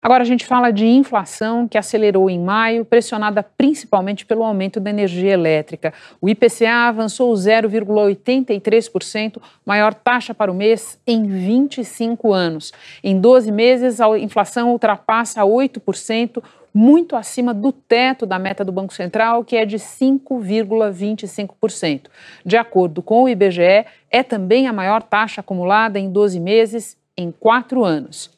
Agora 0.00 0.22
a 0.22 0.26
gente 0.26 0.46
fala 0.46 0.70
de 0.70 0.86
inflação 0.86 1.66
que 1.66 1.76
acelerou 1.76 2.30
em 2.30 2.38
maio, 2.38 2.84
pressionada 2.84 3.42
principalmente 3.42 4.24
pelo 4.24 4.44
aumento 4.44 4.78
da 4.78 4.90
energia 4.90 5.32
elétrica. 5.32 5.92
O 6.20 6.28
IPCA 6.28 6.86
avançou 6.86 7.34
0,83%, 7.34 9.42
maior 9.66 9.92
taxa 9.92 10.32
para 10.32 10.52
o 10.52 10.54
mês 10.54 11.00
em 11.04 11.26
25 11.26 12.32
anos. 12.32 12.72
Em 13.02 13.20
12 13.20 13.50
meses, 13.50 14.00
a 14.00 14.16
inflação 14.16 14.70
ultrapassa 14.70 15.42
8%, 15.42 16.40
muito 16.72 17.16
acima 17.16 17.52
do 17.52 17.72
teto 17.72 18.24
da 18.24 18.38
meta 18.38 18.64
do 18.64 18.70
Banco 18.70 18.94
Central, 18.94 19.44
que 19.44 19.56
é 19.56 19.64
de 19.64 19.78
5,25%. 19.78 22.02
De 22.44 22.56
acordo 22.56 23.02
com 23.02 23.24
o 23.24 23.28
IBGE, 23.28 23.84
é 24.12 24.22
também 24.22 24.68
a 24.68 24.72
maior 24.72 25.02
taxa 25.02 25.40
acumulada 25.40 25.98
em 25.98 26.08
12 26.08 26.38
meses 26.38 26.96
em 27.16 27.32
quatro 27.32 27.84
anos. 27.84 28.37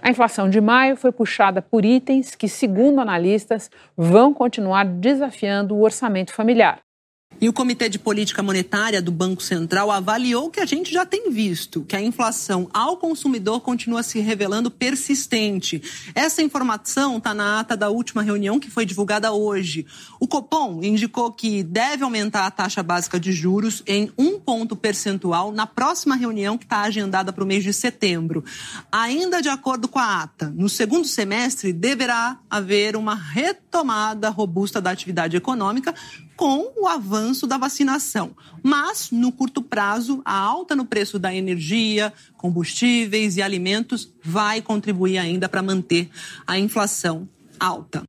A 0.00 0.10
inflação 0.10 0.48
de 0.48 0.60
maio 0.60 0.96
foi 0.96 1.12
puxada 1.12 1.60
por 1.60 1.84
itens 1.84 2.34
que, 2.34 2.48
segundo 2.48 3.00
analistas, 3.00 3.70
vão 3.96 4.32
continuar 4.32 4.84
desafiando 4.84 5.74
o 5.74 5.82
orçamento 5.82 6.32
familiar. 6.32 6.87
E 7.40 7.48
o 7.48 7.52
Comitê 7.52 7.88
de 7.88 8.00
Política 8.00 8.42
Monetária 8.42 9.00
do 9.00 9.12
Banco 9.12 9.40
Central 9.40 9.92
avaliou 9.92 10.50
que 10.50 10.58
a 10.58 10.66
gente 10.66 10.92
já 10.92 11.06
tem 11.06 11.30
visto, 11.30 11.84
que 11.84 11.94
a 11.94 12.02
inflação 12.02 12.68
ao 12.74 12.96
consumidor 12.96 13.60
continua 13.60 14.02
se 14.02 14.18
revelando 14.18 14.72
persistente. 14.72 15.80
Essa 16.16 16.42
informação 16.42 17.18
está 17.18 17.32
na 17.32 17.60
ata 17.60 17.76
da 17.76 17.90
última 17.90 18.22
reunião 18.22 18.58
que 18.58 18.68
foi 18.68 18.84
divulgada 18.84 19.32
hoje. 19.32 19.86
O 20.18 20.26
Copom 20.26 20.82
indicou 20.82 21.30
que 21.30 21.62
deve 21.62 22.02
aumentar 22.02 22.44
a 22.44 22.50
taxa 22.50 22.82
básica 22.82 23.20
de 23.20 23.30
juros 23.30 23.84
em 23.86 24.10
um 24.18 24.40
ponto 24.40 24.74
percentual 24.74 25.52
na 25.52 25.66
próxima 25.66 26.16
reunião 26.16 26.58
que 26.58 26.64
está 26.64 26.80
agendada 26.80 27.32
para 27.32 27.44
o 27.44 27.46
mês 27.46 27.62
de 27.62 27.72
setembro. 27.72 28.44
Ainda 28.90 29.40
de 29.40 29.48
acordo 29.48 29.86
com 29.86 30.00
a 30.00 30.22
ata, 30.22 30.52
no 30.56 30.68
segundo 30.68 31.06
semestre 31.06 31.72
deverá 31.72 32.40
haver 32.50 32.96
uma 32.96 33.14
retomada 33.14 34.28
robusta 34.28 34.80
da 34.80 34.90
atividade 34.90 35.36
econômica, 35.36 35.94
com 36.38 36.70
o 36.76 36.86
avanço 36.86 37.48
da 37.48 37.58
vacinação. 37.58 38.30
Mas, 38.62 39.10
no 39.10 39.32
curto 39.32 39.60
prazo, 39.60 40.22
a 40.24 40.38
alta 40.38 40.76
no 40.76 40.84
preço 40.84 41.18
da 41.18 41.34
energia, 41.34 42.12
combustíveis 42.36 43.36
e 43.36 43.42
alimentos 43.42 44.08
vai 44.22 44.62
contribuir 44.62 45.18
ainda 45.18 45.48
para 45.48 45.62
manter 45.62 46.08
a 46.46 46.56
inflação 46.56 47.28
alta. 47.58 48.04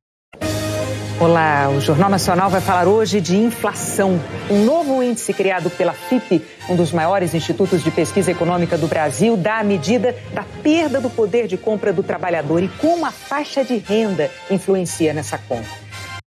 Olá, 1.18 1.68
o 1.70 1.80
Jornal 1.80 2.08
Nacional 2.08 2.48
vai 2.48 2.60
falar 2.60 2.86
hoje 2.86 3.20
de 3.20 3.36
inflação. 3.36 4.18
Um 4.48 4.64
novo 4.64 5.02
índice 5.02 5.34
criado 5.34 5.68
pela 5.68 5.92
FIP, 5.92 6.40
um 6.68 6.76
dos 6.76 6.92
maiores 6.92 7.34
institutos 7.34 7.82
de 7.82 7.90
pesquisa 7.90 8.30
econômica 8.30 8.78
do 8.78 8.86
Brasil, 8.86 9.36
dá 9.36 9.58
a 9.58 9.64
medida 9.64 10.16
da 10.32 10.44
perda 10.62 11.00
do 11.00 11.10
poder 11.10 11.48
de 11.48 11.58
compra 11.58 11.92
do 11.92 12.02
trabalhador 12.04 12.62
e 12.62 12.68
como 12.68 13.04
a 13.04 13.10
faixa 13.10 13.64
de 13.64 13.76
renda 13.76 14.30
influencia 14.48 15.12
nessa 15.12 15.36
conta. 15.36 15.89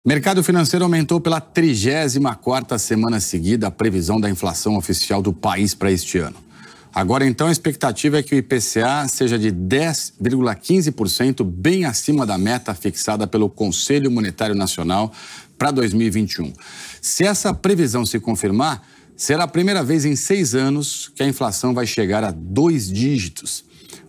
Mercado 0.04 0.44
financeiro 0.44 0.84
aumentou 0.84 1.22
pela 1.22 1.40
34ª 1.40 2.76
semana 2.80 3.20
seguida 3.20 3.68
a 3.68 3.72
previsão 3.72 4.20
da 4.20 4.28
inflação 4.28 4.76
oficial 4.76 5.22
do 5.22 5.32
país 5.32 5.76
para 5.76 5.92
este 5.92 6.18
ano. 6.18 6.38
Agora, 6.92 7.24
então, 7.24 7.46
a 7.46 7.52
expectativa 7.52 8.18
é 8.18 8.24
que 8.24 8.34
o 8.34 8.38
IPCA 8.40 9.08
seja 9.08 9.38
de 9.38 9.52
10,15%, 9.52 11.44
bem 11.44 11.86
acima 11.86 12.26
da 12.26 12.36
meta 12.36 12.74
fixada 12.74 13.28
pelo 13.28 13.48
Conselho 13.48 14.10
Monetário 14.10 14.56
Nacional 14.56 15.14
para 15.56 15.70
2021. 15.70 16.52
Se 17.00 17.24
essa 17.24 17.54
previsão 17.54 18.04
se 18.04 18.20
confirmar, 18.20 18.82
será 19.16 19.44
a 19.44 19.48
primeira 19.48 19.84
vez 19.84 20.04
em 20.04 20.16
seis 20.16 20.56
anos 20.56 21.12
que 21.14 21.22
a 21.22 21.28
inflação 21.28 21.76
vai 21.76 21.86
chegar 21.86 22.24
a 22.24 22.32
dois 22.32 22.92
dígitos. 22.92 23.64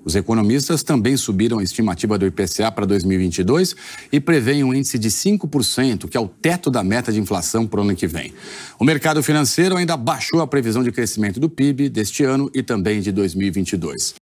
Os 0.04 0.16
economistas 0.16 0.82
também 0.82 1.16
subiram 1.16 1.58
a 1.58 1.62
estimativa 1.62 2.18
do 2.18 2.26
IPCA 2.26 2.70
para 2.72 2.86
2022 2.86 3.76
e 4.10 4.20
prevêem 4.20 4.64
um 4.64 4.74
índice 4.74 4.98
de 4.98 5.08
5%, 5.08 6.08
que 6.08 6.16
é 6.16 6.20
o 6.20 6.28
teto 6.28 6.70
da 6.70 6.82
meta 6.82 7.12
de 7.12 7.20
inflação 7.20 7.66
para 7.66 7.80
o 7.80 7.84
ano 7.84 7.94
que 7.94 8.06
vem. 8.06 8.32
O 8.78 8.84
mercado 8.84 9.22
financeiro 9.22 9.76
ainda 9.76 9.96
baixou 9.96 10.40
a 10.40 10.46
previsão 10.46 10.82
de 10.82 10.90
crescimento 10.90 11.38
do 11.38 11.48
PIB 11.48 11.88
deste 11.88 12.24
ano 12.24 12.50
e 12.54 12.62
também 12.62 13.00
de 13.00 13.12
2022. 13.12 14.14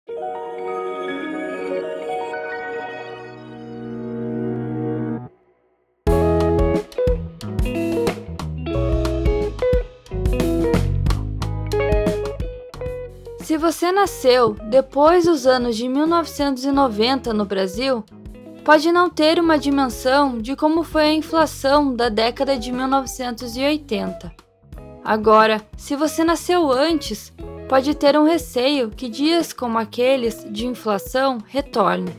Você 13.70 13.92
nasceu 13.92 14.54
depois 14.70 15.26
dos 15.26 15.46
anos 15.46 15.76
de 15.76 15.86
1990 15.90 17.34
no 17.34 17.44
Brasil, 17.44 18.02
pode 18.64 18.90
não 18.90 19.10
ter 19.10 19.38
uma 19.38 19.58
dimensão 19.58 20.38
de 20.38 20.56
como 20.56 20.82
foi 20.82 21.02
a 21.02 21.12
inflação 21.12 21.94
da 21.94 22.08
década 22.08 22.56
de 22.56 22.72
1980. 22.72 24.32
Agora, 25.04 25.60
se 25.76 25.94
você 25.94 26.24
nasceu 26.24 26.72
antes, 26.72 27.30
pode 27.68 27.94
ter 27.94 28.18
um 28.18 28.24
receio 28.24 28.88
que 28.88 29.06
dias 29.06 29.52
como 29.52 29.76
aqueles 29.76 30.46
de 30.50 30.66
inflação 30.66 31.36
retornem. 31.46 32.16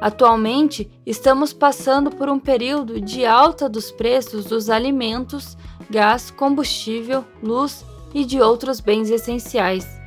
Atualmente, 0.00 0.90
estamos 1.06 1.52
passando 1.52 2.10
por 2.10 2.28
um 2.28 2.40
período 2.40 3.00
de 3.00 3.24
alta 3.24 3.68
dos 3.68 3.92
preços 3.92 4.46
dos 4.46 4.68
alimentos, 4.68 5.56
gás, 5.88 6.32
combustível, 6.32 7.24
luz 7.40 7.84
e 8.12 8.24
de 8.24 8.40
outros 8.40 8.80
bens 8.80 9.08
essenciais. 9.08 10.02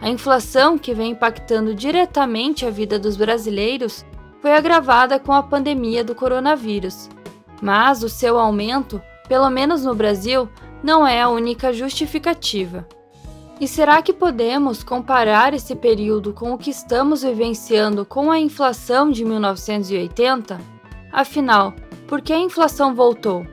A 0.00 0.08
inflação, 0.08 0.78
que 0.78 0.94
vem 0.94 1.12
impactando 1.12 1.74
diretamente 1.74 2.64
a 2.64 2.70
vida 2.70 2.98
dos 2.98 3.16
brasileiros, 3.16 4.04
foi 4.40 4.52
agravada 4.52 5.18
com 5.18 5.32
a 5.32 5.42
pandemia 5.42 6.02
do 6.02 6.14
coronavírus. 6.14 7.08
Mas 7.60 8.02
o 8.02 8.08
seu 8.08 8.38
aumento, 8.38 9.00
pelo 9.28 9.50
menos 9.50 9.84
no 9.84 9.94
Brasil, 9.94 10.48
não 10.82 11.06
é 11.06 11.20
a 11.20 11.28
única 11.28 11.72
justificativa. 11.72 12.86
E 13.60 13.68
será 13.68 14.00
que 14.00 14.14
podemos 14.14 14.82
comparar 14.82 15.52
esse 15.52 15.76
período 15.76 16.32
com 16.32 16.54
o 16.54 16.58
que 16.58 16.70
estamos 16.70 17.22
vivenciando 17.22 18.06
com 18.06 18.30
a 18.30 18.38
inflação 18.38 19.10
de 19.10 19.22
1980? 19.22 20.58
Afinal, 21.12 21.74
por 22.08 22.22
que 22.22 22.32
a 22.32 22.38
inflação 22.38 22.94
voltou? 22.94 23.46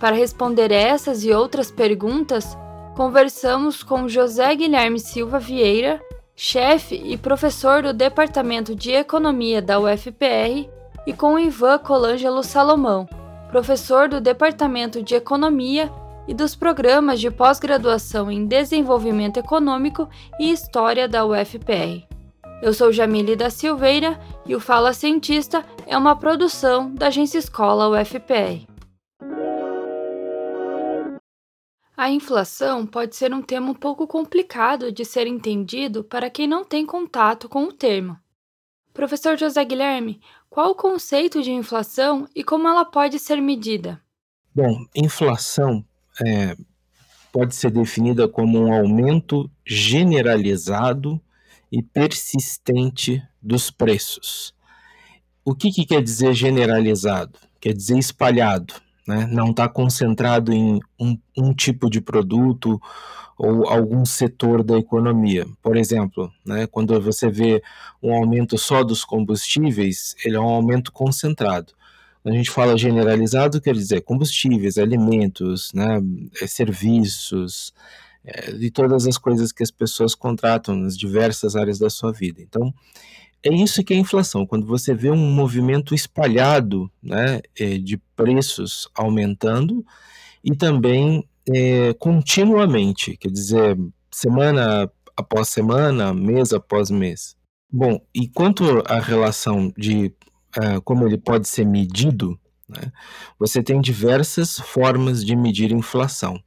Para 0.00 0.16
responder 0.16 0.72
essas 0.72 1.22
e 1.22 1.32
outras 1.32 1.70
perguntas, 1.70 2.58
conversamos 2.96 3.82
com 3.82 4.08
José 4.08 4.54
Guilherme 4.54 4.98
Silva 4.98 5.38
Vieira, 5.38 6.00
chefe 6.34 6.94
e 7.04 7.18
professor 7.18 7.82
do 7.82 7.92
Departamento 7.92 8.74
de 8.74 8.90
Economia 8.90 9.60
da 9.60 9.78
UFPR, 9.78 10.66
e 11.06 11.12
com 11.12 11.38
Ivan 11.38 11.78
Colangelo 11.78 12.42
Salomão, 12.42 13.06
professor 13.50 14.08
do 14.08 14.18
Departamento 14.18 15.02
de 15.02 15.14
Economia 15.14 15.92
e 16.26 16.32
dos 16.32 16.56
programas 16.56 17.20
de 17.20 17.30
pós-graduação 17.30 18.30
em 18.30 18.46
Desenvolvimento 18.46 19.36
Econômico 19.36 20.08
e 20.40 20.50
História 20.50 21.06
da 21.06 21.24
UFPR. 21.24 22.02
Eu 22.62 22.72
sou 22.72 22.90
Jamile 22.90 23.36
da 23.36 23.50
Silveira 23.50 24.18
e 24.46 24.56
o 24.56 24.60
Fala 24.60 24.94
Cientista 24.94 25.62
é 25.86 25.96
uma 25.98 26.16
produção 26.16 26.92
da 26.94 27.08
Agência 27.08 27.38
Escola 27.38 27.90
UFPR. 27.90 28.75
A 31.96 32.10
inflação 32.10 32.86
pode 32.86 33.16
ser 33.16 33.32
um 33.32 33.40
tema 33.40 33.70
um 33.70 33.74
pouco 33.74 34.06
complicado 34.06 34.92
de 34.92 35.02
ser 35.02 35.26
entendido 35.26 36.04
para 36.04 36.28
quem 36.28 36.46
não 36.46 36.62
tem 36.62 36.84
contato 36.84 37.48
com 37.48 37.64
o 37.64 37.72
termo. 37.72 38.18
Professor 38.92 39.38
José 39.38 39.64
Guilherme, 39.64 40.20
qual 40.50 40.72
o 40.72 40.74
conceito 40.74 41.42
de 41.42 41.50
inflação 41.50 42.28
e 42.34 42.44
como 42.44 42.68
ela 42.68 42.84
pode 42.84 43.18
ser 43.18 43.40
medida? 43.40 43.98
Bom, 44.54 44.84
inflação 44.94 45.82
é, 46.22 46.54
pode 47.32 47.54
ser 47.54 47.70
definida 47.70 48.28
como 48.28 48.58
um 48.58 48.74
aumento 48.74 49.50
generalizado 49.64 51.18
e 51.72 51.82
persistente 51.82 53.22
dos 53.40 53.70
preços. 53.70 54.54
O 55.42 55.54
que, 55.54 55.70
que 55.70 55.86
quer 55.86 56.02
dizer 56.02 56.34
generalizado? 56.34 57.38
Quer 57.58 57.72
dizer 57.72 57.98
espalhado 57.98 58.85
né? 59.06 59.26
não 59.30 59.50
está 59.50 59.68
concentrado 59.68 60.52
em 60.52 60.80
um, 60.98 61.18
um, 61.36 61.54
tipo 61.54 61.88
de 61.88 62.00
produto 62.00 62.80
ou 63.38 63.68
algum 63.68 64.04
setor 64.04 64.62
da 64.62 64.78
economia. 64.78 65.46
Por 65.62 65.76
exemplo, 65.76 66.32
né, 66.44 66.66
quando 66.66 66.98
você 67.00 67.30
vê 67.30 67.62
um 68.02 68.14
aumento 68.14 68.56
só 68.56 68.82
dos 68.82 69.04
combustíveis, 69.04 70.14
ele 70.24 70.36
é 70.36 70.40
um 70.40 70.48
aumento 70.48 70.90
concentrado. 70.90 71.72
Quando 72.22 72.34
a 72.34 72.38
gente 72.38 72.50
fala 72.50 72.76
generalizado, 72.76 73.60
quer 73.60 73.74
dizer 73.74 74.00
combustíveis, 74.00 74.78
alimentos, 74.78 75.72
né, 75.72 76.00
é, 76.40 76.46
serviços, 76.46 77.72
é, 78.24 78.50
e 78.50 78.70
todas 78.70 79.06
as 79.06 79.16
coisas 79.16 79.52
que 79.52 79.62
as 79.62 79.70
pessoas 79.70 80.14
contratam 80.14 80.74
nas 80.74 80.96
diversas 80.98 81.54
áreas 81.54 81.78
da 81.78 81.88
sua 81.88 82.12
vida. 82.12 82.42
Então, 82.42 82.74
é 83.46 83.54
isso 83.54 83.82
que 83.84 83.94
é 83.94 83.96
inflação, 83.96 84.46
quando 84.46 84.66
você 84.66 84.94
vê 84.94 85.10
um 85.10 85.16
movimento 85.16 85.94
espalhado 85.94 86.90
né, 87.02 87.40
é, 87.58 87.78
de 87.78 87.96
preços 88.16 88.88
aumentando 88.94 89.84
e 90.42 90.54
também 90.54 91.24
é, 91.48 91.92
continuamente, 91.94 93.16
quer 93.16 93.30
dizer, 93.30 93.78
semana 94.10 94.90
após 95.16 95.48
semana, 95.48 96.12
mês 96.12 96.52
após 96.52 96.90
mês. 96.90 97.36
Bom, 97.70 98.00
e 98.14 98.28
quanto 98.28 98.82
à 98.86 99.00
relação 99.00 99.72
de 99.76 100.12
uh, 100.58 100.80
como 100.84 101.06
ele 101.06 101.18
pode 101.18 101.48
ser 101.48 101.64
medido, 101.64 102.38
né, 102.68 102.92
você 103.38 103.62
tem 103.62 103.80
diversas 103.80 104.58
formas 104.58 105.24
de 105.24 105.34
medir 105.34 105.72
inflação 105.72 106.40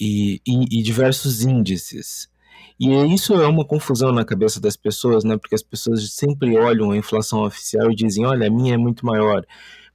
e, 0.00 0.40
e, 0.46 0.78
e 0.78 0.82
diversos 0.82 1.42
índices. 1.42 2.28
E 2.78 2.92
isso 3.12 3.34
é 3.34 3.46
uma 3.46 3.64
confusão 3.64 4.12
na 4.12 4.24
cabeça 4.24 4.60
das 4.60 4.76
pessoas, 4.76 5.24
né? 5.24 5.36
Porque 5.38 5.54
as 5.54 5.62
pessoas 5.62 6.12
sempre 6.12 6.58
olham 6.58 6.90
a 6.90 6.96
inflação 6.96 7.42
oficial 7.44 7.90
e 7.90 7.94
dizem: 7.94 8.26
olha, 8.26 8.46
a 8.46 8.50
minha 8.50 8.74
é 8.74 8.76
muito 8.76 9.04
maior. 9.06 9.44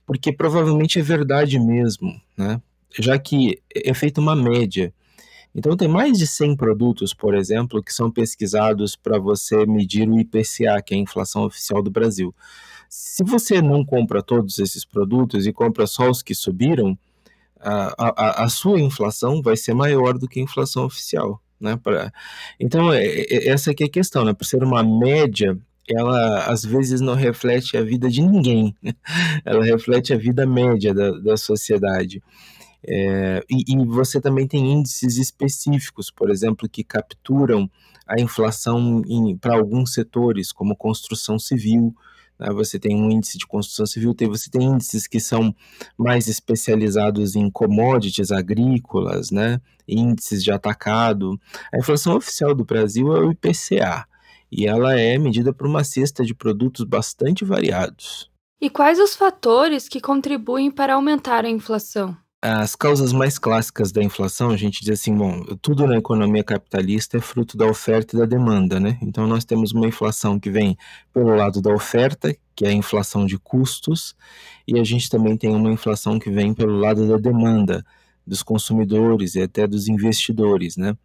Porque 0.05 0.33
provavelmente 0.33 0.99
é 0.99 1.01
verdade 1.03 1.59
mesmo, 1.59 2.19
né? 2.35 2.59
Já 2.99 3.17
que 3.19 3.61
é 3.73 3.93
feita 3.93 4.19
uma 4.19 4.35
média. 4.35 4.93
Então, 5.53 5.75
tem 5.75 5.87
mais 5.87 6.17
de 6.17 6.25
100 6.25 6.55
produtos, 6.55 7.13
por 7.13 7.35
exemplo, 7.35 7.83
que 7.83 7.93
são 7.93 8.09
pesquisados 8.09 8.95
para 8.95 9.19
você 9.19 9.65
medir 9.65 10.07
o 10.09 10.17
IPCA, 10.17 10.81
que 10.83 10.93
é 10.93 10.97
a 10.97 11.01
inflação 11.01 11.43
oficial 11.43 11.83
do 11.83 11.91
Brasil. 11.91 12.33
Se 12.89 13.23
você 13.23 13.61
não 13.61 13.85
compra 13.85 14.23
todos 14.23 14.59
esses 14.59 14.85
produtos 14.85 15.45
e 15.45 15.53
compra 15.53 15.85
só 15.85 16.09
os 16.09 16.23
que 16.23 16.33
subiram, 16.33 16.97
a, 17.59 17.93
a, 17.97 18.43
a 18.45 18.49
sua 18.49 18.79
inflação 18.79 19.41
vai 19.41 19.55
ser 19.55 19.73
maior 19.73 20.17
do 20.17 20.27
que 20.27 20.39
a 20.39 20.43
inflação 20.43 20.85
oficial. 20.85 21.41
Né, 21.61 21.77
pra... 21.81 22.11
Então, 22.59 22.91
é, 22.91 23.05
é, 23.05 23.49
essa 23.49 23.69
aqui 23.69 23.83
é 23.83 23.85
a 23.85 23.91
questão, 23.91 24.25
né? 24.25 24.33
Por 24.33 24.45
ser 24.45 24.63
uma 24.63 24.83
média, 24.83 25.55
ela 25.87 26.45
às 26.45 26.65
vezes 26.65 26.99
não 27.01 27.13
reflete 27.13 27.77
a 27.77 27.83
vida 27.83 28.09
de 28.09 28.21
ninguém, 28.21 28.75
né? 28.81 28.93
ela 29.45 29.63
reflete 29.63 30.11
a 30.11 30.17
vida 30.17 30.45
média 30.45 30.91
da, 30.91 31.11
da 31.11 31.37
sociedade. 31.37 32.21
É, 32.83 33.43
e, 33.47 33.75
e, 33.75 33.85
você 33.85 34.19
também 34.19 34.47
tem 34.47 34.71
índices 34.71 35.17
específicos, 35.17 36.09
por 36.09 36.31
exemplo, 36.31 36.67
que 36.67 36.83
capturam 36.83 37.69
a 38.07 38.19
inflação 38.19 39.03
para 39.39 39.53
alguns 39.53 39.93
setores, 39.93 40.51
como 40.51 40.75
construção 40.75 41.37
civil. 41.37 41.95
Né? 42.41 42.51
Você 42.51 42.79
tem 42.79 42.95
um 42.95 43.11
índice 43.11 43.37
de 43.37 43.45
construção 43.45 43.85
civil, 43.85 44.15
tem, 44.15 44.27
você 44.27 44.49
tem 44.49 44.63
índices 44.63 45.05
que 45.05 45.19
são 45.19 45.55
mais 45.95 46.27
especializados 46.27 47.35
em 47.35 47.49
commodities 47.49 48.31
agrícolas, 48.31 49.29
né? 49.29 49.61
índices 49.87 50.43
de 50.43 50.51
atacado. 50.51 51.39
A 51.71 51.77
inflação 51.77 52.15
oficial 52.15 52.55
do 52.55 52.65
Brasil 52.65 53.15
é 53.15 53.19
o 53.19 53.31
IPCA, 53.31 54.07
e 54.51 54.65
ela 54.65 54.99
é 54.99 55.17
medida 55.17 55.53
por 55.53 55.67
uma 55.67 55.83
cesta 55.83 56.25
de 56.25 56.33
produtos 56.33 56.83
bastante 56.83 57.45
variados. 57.45 58.29
E 58.59 58.69
quais 58.69 58.99
os 58.99 59.15
fatores 59.15 59.87
que 59.87 60.01
contribuem 60.01 60.69
para 60.69 60.95
aumentar 60.95 61.45
a 61.45 61.49
inflação? 61.49 62.15
As 62.43 62.75
causas 62.75 63.13
mais 63.13 63.37
clássicas 63.37 63.91
da 63.91 64.01
inflação, 64.01 64.49
a 64.49 64.57
gente 64.57 64.79
diz 64.83 64.99
assim, 64.99 65.15
bom, 65.15 65.43
tudo 65.61 65.85
na 65.85 65.97
economia 65.97 66.43
capitalista 66.43 67.17
é 67.17 67.21
fruto 67.21 67.55
da 67.55 67.67
oferta 67.67 68.15
e 68.15 68.19
da 68.19 68.25
demanda, 68.25 68.79
né? 68.79 68.97
Então 68.99 69.27
nós 69.27 69.45
temos 69.45 69.73
uma 69.73 69.87
inflação 69.87 70.39
que 70.39 70.49
vem 70.49 70.75
pelo 71.13 71.35
lado 71.35 71.61
da 71.61 71.71
oferta, 71.71 72.35
que 72.55 72.65
é 72.65 72.69
a 72.69 72.73
inflação 72.73 73.27
de 73.27 73.37
custos, 73.37 74.15
e 74.67 74.79
a 74.79 74.83
gente 74.83 75.07
também 75.07 75.37
tem 75.37 75.51
uma 75.51 75.71
inflação 75.71 76.17
que 76.17 76.31
vem 76.31 76.51
pelo 76.51 76.79
lado 76.79 77.07
da 77.07 77.17
demanda 77.17 77.85
dos 78.25 78.41
consumidores 78.41 79.35
e 79.35 79.41
até 79.43 79.67
dos 79.67 79.87
investidores, 79.87 80.75
né? 80.77 80.97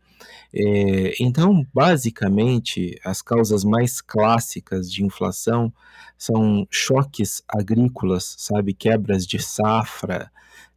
É, 0.54 1.14
então, 1.20 1.66
basicamente, 1.74 2.98
as 3.04 3.20
causas 3.20 3.62
mais 3.62 4.00
clássicas 4.00 4.90
de 4.90 5.04
inflação 5.04 5.70
são 6.16 6.66
choques 6.70 7.42
agrícolas, 7.46 8.36
sabe, 8.38 8.72
quebras 8.72 9.26
de 9.26 9.38
safra, 9.38 10.30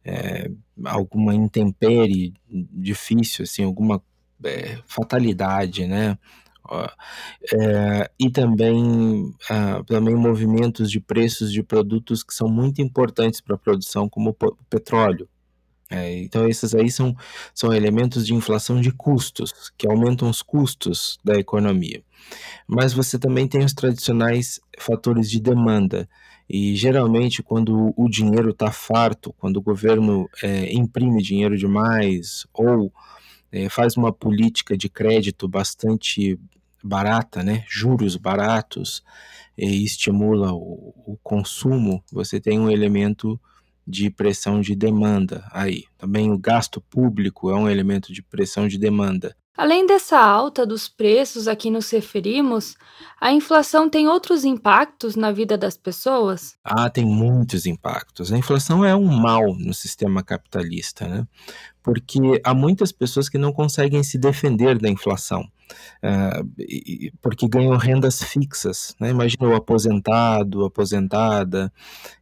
é, 0.04 0.50
alguma 0.84 1.34
intempérie 1.34 2.34
difícil, 2.48 3.44
assim, 3.44 3.64
alguma 3.64 4.02
é, 4.44 4.78
fatalidade, 4.86 5.86
né? 5.86 6.18
É, 7.52 8.10
e 8.18 8.30
também, 8.30 9.34
ah, 9.48 9.82
também 9.86 10.14
movimentos 10.14 10.90
de 10.90 11.00
preços 11.00 11.52
de 11.52 11.62
produtos 11.62 12.22
que 12.22 12.32
são 12.32 12.48
muito 12.48 12.80
importantes 12.80 13.40
para 13.40 13.56
a 13.56 13.58
produção, 13.58 14.08
como 14.08 14.30
o 14.30 14.64
petróleo. 14.68 15.28
É, 15.90 16.18
então, 16.18 16.48
esses 16.48 16.72
aí 16.72 16.88
são, 16.88 17.16
são 17.52 17.74
elementos 17.74 18.24
de 18.24 18.32
inflação 18.32 18.80
de 18.80 18.92
custos, 18.92 19.72
que 19.76 19.88
aumentam 19.90 20.30
os 20.30 20.40
custos 20.40 21.18
da 21.24 21.34
economia. 21.34 22.04
Mas 22.66 22.92
você 22.92 23.18
também 23.18 23.48
tem 23.48 23.64
os 23.64 23.72
tradicionais 23.72 24.60
fatores 24.78 25.28
de 25.28 25.40
demanda, 25.40 26.08
e 26.52 26.74
geralmente, 26.74 27.44
quando 27.44 27.94
o 27.96 28.08
dinheiro 28.08 28.50
está 28.50 28.72
farto, 28.72 29.32
quando 29.38 29.58
o 29.58 29.62
governo 29.62 30.28
é, 30.42 30.72
imprime 30.72 31.22
dinheiro 31.22 31.56
demais 31.56 32.44
ou 32.52 32.92
é, 33.52 33.68
faz 33.68 33.96
uma 33.96 34.12
política 34.12 34.76
de 34.76 34.88
crédito 34.88 35.46
bastante 35.46 36.36
barata, 36.82 37.44
né, 37.44 37.64
juros 37.68 38.16
baratos, 38.16 39.04
e 39.56 39.84
estimula 39.84 40.52
o, 40.52 40.92
o 41.06 41.18
consumo, 41.22 42.02
você 42.10 42.40
tem 42.40 42.58
um 42.58 42.68
elemento 42.68 43.40
de 43.86 44.10
pressão 44.10 44.60
de 44.60 44.74
demanda 44.74 45.48
aí. 45.52 45.84
Também 45.96 46.32
o 46.32 46.38
gasto 46.38 46.80
público 46.80 47.48
é 47.50 47.54
um 47.54 47.68
elemento 47.68 48.12
de 48.12 48.22
pressão 48.22 48.66
de 48.66 48.76
demanda. 48.76 49.36
Além 49.56 49.86
dessa 49.86 50.18
alta 50.18 50.64
dos 50.64 50.88
preços 50.88 51.46
a 51.46 51.54
que 51.54 51.70
nos 51.70 51.90
referimos, 51.90 52.76
a 53.20 53.32
inflação 53.32 53.90
tem 53.90 54.08
outros 54.08 54.44
impactos 54.44 55.16
na 55.16 55.32
vida 55.32 55.58
das 55.58 55.76
pessoas? 55.76 56.54
Ah, 56.64 56.88
tem 56.88 57.04
muitos 57.04 57.66
impactos. 57.66 58.32
A 58.32 58.38
inflação 58.38 58.84
é 58.84 58.94
um 58.94 59.04
mal 59.04 59.54
no 59.54 59.74
sistema 59.74 60.22
capitalista, 60.22 61.06
né? 61.06 61.26
Porque 61.82 62.40
há 62.44 62.54
muitas 62.54 62.92
pessoas 62.92 63.28
que 63.28 63.38
não 63.38 63.52
conseguem 63.52 64.02
se 64.02 64.18
defender 64.18 64.78
da 64.78 64.88
inflação. 64.88 65.46
Uh, 66.02 67.12
porque 67.20 67.48
ganham 67.48 67.76
rendas 67.76 68.22
fixas. 68.22 68.94
Né? 69.00 69.10
Imagina 69.10 69.48
o 69.48 69.54
aposentado, 69.54 70.64
aposentada, 70.64 71.72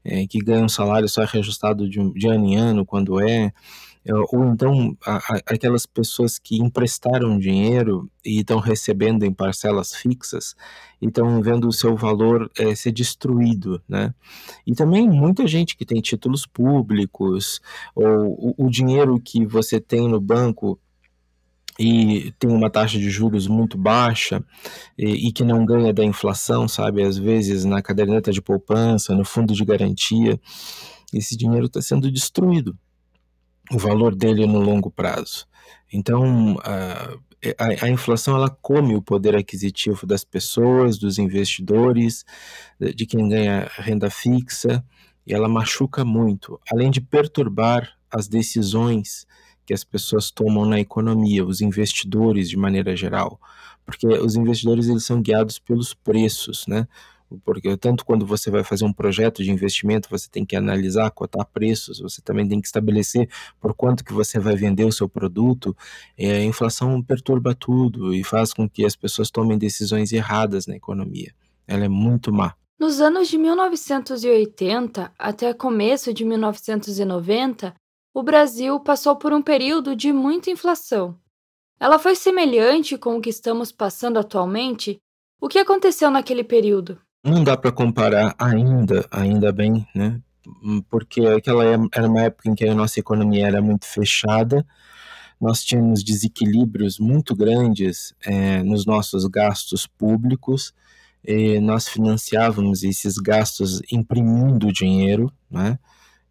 é, 0.04 0.26
que 0.26 0.38
ganha 0.38 0.64
um 0.64 0.68
salário 0.68 1.08
só 1.08 1.24
reajustado 1.24 1.88
de, 1.88 2.28
ano 2.28 2.44
em 2.44 2.56
ano, 2.56 2.84
quando 2.84 3.20
é, 3.20 3.52
ou 4.14 4.44
então 4.46 4.96
a, 5.04 5.16
a, 5.16 5.40
aquelas 5.46 5.84
pessoas 5.84 6.38
que 6.38 6.56
emprestaram 6.56 7.38
dinheiro 7.38 8.10
e 8.24 8.40
estão 8.40 8.58
recebendo 8.58 9.24
em 9.24 9.32
parcelas 9.32 9.94
fixas 9.94 10.54
e 11.00 11.06
estão 11.06 11.42
vendo 11.42 11.68
o 11.68 11.72
seu 11.72 11.96
valor 11.96 12.50
é, 12.58 12.74
ser 12.74 12.92
destruído, 12.92 13.82
né? 13.88 14.14
E 14.66 14.74
também 14.74 15.08
muita 15.08 15.46
gente 15.46 15.76
que 15.76 15.84
tem 15.84 16.00
títulos 16.00 16.46
públicos 16.46 17.60
ou 17.94 18.54
o, 18.58 18.66
o 18.66 18.70
dinheiro 18.70 19.20
que 19.20 19.44
você 19.46 19.80
tem 19.80 20.08
no 20.08 20.20
banco 20.20 20.78
e 21.78 22.32
tem 22.38 22.50
uma 22.50 22.68
taxa 22.68 22.98
de 22.98 23.08
juros 23.08 23.46
muito 23.46 23.78
baixa 23.78 24.42
e, 24.96 25.28
e, 25.28 25.32
que 25.32 25.44
não 25.44 25.64
ganha 25.64 25.92
da 25.92 26.02
inflação, 26.02 26.66
sabe? 26.66 27.02
Às 27.02 27.16
vezes 27.16 27.64
na 27.64 27.80
caderneta 27.80 28.32
de 28.32 28.42
poupança, 28.42 29.14
no 29.14 29.24
fundo 29.24 29.54
de 29.54 29.64
garantia, 29.64 30.40
esse 31.14 31.36
dinheiro 31.36 31.66
está 31.66 31.80
sendo 31.80 32.10
destruído 32.10 32.76
o 33.70 33.78
valor 33.78 34.14
dele 34.14 34.46
no 34.46 34.60
longo 34.60 34.90
prazo. 34.90 35.46
Então, 35.92 36.58
a, 36.62 37.16
a, 37.58 37.86
a, 37.86 37.90
inflação 37.90 38.36
ela 38.36 38.50
come 38.50 38.94
o 38.94 39.02
poder 39.02 39.36
aquisitivo 39.36 40.06
das 40.06 40.24
pessoas, 40.24 40.98
dos 40.98 41.18
investidores, 41.18 42.24
de 42.80 43.06
quem 43.06 43.28
ganha 43.28 43.70
renda 43.76 44.10
fixa, 44.10 44.84
e 45.26 45.34
ela 45.34 45.48
machuca 45.48 46.04
muito, 46.04 46.58
além 46.70 46.90
de 46.90 47.00
perturbar 47.00 47.96
as 48.10 48.28
decisões 48.28 49.26
que 49.66 49.74
as 49.74 49.84
pessoas 49.84 50.30
tomam 50.30 50.64
na 50.64 50.80
economia, 50.80 51.44
os 51.44 51.60
investidores 51.60 52.48
de 52.48 52.56
maneira 52.56 52.96
geral, 52.96 53.38
porque 53.84 54.06
os 54.06 54.34
investidores 54.34 54.88
eles 54.88 55.04
são 55.04 55.20
guiados 55.20 55.58
pelos 55.58 55.92
preços, 55.92 56.66
né? 56.66 56.88
Porque 57.44 57.76
tanto 57.76 58.04
quando 58.04 58.26
você 58.26 58.50
vai 58.50 58.64
fazer 58.64 58.84
um 58.84 58.92
projeto 58.92 59.42
de 59.42 59.50
investimento, 59.50 60.08
você 60.10 60.28
tem 60.28 60.44
que 60.44 60.56
analisar, 60.56 61.10
cotar 61.10 61.46
preços, 61.46 62.00
você 62.00 62.22
também 62.22 62.48
tem 62.48 62.60
que 62.60 62.66
estabelecer 62.66 63.28
por 63.60 63.74
quanto 63.74 64.04
que 64.04 64.12
você 64.12 64.38
vai 64.38 64.56
vender 64.56 64.84
o 64.84 64.92
seu 64.92 65.08
produto. 65.08 65.76
E 66.16 66.26
a 66.26 66.42
inflação 66.42 67.02
perturba 67.02 67.54
tudo 67.54 68.14
e 68.14 68.24
faz 68.24 68.52
com 68.52 68.68
que 68.68 68.84
as 68.84 68.96
pessoas 68.96 69.30
tomem 69.30 69.58
decisões 69.58 70.12
erradas 70.12 70.66
na 70.66 70.76
economia. 70.76 71.34
Ela 71.66 71.84
é 71.84 71.88
muito 71.88 72.32
má. 72.32 72.54
Nos 72.78 73.00
anos 73.00 73.28
de 73.28 73.36
1980 73.36 75.12
até 75.18 75.52
começo 75.52 76.14
de 76.14 76.24
1990, 76.24 77.74
o 78.14 78.22
Brasil 78.22 78.78
passou 78.80 79.16
por 79.16 79.32
um 79.32 79.42
período 79.42 79.94
de 79.94 80.12
muita 80.12 80.50
inflação. 80.50 81.18
Ela 81.80 81.98
foi 81.98 82.14
semelhante 82.14 82.98
com 82.98 83.16
o 83.16 83.20
que 83.20 83.30
estamos 83.30 83.70
passando 83.70 84.18
atualmente? 84.18 84.98
O 85.40 85.48
que 85.48 85.58
aconteceu 85.58 86.10
naquele 86.10 86.42
período? 86.42 87.00
Não 87.28 87.44
dá 87.44 87.58
para 87.58 87.70
comparar 87.70 88.34
ainda, 88.38 89.06
ainda 89.10 89.52
bem, 89.52 89.86
né? 89.94 90.18
Porque 90.88 91.26
aquela 91.26 91.62
é, 91.62 91.76
era 91.94 92.08
uma 92.08 92.22
época 92.22 92.48
em 92.48 92.54
que 92.54 92.66
a 92.66 92.74
nossa 92.74 92.98
economia 92.98 93.46
era 93.46 93.60
muito 93.60 93.84
fechada, 93.84 94.66
nós 95.38 95.62
tínhamos 95.62 96.02
desequilíbrios 96.02 96.98
muito 96.98 97.36
grandes 97.36 98.14
é, 98.24 98.62
nos 98.62 98.86
nossos 98.86 99.26
gastos 99.26 99.86
públicos, 99.86 100.72
nós 101.60 101.86
financiávamos 101.86 102.82
esses 102.82 103.18
gastos 103.18 103.82
imprimindo 103.92 104.72
dinheiro, 104.72 105.30
né? 105.50 105.78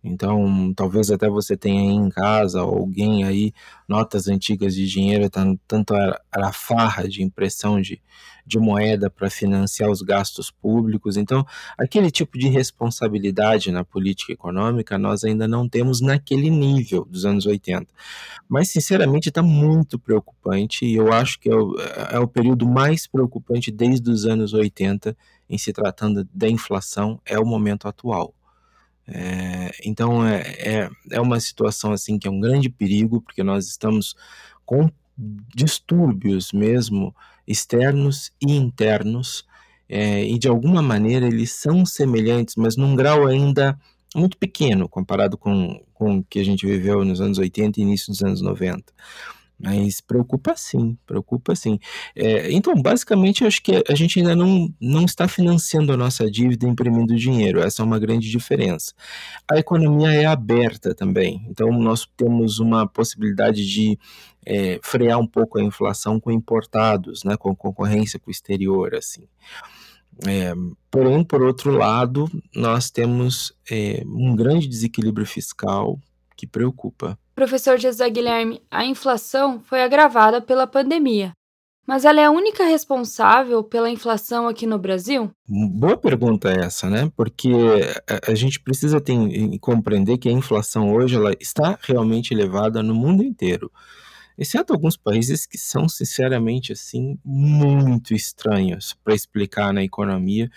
Então, 0.07 0.73
talvez 0.75 1.11
até 1.11 1.29
você 1.29 1.55
tenha 1.55 1.81
aí 1.81 1.95
em 1.95 2.09
casa 2.09 2.59
alguém 2.61 3.23
aí, 3.23 3.53
notas 3.87 4.27
antigas 4.27 4.73
de 4.73 4.87
dinheiro, 4.87 5.29
tá, 5.29 5.43
tanto 5.67 5.93
a, 5.93 6.51
farra 6.53 7.07
de 7.07 7.21
impressão 7.21 7.81
de, 7.81 8.01
de 8.45 8.57
moeda 8.57 9.09
para 9.09 9.29
financiar 9.29 9.89
os 9.89 10.01
gastos 10.01 10.49
públicos. 10.49 11.17
Então, 11.17 11.45
aquele 11.77 12.09
tipo 12.09 12.37
de 12.37 12.47
responsabilidade 12.47 13.71
na 13.71 13.83
política 13.83 14.33
econômica 14.33 14.97
nós 14.97 15.23
ainda 15.23 15.47
não 15.47 15.67
temos 15.67 16.01
naquele 16.01 16.49
nível 16.49 17.05
dos 17.05 17.25
anos 17.25 17.45
80. 17.45 17.87
Mas, 18.47 18.69
sinceramente, 18.69 19.29
está 19.29 19.43
muito 19.43 19.99
preocupante 19.99 20.85
e 20.85 20.95
eu 20.95 21.11
acho 21.11 21.39
que 21.39 21.49
é 21.49 21.55
o, 21.55 21.75
é 22.11 22.19
o 22.19 22.27
período 22.27 22.67
mais 22.67 23.05
preocupante 23.07 23.71
desde 23.71 24.09
os 24.09 24.25
anos 24.25 24.53
80 24.53 25.15
em 25.49 25.57
se 25.57 25.71
tratando 25.71 26.27
da 26.33 26.49
inflação, 26.49 27.19
é 27.25 27.39
o 27.39 27.45
momento 27.45 27.87
atual. 27.87 28.33
É, 29.09 29.71
então 29.85 30.25
é, 30.27 30.41
é, 30.57 30.89
é, 31.11 31.21
uma 31.21 31.39
situação 31.39 31.93
assim 31.93 32.19
que 32.19 32.27
é 32.27 32.31
um 32.31 32.39
grande 32.39 32.69
perigo, 32.69 33.21
porque 33.21 33.41
nós 33.41 33.67
estamos 33.67 34.15
com 34.65 34.89
distúrbios 35.55 36.51
mesmo 36.51 37.15
externos 37.47 38.31
e 38.45 38.53
internos, 38.53 39.45
é, 39.87 40.25
e 40.25 40.37
de 40.37 40.49
alguma 40.49 40.81
maneira 40.81 41.25
eles 41.25 41.53
são 41.53 41.85
semelhantes, 41.85 42.55
mas 42.57 42.75
num 42.75 42.95
grau 42.95 43.25
ainda 43.25 43.79
muito 44.13 44.37
pequeno 44.37 44.89
comparado 44.89 45.37
com, 45.37 45.81
com 45.93 46.17
o 46.17 46.23
que 46.23 46.39
a 46.39 46.43
gente 46.43 46.65
viveu 46.65 47.05
nos 47.05 47.21
anos 47.21 47.37
80 47.37 47.79
e 47.79 47.83
início 47.83 48.11
dos 48.11 48.21
anos 48.21 48.41
90. 48.41 48.83
Mas 49.59 49.99
preocupa 49.99 50.55
sim, 50.55 50.95
preocupa 51.05 51.55
sim. 51.55 51.79
É, 52.15 52.51
então, 52.51 52.75
basicamente, 52.75 53.43
acho 53.43 53.61
que 53.61 53.83
a 53.89 53.95
gente 53.95 54.19
ainda 54.19 54.35
não, 54.35 54.71
não 54.79 55.03
está 55.03 55.27
financiando 55.27 55.91
a 55.91 55.97
nossa 55.97 56.29
dívida 56.29 56.67
imprimindo 56.67 57.15
dinheiro. 57.15 57.59
Essa 57.59 57.81
é 57.81 57.85
uma 57.85 57.97
grande 57.97 58.29
diferença. 58.29 58.93
A 59.49 59.57
economia 59.57 60.11
é 60.13 60.25
aberta 60.25 60.93
também. 60.93 61.45
Então, 61.49 61.71
nós 61.71 62.07
temos 62.15 62.59
uma 62.59 62.87
possibilidade 62.87 63.65
de 63.67 63.97
é, 64.45 64.79
frear 64.83 65.19
um 65.19 65.27
pouco 65.27 65.57
a 65.57 65.63
inflação 65.63 66.19
com 66.19 66.31
importados, 66.31 67.23
né, 67.23 67.35
com 67.35 67.55
concorrência 67.55 68.19
com 68.19 68.29
o 68.29 68.31
exterior, 68.31 68.93
assim. 68.93 69.27
É, 70.25 70.53
porém, 70.89 71.23
por 71.23 71.41
outro 71.43 71.71
lado, 71.71 72.29
nós 72.55 72.89
temos 72.89 73.53
é, 73.69 74.03
um 74.05 74.35
grande 74.35 74.67
desequilíbrio 74.67 75.25
fiscal 75.25 75.99
que 76.37 76.45
preocupa. 76.47 77.17
Professor 77.35 77.79
José 77.79 78.09
Guilherme, 78.09 78.61
a 78.69 78.85
inflação 78.85 79.59
foi 79.59 79.81
agravada 79.81 80.39
pela 80.39 80.67
pandemia. 80.67 81.33
Mas 81.87 82.03
ela 82.03 82.19
é 82.19 82.25
a 82.25 82.31
única 82.31 82.65
responsável 82.65 83.63
pela 83.63 83.89
inflação 83.89 84.45
aqui 84.45 84.67
no 84.67 84.77
Brasil? 84.77 85.31
Boa 85.47 85.95
pergunta 85.95 86.49
essa, 86.49 86.89
né? 86.89 87.09
Porque 87.15 87.49
a, 88.27 88.35
gente 88.35 88.59
precisa 88.59 88.99
ter, 88.99 89.15
compreender 89.61 90.17
que 90.17 90.27
a 90.27 90.31
inflação 90.33 90.93
hoje 90.93 91.15
ela 91.15 91.31
está 91.39 91.79
realmente 91.81 92.33
elevada 92.33 92.83
no 92.83 92.93
mundo 92.93 93.23
inteiro. 93.23 93.71
Exceto 94.37 94.73
alguns 94.73 94.97
países 94.97 95.45
que 95.45 95.57
são, 95.57 95.87
sinceramente, 95.87 96.73
assim, 96.73 97.17
muito 97.23 98.13
estranhos 98.13 98.93
para 99.01 99.15
explicar 99.15 99.73
na 99.73 99.81
economia 99.81 100.51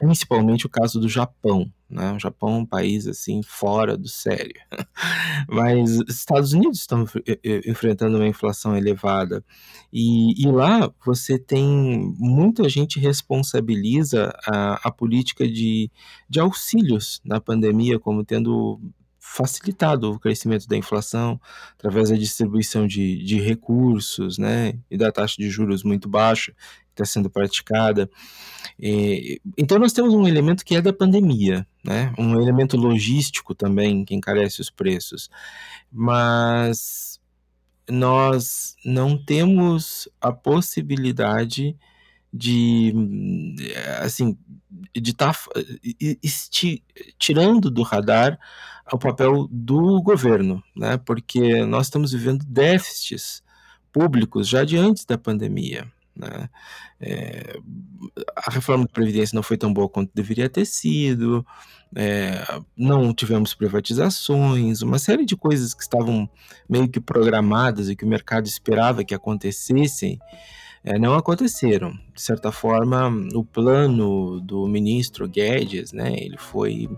principalmente 0.00 0.64
o 0.64 0.70
caso 0.70 0.98
do 0.98 1.10
Japão, 1.10 1.70
né? 1.88 2.12
O 2.12 2.18
Japão 2.18 2.54
é 2.54 2.58
um 2.60 2.64
país 2.64 3.06
assim 3.06 3.42
fora 3.42 3.98
do 3.98 4.08
sério. 4.08 4.54
Mas 5.46 6.00
os 6.00 6.16
Estados 6.16 6.54
Unidos 6.54 6.78
estão 6.78 7.04
enfrentando 7.66 8.16
uma 8.16 8.26
inflação 8.26 8.74
elevada 8.74 9.44
e, 9.92 10.42
e 10.42 10.50
lá 10.50 10.90
você 11.04 11.38
tem 11.38 12.14
muita 12.16 12.66
gente 12.66 12.98
responsabiliza 12.98 14.32
a, 14.46 14.88
a 14.88 14.90
política 14.90 15.46
de, 15.46 15.90
de 16.26 16.40
auxílios 16.40 17.20
na 17.22 17.38
pandemia 17.38 17.98
como 17.98 18.24
tendo 18.24 18.80
facilitado 19.18 20.12
o 20.12 20.18
crescimento 20.18 20.66
da 20.66 20.78
inflação 20.78 21.38
através 21.74 22.08
da 22.08 22.16
distribuição 22.16 22.86
de, 22.86 23.22
de 23.22 23.38
recursos, 23.38 24.38
né, 24.38 24.78
e 24.90 24.96
da 24.96 25.12
taxa 25.12 25.36
de 25.38 25.50
juros 25.50 25.84
muito 25.84 26.08
baixa 26.08 26.54
está 27.02 27.12
sendo 27.12 27.30
praticada. 27.30 28.10
E, 28.78 29.40
então 29.56 29.78
nós 29.78 29.92
temos 29.92 30.14
um 30.14 30.26
elemento 30.26 30.64
que 30.64 30.74
é 30.74 30.82
da 30.82 30.92
pandemia, 30.92 31.66
né, 31.84 32.12
um 32.18 32.40
elemento 32.40 32.76
logístico 32.76 33.54
também 33.54 34.04
que 34.04 34.14
encarece 34.14 34.60
os 34.60 34.70
preços, 34.70 35.28
mas 35.92 37.20
nós 37.88 38.76
não 38.84 39.16
temos 39.16 40.08
a 40.20 40.32
possibilidade 40.32 41.76
de 42.32 42.94
assim 44.00 44.38
de 44.94 45.10
estar 45.10 45.34
tá, 45.34 45.60
tirando 47.18 47.70
do 47.70 47.82
radar 47.82 48.38
o 48.92 48.98
papel 48.98 49.48
do 49.50 50.00
governo, 50.02 50.62
né? 50.76 50.96
Porque 50.96 51.64
nós 51.64 51.86
estamos 51.86 52.12
vivendo 52.12 52.44
déficits 52.44 53.42
públicos 53.92 54.48
já 54.48 54.64
de 54.64 54.76
antes 54.76 55.04
da 55.04 55.18
pandemia. 55.18 55.90
Né? 56.16 56.48
É, 57.00 57.58
a 58.36 58.50
reforma 58.50 58.84
da 58.84 58.92
Previdência 58.92 59.34
não 59.34 59.42
foi 59.42 59.56
tão 59.56 59.72
boa 59.72 59.88
quanto 59.88 60.10
deveria 60.14 60.48
ter 60.48 60.64
sido, 60.64 61.44
é, 61.94 62.44
não 62.76 63.12
tivemos 63.12 63.54
privatizações, 63.54 64.82
uma 64.82 64.98
série 64.98 65.24
de 65.24 65.36
coisas 65.36 65.74
que 65.74 65.82
estavam 65.82 66.28
meio 66.68 66.88
que 66.88 67.00
programadas 67.00 67.88
e 67.88 67.96
que 67.96 68.04
o 68.04 68.08
mercado 68.08 68.46
esperava 68.46 69.04
que 69.04 69.14
acontecessem 69.14 70.18
é, 70.84 70.98
não 70.98 71.14
aconteceram. 71.14 71.92
De 72.14 72.22
certa 72.22 72.50
forma, 72.50 73.08
o 73.34 73.44
plano 73.44 74.40
do 74.40 74.66
ministro 74.66 75.28
Guedes, 75.28 75.92
né, 75.92 76.14
ele 76.16 76.38
foi, 76.38 76.88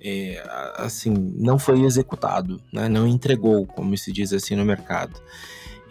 é, 0.00 0.42
assim, 0.76 1.12
não 1.36 1.58
foi 1.58 1.80
executado, 1.82 2.60
né, 2.72 2.88
não 2.88 3.06
entregou, 3.06 3.66
como 3.66 3.96
se 3.96 4.12
diz 4.12 4.32
assim 4.32 4.54
no 4.54 4.64
mercado. 4.64 5.20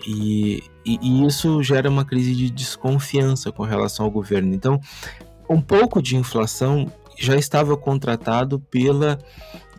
E, 0.06 0.64
e, 0.86 1.00
e 1.02 1.26
isso 1.26 1.62
gera 1.64 1.90
uma 1.90 2.06
crise 2.06 2.36
de 2.36 2.50
desconfiança 2.50 3.52
com 3.52 3.64
relação 3.64 4.06
ao 4.06 4.12
governo. 4.12 4.54
Então, 4.54 4.80
um 5.50 5.62
pouco 5.62 6.02
de 6.02 6.16
inflação 6.16 6.92
já 7.18 7.36
estava 7.36 7.78
contratado 7.78 8.60
pela 8.60 9.18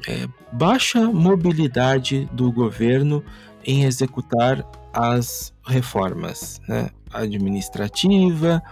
é, 0.08 0.26
baixa 0.52 1.00
mobilidade 1.10 2.28
do 2.32 2.50
governo 2.50 3.22
em 3.64 3.84
executar 3.84 4.64
as 4.92 5.52
reformas 5.66 6.60
né? 6.68 6.88
administrativa, 7.12 8.62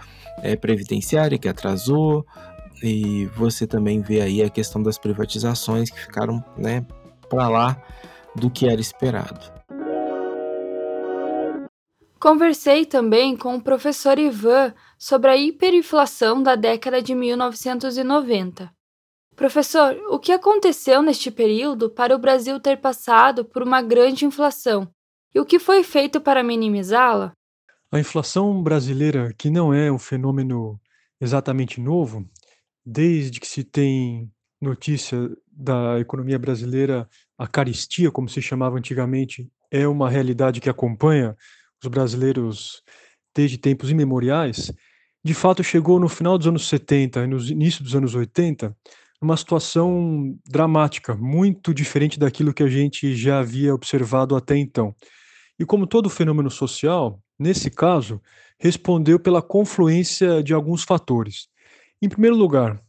é, 0.41 0.55
previdenciária, 0.55 1.37
que 1.37 1.47
atrasou, 1.47 2.25
e 2.81 3.25
você 3.35 3.67
também 3.67 4.01
vê 4.01 4.21
aí 4.21 4.41
a 4.41 4.49
questão 4.49 4.81
das 4.81 4.97
privatizações 4.97 5.89
que 5.89 5.99
ficaram 5.99 6.43
né, 6.57 6.85
para 7.29 7.47
lá 7.47 7.81
do 8.35 8.49
que 8.49 8.67
era 8.67 8.81
esperado. 8.81 9.39
Conversei 12.25 12.87
também 12.87 13.37
com 13.37 13.55
o 13.55 13.61
professor 13.61 14.17
Ivan 14.17 14.73
sobre 14.97 15.29
a 15.29 15.37
hiperinflação 15.37 16.41
da 16.41 16.55
década 16.55 16.99
de 16.99 17.13
1990. 17.13 18.73
Professor, 19.35 19.95
o 20.09 20.17
que 20.17 20.31
aconteceu 20.31 21.03
neste 21.03 21.29
período 21.29 21.87
para 21.87 22.15
o 22.15 22.17
Brasil 22.17 22.59
ter 22.59 22.81
passado 22.81 23.45
por 23.45 23.61
uma 23.61 23.79
grande 23.79 24.25
inflação 24.25 24.91
e 25.35 25.39
o 25.39 25.45
que 25.45 25.59
foi 25.59 25.83
feito 25.83 26.19
para 26.19 26.41
minimizá-la? 26.41 27.31
A 27.91 27.99
inflação 27.99 28.63
brasileira, 28.63 29.31
que 29.37 29.51
não 29.51 29.71
é 29.71 29.91
um 29.91 29.99
fenômeno 29.99 30.81
exatamente 31.21 31.79
novo, 31.79 32.27
desde 32.83 33.39
que 33.39 33.47
se 33.47 33.63
tem 33.63 34.31
notícia 34.59 35.29
da 35.45 35.99
economia 35.99 36.39
brasileira, 36.39 37.07
a 37.37 37.47
caristia, 37.47 38.09
como 38.09 38.27
se 38.27 38.41
chamava 38.41 38.79
antigamente, 38.79 39.47
é 39.69 39.87
uma 39.87 40.09
realidade 40.09 40.59
que 40.59 40.71
acompanha 40.71 41.37
brasileiros 41.87 42.81
desde 43.35 43.57
tempos 43.57 43.89
imemoriais. 43.89 44.71
De 45.23 45.33
fato, 45.33 45.63
chegou 45.63 45.99
no 45.99 46.07
final 46.07 46.37
dos 46.37 46.47
anos 46.47 46.67
70 46.67 47.23
e 47.23 47.27
no 47.27 47.39
início 47.39 47.83
dos 47.83 47.95
anos 47.95 48.15
80 48.15 48.75
numa 49.21 49.37
situação 49.37 50.37
dramática, 50.47 51.15
muito 51.15 51.73
diferente 51.73 52.19
daquilo 52.19 52.53
que 52.53 52.63
a 52.63 52.67
gente 52.67 53.15
já 53.15 53.39
havia 53.39 53.73
observado 53.73 54.35
até 54.35 54.57
então. 54.57 54.95
E 55.57 55.65
como 55.65 55.87
todo 55.87 56.09
fenômeno 56.09 56.51
social, 56.51 57.19
nesse 57.39 57.71
caso, 57.71 58.21
respondeu 58.59 59.19
pela 59.19 59.41
confluência 59.41 60.43
de 60.43 60.53
alguns 60.53 60.83
fatores. 60.83 61.47
Em 62.01 62.09
primeiro 62.09 62.35
lugar, 62.35 62.81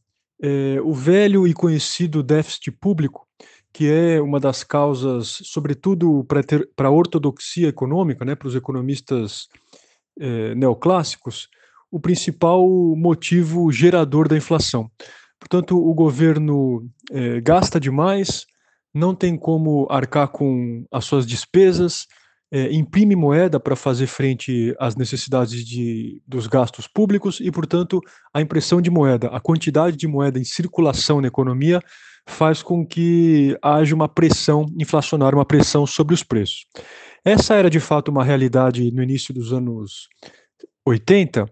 é, 0.43 0.79
o 0.83 0.93
velho 0.93 1.47
e 1.47 1.55
conhecido 1.55 2.23
déficit 2.23 2.71
público, 2.73 3.26
que 3.77 3.91
é 3.93 4.23
uma 4.23 4.41
das 4.41 4.65
causas, 4.65 5.37
sobretudo 5.45 6.25
para 6.27 6.89
a 6.89 6.91
ortodoxia 6.91 7.69
econômica, 7.69 8.25
né, 8.25 8.35
para 8.35 8.49
os 8.49 8.57
economistas 8.57 9.49
é, 10.19 10.55
neoclássicos, 10.55 11.47
o 11.91 12.01
principal 12.01 12.67
motivo 12.97 13.71
gerador 13.71 14.29
da 14.29 14.37
inflação. 14.37 14.91
Portanto, 15.39 15.77
o 15.77 15.93
governo 15.93 16.89
é, 17.13 17.39
gasta 17.43 17.79
demais, 17.79 18.47
não 18.95 19.15
tem 19.15 19.37
como 19.37 19.87
arcar 19.91 20.29
com 20.29 20.87
as 20.91 21.05
suas 21.05 21.27
despesas, 21.27 22.07
é, 22.53 22.73
imprime 22.73 23.17
moeda 23.17 23.59
para 23.59 23.75
fazer 23.75 24.07
frente 24.07 24.75
às 24.79 24.95
necessidades 24.95 25.65
de, 25.65 26.23
dos 26.27 26.47
gastos 26.47 26.87
públicos 26.87 27.41
e, 27.41 27.51
portanto, 27.51 28.01
a 28.33 28.41
impressão 28.41 28.81
de 28.81 28.91
moeda, 28.91 29.29
a 29.29 29.41
quantidade 29.41 29.97
de 29.97 30.07
moeda 30.07 30.39
em 30.39 30.45
circulação 30.45 31.21
na 31.21 31.29
economia 31.29 31.81
faz 32.29 32.63
com 32.63 32.85
que 32.85 33.57
haja 33.63 33.95
uma 33.95 34.09
pressão 34.09 34.67
inflacionária, 34.79 35.37
uma 35.37 35.45
pressão 35.45 35.87
sobre 35.87 36.15
os 36.15 36.23
preços. 36.23 36.67
Essa 37.25 37.55
era 37.55 37.71
de 37.71 37.81
fato 37.81 38.11
uma 38.11 38.25
realidade 38.25 38.91
no 38.93 39.03
início 39.03 39.33
dos 39.35 39.53
anos 39.53 40.09
80, 40.87 41.47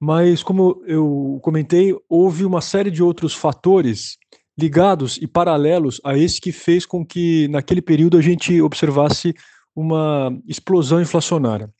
mas 0.00 0.42
como 0.42 0.82
eu 0.86 1.38
comentei, 1.42 1.94
houve 2.08 2.44
uma 2.44 2.60
série 2.60 2.90
de 2.90 3.02
outros 3.02 3.34
fatores 3.34 4.16
ligados 4.58 5.16
e 5.20 5.26
paralelos 5.26 6.00
a 6.04 6.16
esse 6.16 6.40
que 6.40 6.52
fez 6.52 6.84
com 6.84 7.04
que 7.04 7.48
naquele 7.48 7.80
período 7.80 8.18
a 8.18 8.20
gente 8.20 8.60
observasse 8.60 9.34
uma 9.74 10.36
explosão 10.46 11.00
inflacionária. 11.00 11.70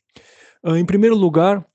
Ah, 0.63 0.77
em 0.77 0.85
primeiro 0.85 1.15
lugar, 1.15 1.65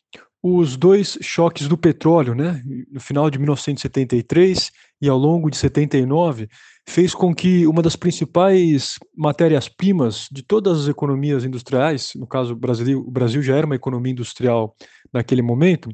os 0.42 0.76
dois 0.76 1.18
choques 1.20 1.66
do 1.66 1.76
petróleo, 1.76 2.34
né, 2.34 2.62
no 2.90 3.00
final 3.00 3.28
de 3.28 3.38
1973 3.38 4.70
e 5.00 5.08
ao 5.08 5.18
longo 5.18 5.50
de 5.50 5.56
79, 5.56 6.48
fez 6.88 7.14
com 7.14 7.34
que 7.34 7.66
uma 7.66 7.82
das 7.82 7.96
principais 7.96 8.96
matérias-primas 9.16 10.28
de 10.30 10.42
todas 10.42 10.82
as 10.82 10.88
economias 10.88 11.44
industriais, 11.44 12.12
no 12.14 12.26
caso 12.26 12.52
o 12.52 12.56
Brasil, 12.56 13.00
o 13.00 13.10
Brasil 13.10 13.42
já 13.42 13.56
era 13.56 13.66
uma 13.66 13.74
economia 13.74 14.12
industrial 14.12 14.76
naquele 15.12 15.42
momento, 15.42 15.88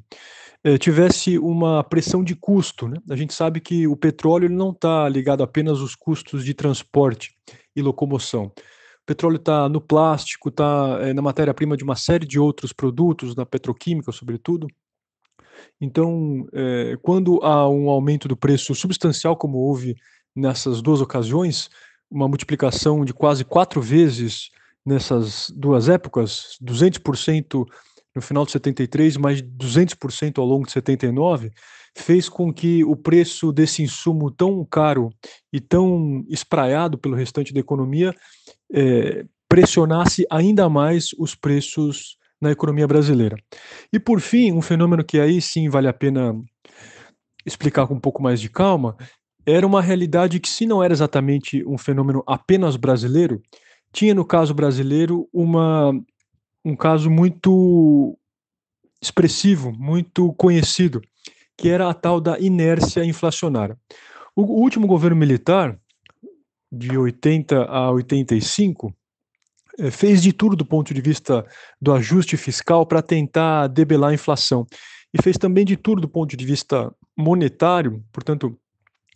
eh, 0.65 0.77
tivesse 0.77 1.39
uma 1.39 1.83
pressão 1.83 2.23
de 2.23 2.37
custo. 2.37 2.89
Né? 2.89 2.99
A 3.11 3.17
gente 3.17 3.33
sabe 3.33 3.59
que 3.59 3.87
o 3.87 3.97
petróleo 3.97 4.51
não 4.51 4.71
está 4.71 5.09
ligado 5.09 5.43
apenas 5.43 5.81
aos 5.81 5.95
custos 5.95 6.45
de 6.45 6.53
transporte 6.53 7.31
e 7.75 7.81
locomoção. 7.81 8.53
O 9.03 9.07
petróleo 9.07 9.37
está 9.37 9.69
no 9.69 9.81
plástico, 9.81 10.49
está 10.49 10.99
é, 11.01 11.13
na 11.13 11.21
matéria-prima 11.21 11.77
de 11.77 11.83
uma 11.83 11.97
série 11.97 12.27
de 12.27 12.39
outros 12.39 12.73
produtos, 12.73 13.35
na 13.35 13.45
petroquímica, 13.45 14.13
sobretudo. 14.13 14.69
Então, 15.81 16.47
é, 16.53 16.97
quando 17.03 17.43
há 17.43 17.69
um 17.69 17.91
aumento 17.91 18.29
do 18.29 18.37
preço 18.37 18.75
substancial, 18.75 19.37
como 19.37 19.59
houve 19.59 19.97
nessas 20.35 20.81
duas 20.81 21.01
ocasiões, 21.01 21.69
uma 22.11 22.29
multiplicação 22.29 23.05
de 23.05 23.13
quase 23.13 23.45
quatro 23.45 23.81
vezes 23.81 24.51
nessas 24.85 25.51
duas 25.51 25.89
épocas, 25.89 26.57
200% 26.63 27.67
no 28.15 28.23
final 28.23 28.45
de 28.45 28.53
73, 28.53 29.17
mais 29.17 29.43
200% 29.43 30.39
ao 30.39 30.45
longo 30.45 30.67
de 30.67 30.73
79, 30.73 31.51
fez 31.97 32.29
com 32.29 32.53
que 32.53 32.85
o 32.85 32.97
preço 32.97 33.53
desse 33.53 33.83
insumo 33.83 34.31
tão 34.31 34.65
caro 34.65 35.11
e 35.53 35.61
tão 35.61 36.25
espraiado 36.29 36.99
pelo 36.99 37.15
restante 37.15 37.53
da 37.53 37.61
economia 37.61 38.15
é, 38.73 39.25
pressionasse 39.49 40.27
ainda 40.31 40.69
mais 40.69 41.11
os 41.19 41.35
preços 41.35 42.17
na 42.41 42.51
economia 42.51 42.89
brasileira. 42.89 43.37
E 43.93 44.01
por 44.01 44.21
fim, 44.21 44.53
um 44.53 44.63
fenômeno 44.63 45.05
que 45.05 45.21
aí 45.21 45.41
sim 45.41 45.69
vale 45.69 45.87
a 45.87 45.93
pena 45.93 46.35
explicar 47.45 47.87
com 47.87 47.95
um 47.95 48.01
pouco 48.01 48.23
mais 48.23 48.41
de 48.41 48.49
calma, 48.49 48.97
era 49.45 49.67
uma 49.67 49.83
realidade 49.83 50.41
que, 50.41 50.49
se 50.49 50.67
não 50.67 50.83
era 50.83 50.93
exatamente 50.93 51.65
um 51.67 51.77
fenômeno 51.77 52.23
apenas 52.27 52.77
brasileiro, 52.77 53.41
tinha 53.93 54.15
no 54.15 54.25
caso 54.25 54.55
brasileiro 54.55 55.29
uma, 55.33 55.93
um 56.65 56.75
caso 56.75 57.11
muito 57.11 58.17
expressivo, 59.01 59.73
muito 59.73 60.33
conhecido, 60.35 61.01
que 61.57 61.69
era 61.69 61.89
a 61.89 61.95
tal 61.95 62.21
da 62.21 62.39
inércia 62.39 63.05
inflacionária. 63.05 63.77
O, 64.35 64.43
o 64.43 64.61
último 64.61 64.87
governo 64.87 65.17
militar, 65.17 65.79
de 66.73 66.97
80 66.97 67.65
a 67.65 67.91
85, 67.91 68.95
eh, 69.79 69.91
fez 69.91 70.23
de 70.23 70.33
tudo 70.33 70.57
do 70.57 70.65
ponto 70.65 70.95
de 70.95 71.01
vista 71.03 71.47
do 71.81 71.93
ajuste 71.93 72.37
fiscal 72.39 72.87
para 72.87 73.03
tentar 73.03 73.67
debelar 73.67 74.11
a 74.11 74.15
inflação. 74.15 74.67
E 75.13 75.23
fez 75.23 75.37
também 75.37 75.67
de 75.67 75.77
tudo 75.77 76.01
do 76.01 76.09
ponto 76.09 76.35
de 76.35 76.47
vista 76.47 76.91
monetário, 77.15 78.03
portanto, 78.11 78.59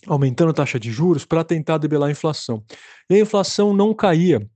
aumentando 0.06 0.50
a 0.50 0.54
taxa 0.54 0.78
de 0.78 0.90
juros 0.90 1.24
para 1.24 1.42
tentar 1.42 1.78
debelar 1.78 2.08
a 2.10 2.12
inflação. 2.12 2.62
E 3.08 3.14
a 3.14 3.20
inflação 3.20 3.74
não 3.74 3.94
caía. 3.94 4.46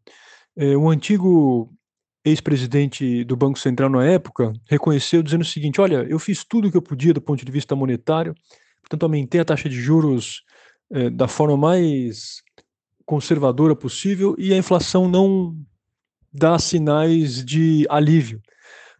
É, 0.56 0.76
o 0.76 0.90
antigo 0.90 1.72
ex-presidente 2.22 3.24
do 3.24 3.34
Banco 3.34 3.58
Central 3.58 3.88
na 3.88 4.04
época 4.04 4.52
reconheceu 4.68 5.22
dizendo 5.22 5.40
o 5.40 5.46
seguinte: 5.46 5.80
olha, 5.80 6.06
eu 6.08 6.18
fiz 6.18 6.44
tudo 6.44 6.68
o 6.68 6.70
que 6.70 6.76
eu 6.76 6.82
podia 6.82 7.14
do 7.14 7.22
ponto 7.22 7.44
de 7.44 7.52
vista 7.52 7.74
monetário, 7.74 8.34
portanto, 8.82 9.02
aumentei 9.04 9.40
a 9.40 9.44
taxa 9.44 9.68
de 9.68 9.80
juros 9.80 10.42
é, 10.92 11.08
da 11.08 11.28
forma 11.28 11.56
mais 11.56 12.42
conservadora 13.10 13.74
possível 13.74 14.36
e 14.38 14.54
a 14.54 14.56
inflação 14.56 15.08
não 15.08 15.56
dá 16.32 16.56
sinais 16.60 17.44
de 17.44 17.84
alívio. 17.90 18.40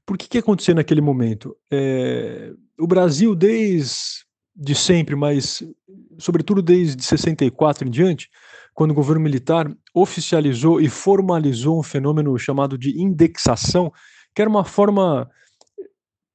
Por 0.05 0.19
que 0.19 0.27
que 0.27 0.39
aconteceu 0.39 0.75
naquele 0.75 1.01
momento? 1.01 1.57
É, 1.71 2.53
o 2.77 2.89
Brasil, 2.89 3.37
desde 3.37 4.25
de 4.53 4.75
sempre, 4.75 5.15
mas 5.15 5.63
sobretudo 6.19 6.61
desde 6.61 7.05
64 7.05 7.87
em 7.87 7.91
diante, 7.91 8.29
quando 8.75 8.91
o 8.91 8.95
governo 8.95 9.23
militar 9.23 9.73
oficializou 9.95 10.81
e 10.81 10.89
formalizou 10.89 11.79
um 11.79 11.83
fenômeno 11.85 12.37
chamado 12.37 12.77
de 12.77 13.01
indexação, 13.01 13.93
que 14.35 14.43
era 14.43 14.51
uma 14.51 14.65
forma 14.65 15.31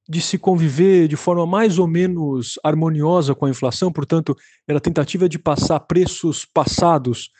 de 0.08 0.22
se 0.22 0.38
conviver 0.38 1.08
de 1.08 1.16
forma 1.16 1.46
mais 1.46 1.78
ou 1.78 1.86
menos 1.86 2.58
harmoniosa 2.64 3.34
com 3.34 3.44
a 3.44 3.50
inflação, 3.50 3.92
portanto, 3.92 4.34
era 4.66 4.80
tentativa 4.80 5.28
de 5.28 5.38
passar 5.38 5.80
preços 5.80 6.46
passados 6.46 7.30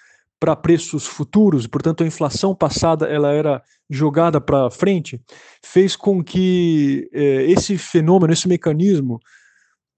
para 0.46 0.54
preços 0.54 1.08
futuros, 1.08 1.66
portanto 1.66 2.04
a 2.04 2.06
inflação 2.06 2.54
passada 2.54 3.06
ela 3.06 3.32
era 3.32 3.60
jogada 3.90 4.40
para 4.40 4.70
frente, 4.70 5.20
fez 5.60 5.96
com 5.96 6.22
que 6.22 7.10
eh, 7.12 7.50
esse 7.50 7.76
fenômeno, 7.76 8.32
esse 8.32 8.46
mecanismo 8.46 9.18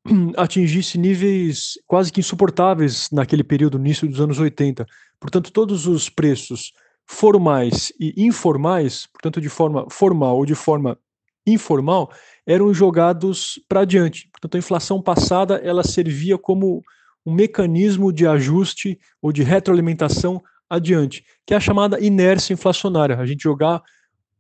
atingisse 0.39 0.97
níveis 0.97 1.75
quase 1.87 2.11
que 2.11 2.21
insuportáveis 2.21 3.11
naquele 3.13 3.45
período, 3.45 3.77
início 3.77 4.09
dos 4.09 4.23
anos 4.23 4.41
80. 4.41 4.87
Portanto, 5.21 5.53
todos 5.53 5.87
os 5.87 6.09
preços 6.09 6.73
formais 7.07 7.93
e 8.01 8.15
informais, 8.17 9.07
portanto 9.13 9.43
de 9.43 9.51
forma 9.51 9.87
formal 9.91 10.39
ou 10.39 10.47
de 10.47 10.55
forma 10.55 10.99
informal, 11.47 12.11
eram 12.47 12.73
jogados 12.73 13.61
para 13.69 13.81
adiante. 13.81 14.31
Portanto, 14.33 14.55
a 14.55 14.59
inflação 14.59 15.03
passada 15.03 15.57
ela 15.57 15.85
servia 15.85 16.39
como 16.39 16.83
um 17.29 17.35
mecanismo 17.35 18.11
de 18.11 18.27
ajuste 18.27 18.99
ou 19.21 19.31
de 19.31 19.43
retroalimentação 19.43 20.43
adiante, 20.69 21.25
que 21.47 21.53
é 21.53 21.57
a 21.59 21.61
chamada 21.61 22.01
inércia 22.01 22.55
inflacionária, 22.55 23.19
a 23.19 23.27
gente 23.27 23.43
jogar 23.43 23.83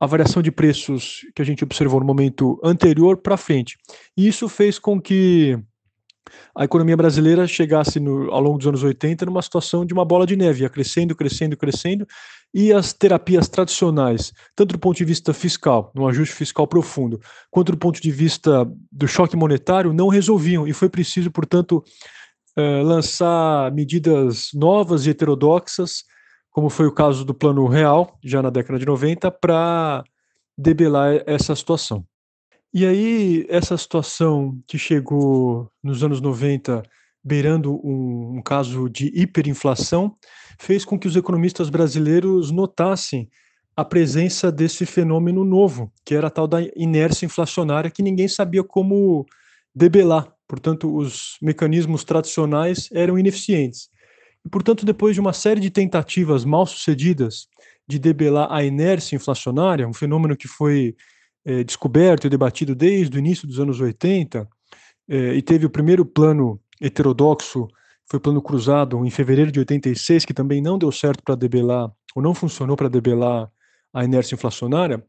a 0.00 0.06
variação 0.06 0.40
de 0.40 0.50
preços 0.50 1.20
que 1.34 1.42
a 1.42 1.44
gente 1.44 1.62
observou 1.62 2.00
no 2.00 2.06
momento 2.06 2.58
anterior 2.64 3.18
para 3.18 3.36
frente. 3.36 3.76
E 4.16 4.26
isso 4.26 4.48
fez 4.48 4.78
com 4.78 5.00
que 5.00 5.58
a 6.54 6.64
economia 6.64 6.96
brasileira 6.96 7.46
chegasse 7.46 7.98
no, 8.00 8.30
ao 8.30 8.40
longo 8.40 8.58
dos 8.58 8.66
anos 8.66 8.82
80 8.82 9.26
numa 9.26 9.42
situação 9.42 9.84
de 9.84 9.92
uma 9.92 10.04
bola 10.04 10.26
de 10.26 10.36
neve, 10.36 10.62
ia 10.62 10.68
crescendo, 10.68 11.14
crescendo, 11.14 11.56
crescendo, 11.56 12.06
e 12.54 12.72
as 12.72 12.92
terapias 12.92 13.48
tradicionais, 13.48 14.32
tanto 14.56 14.72
do 14.72 14.78
ponto 14.78 14.96
de 14.96 15.04
vista 15.04 15.34
fiscal, 15.34 15.90
num 15.94 16.06
ajuste 16.06 16.34
fiscal 16.34 16.66
profundo, 16.66 17.20
quanto 17.50 17.72
do 17.72 17.78
ponto 17.78 18.00
de 18.00 18.10
vista 18.10 18.66
do 18.90 19.06
choque 19.06 19.36
monetário, 19.36 19.92
não 19.92 20.08
resolviam, 20.08 20.66
e 20.66 20.72
foi 20.72 20.88
preciso, 20.88 21.30
portanto, 21.30 21.84
eh, 22.58 22.82
lançar 22.82 23.70
medidas 23.70 24.48
novas 24.52 25.06
e 25.06 25.10
heterodoxas, 25.10 26.02
como 26.50 26.68
foi 26.68 26.88
o 26.88 26.92
caso 26.92 27.24
do 27.24 27.32
Plano 27.32 27.68
Real, 27.68 28.18
já 28.20 28.42
na 28.42 28.50
década 28.50 28.80
de 28.80 28.84
90, 28.84 29.30
para 29.30 30.02
debelar 30.56 31.22
essa 31.24 31.54
situação. 31.54 32.04
E 32.74 32.84
aí, 32.84 33.46
essa 33.48 33.76
situação 33.76 34.60
que 34.66 34.76
chegou 34.76 35.70
nos 35.80 36.02
anos 36.02 36.20
90, 36.20 36.82
beirando 37.22 37.74
um, 37.74 38.38
um 38.38 38.42
caso 38.42 38.88
de 38.88 39.06
hiperinflação, 39.14 40.16
fez 40.58 40.84
com 40.84 40.98
que 40.98 41.06
os 41.06 41.14
economistas 41.14 41.70
brasileiros 41.70 42.50
notassem 42.50 43.30
a 43.76 43.84
presença 43.84 44.50
desse 44.50 44.84
fenômeno 44.84 45.44
novo, 45.44 45.92
que 46.04 46.12
era 46.12 46.26
a 46.26 46.30
tal 46.30 46.48
da 46.48 46.58
inércia 46.74 47.24
inflacionária, 47.24 47.88
que 47.88 48.02
ninguém 48.02 48.26
sabia 48.26 48.64
como 48.64 49.24
debelar. 49.72 50.36
Portanto, 50.48 50.94
os 50.94 51.36
mecanismos 51.42 52.02
tradicionais 52.04 52.88
eram 52.92 53.18
ineficientes. 53.18 53.90
E, 54.44 54.48
portanto, 54.48 54.86
depois 54.86 55.14
de 55.14 55.20
uma 55.20 55.34
série 55.34 55.60
de 55.60 55.70
tentativas 55.70 56.44
mal 56.44 56.64
sucedidas 56.64 57.46
de 57.86 57.98
debelar 57.98 58.50
a 58.50 58.64
inércia 58.64 59.16
inflacionária, 59.16 59.86
um 59.86 59.92
fenômeno 59.92 60.36
que 60.36 60.48
foi 60.48 60.96
é, 61.44 61.62
descoberto 61.62 62.26
e 62.26 62.30
debatido 62.30 62.74
desde 62.74 63.16
o 63.16 63.18
início 63.18 63.46
dos 63.46 63.60
anos 63.60 63.80
80, 63.80 64.48
é, 65.08 65.34
e 65.34 65.42
teve 65.42 65.66
o 65.66 65.70
primeiro 65.70 66.04
plano 66.04 66.60
heterodoxo, 66.80 67.68
foi 68.06 68.18
o 68.18 68.22
plano 68.22 68.40
cruzado, 68.40 69.04
em 69.04 69.10
fevereiro 69.10 69.52
de 69.52 69.58
86, 69.58 70.24
que 70.24 70.34
também 70.34 70.62
não 70.62 70.78
deu 70.78 70.90
certo 70.90 71.22
para 71.22 71.34
debelar, 71.34 71.90
ou 72.14 72.22
não 72.22 72.34
funcionou 72.34 72.76
para 72.76 72.88
debelar 72.88 73.50
a 73.92 74.04
inércia 74.04 74.34
inflacionária, 74.34 75.04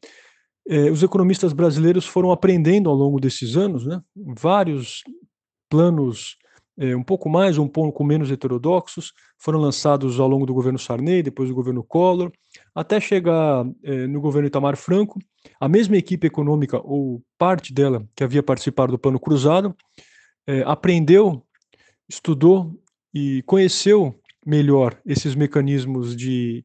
é, 0.67 0.91
os 0.91 1.01
economistas 1.01 1.51
brasileiros 1.51 2.05
foram 2.05 2.31
aprendendo 2.31 2.89
ao 2.89 2.95
longo 2.95 3.19
desses 3.19 3.57
anos, 3.57 3.85
né, 3.85 4.01
vários 4.15 5.03
planos 5.69 6.37
é, 6.79 6.95
um 6.95 7.03
pouco 7.03 7.29
mais 7.29 7.57
um 7.57 7.67
pouco 7.67 8.05
menos 8.05 8.31
heterodoxos, 8.31 9.11
foram 9.37 9.59
lançados 9.59 10.17
ao 10.17 10.29
longo 10.29 10.45
do 10.45 10.53
governo 10.53 10.79
Sarney, 10.79 11.21
depois 11.21 11.49
do 11.49 11.55
governo 11.55 11.83
Collor, 11.83 12.31
até 12.73 13.01
chegar 13.01 13.65
é, 13.83 14.07
no 14.07 14.21
governo 14.21 14.47
Itamar 14.47 14.77
Franco, 14.77 15.19
a 15.59 15.67
mesma 15.67 15.97
equipe 15.97 16.25
econômica, 16.25 16.79
ou 16.81 17.21
parte 17.37 17.73
dela, 17.73 18.07
que 18.15 18.23
havia 18.23 18.41
participado 18.41 18.93
do 18.93 18.99
Plano 18.99 19.19
Cruzado, 19.19 19.75
é, 20.47 20.63
aprendeu, 20.65 21.43
estudou 22.07 22.73
e 23.13 23.43
conheceu 23.45 24.17
melhor 24.45 24.97
esses 25.05 25.35
mecanismos 25.35 26.15
de 26.15 26.63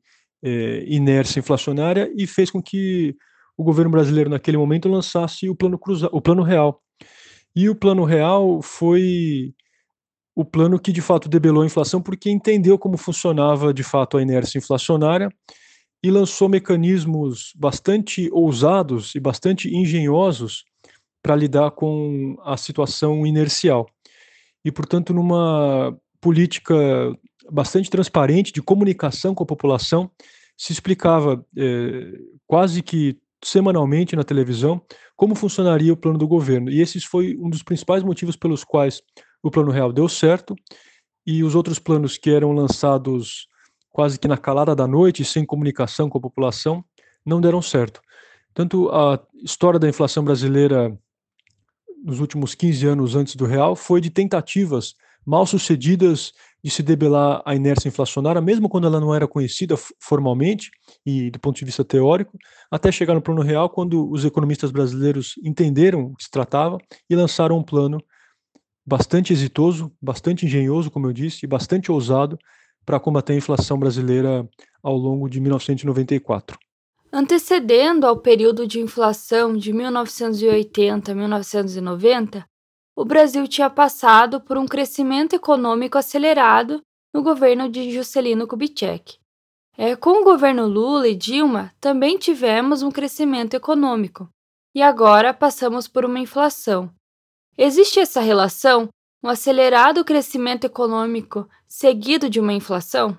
inércia 0.87 1.41
inflacionária 1.41 2.13
e 2.15 2.27
fez 2.27 2.51
com 2.51 2.63
que 2.63 3.17
o 3.57 3.65
governo 3.65 3.91
brasileiro, 3.91 4.29
naquele 4.29 4.59
momento, 4.59 4.91
lançasse 4.91 5.49
o 5.49 5.57
Plano, 5.57 5.79
Cruza 5.79 6.11
o 6.13 6.21
plano 6.21 6.43
Real. 6.43 6.84
E 7.57 7.69
o 7.69 7.75
Plano 7.75 8.05
Real 8.05 8.61
foi 8.63 9.55
o 10.35 10.45
plano 10.45 10.81
que 10.81 10.93
de 10.93 11.01
fato 11.01 11.29
debelou 11.29 11.63
a 11.63 11.67
inflação 11.67 12.03
porque 12.03 12.29
entendeu 12.29 12.77
como 12.77 12.97
funcionava 12.97 13.73
de 13.73 13.85
fato 13.85 14.17
a 14.17 14.23
inércia 14.23 14.59
inflacionária 14.59 15.29
e 16.03 16.11
lançou 16.11 16.49
mecanismos 16.49 17.53
bastante 17.57 18.29
ousados 18.33 19.15
e 19.15 19.21
bastante 19.21 19.75
engenhosos 19.75 20.65
para 21.23 21.37
lidar 21.37 21.71
com 21.71 22.37
a 22.45 22.57
situação 22.57 23.27
inercial. 23.27 23.87
E, 24.65 24.73
portanto, 24.73 25.15
numa 25.15 25.97
política 26.21 26.75
bastante 27.51 27.89
transparente 27.89 28.53
de 28.53 28.61
comunicação 28.61 29.35
com 29.35 29.45
a 29.45 29.47
população, 29.47 30.11
se 30.57 30.73
explicava 30.73 31.45
é, 31.57 32.13
quase 32.47 32.83
que 32.83 33.19
semanalmente 33.45 34.17
na 34.17 34.25
televisão 34.25 34.81
como 35.15 35.35
funcionaria 35.35 35.93
o 35.93 35.97
plano 35.97 36.19
do 36.19 36.27
governo. 36.27 36.71
E 36.71 36.81
esse 36.81 37.01
foi 37.01 37.37
um 37.39 37.49
dos 37.49 37.63
principais 37.63 38.03
motivos 38.03 38.37
pelos 38.37 38.65
quais 38.65 39.03
o 39.43 39.51
Plano 39.51 39.71
Real 39.71 39.93
deu 39.93 40.09
certo 40.09 40.57
e 41.27 41.45
os 41.45 41.55
outros 41.55 41.79
planos 41.79 42.19
que 42.19 42.31
eram 42.31 42.53
lançados 42.53 43.47
quase 43.91 44.19
que 44.19 44.27
na 44.27 44.37
calada 44.37 44.75
da 44.75 44.89
noite, 44.89 45.25
sem 45.25 45.45
comunicação 45.45 46.09
com 46.09 46.19
a 46.19 46.21
população, 46.21 46.85
não 47.25 47.41
deram 47.41 47.63
certo. 47.63 48.01
Tanto 48.53 48.89
a 48.91 49.21
história 49.43 49.79
da 49.79 49.89
inflação 49.89 50.25
brasileira 50.25 50.97
nos 52.05 52.21
últimos 52.21 52.55
15 52.55 52.87
anos 52.87 53.15
antes 53.15 53.37
do 53.37 53.47
real 53.47 53.77
foi 53.77 54.01
de 54.01 54.11
tentativas 54.11 54.95
mal 55.25 55.47
sucedidas 55.47 56.33
de 56.65 56.71
se 56.71 56.83
debelar 56.83 57.43
a 57.45 57.55
inércia 57.55 57.89
inflacionária, 57.89 58.41
mesmo 58.41 58.71
quando 58.71 58.87
ela 58.87 58.99
não 58.99 59.15
era 59.15 59.29
conhecida 59.29 59.77
formalmente 60.01 60.71
e 61.05 61.31
do 61.31 61.39
ponto 61.39 61.59
de 61.59 61.65
vista 61.67 61.85
teórico, 61.85 62.39
até 62.71 62.91
chegar 62.91 63.13
no 63.13 63.21
plano 63.21 63.43
real, 63.43 63.69
quando 63.69 64.11
os 64.11 64.25
economistas 64.25 64.71
brasileiros 64.71 65.35
entenderam 65.45 66.07
o 66.07 66.17
que 66.17 66.25
se 66.25 66.31
tratava 66.31 66.79
e 67.09 67.15
lançaram 67.15 67.59
um 67.59 67.63
plano 67.63 68.03
bastante 68.87 69.31
exitoso, 69.31 69.93
bastante 70.01 70.47
engenhoso, 70.47 70.91
como 70.91 71.07
eu 71.07 71.13
disse, 71.13 71.45
e 71.45 71.47
bastante 71.47 71.93
ousado 71.93 72.39
para 72.85 72.99
combater 72.99 73.35
a 73.35 73.37
inflação 73.37 73.79
brasileira 73.79 74.49
ao 74.83 74.97
longo 74.97 75.29
de 75.29 75.41
1994. 75.41 76.59
Antecedendo 77.13 78.07
ao 78.07 78.17
período 78.17 78.67
de 78.67 78.81
inflação 78.81 79.55
de 79.55 79.71
1980 79.71 81.13
a 81.13 81.15
1990, 81.15 82.54
o 82.97 83.05
Brasil 83.05 83.47
tinha 83.49 83.69
passado 83.69 84.41
por 84.41 84.57
um 84.57 84.67
crescimento 84.67 85.35
econômico 85.35 85.99
acelerado 85.99 86.81
no 87.13 87.23
governo 87.23 87.69
de 87.69 87.91
Juscelino 87.91 88.47
Kubitschek. 88.47 89.19
É, 89.77 89.97
com 89.97 90.21
o 90.21 90.25
governo 90.25 90.67
Lula 90.67 91.09
e 91.09 91.15
Dilma, 91.15 91.73
também 91.81 92.19
tivemos 92.19 92.83
um 92.83 92.91
crescimento 92.91 93.55
econômico, 93.55 94.29
e 94.75 94.83
agora 94.83 95.35
passamos 95.35 95.89
por 95.89 96.05
uma 96.05 96.21
inflação, 96.21 96.93
Existe 97.57 98.01
essa 98.01 98.21
relação, 98.21 98.89
um 99.23 99.29
acelerado 99.29 100.05
crescimento 100.05 100.65
econômico 100.65 101.49
seguido 101.69 102.29
de 102.29 102.41
uma 102.41 102.53
inflação? 102.53 103.17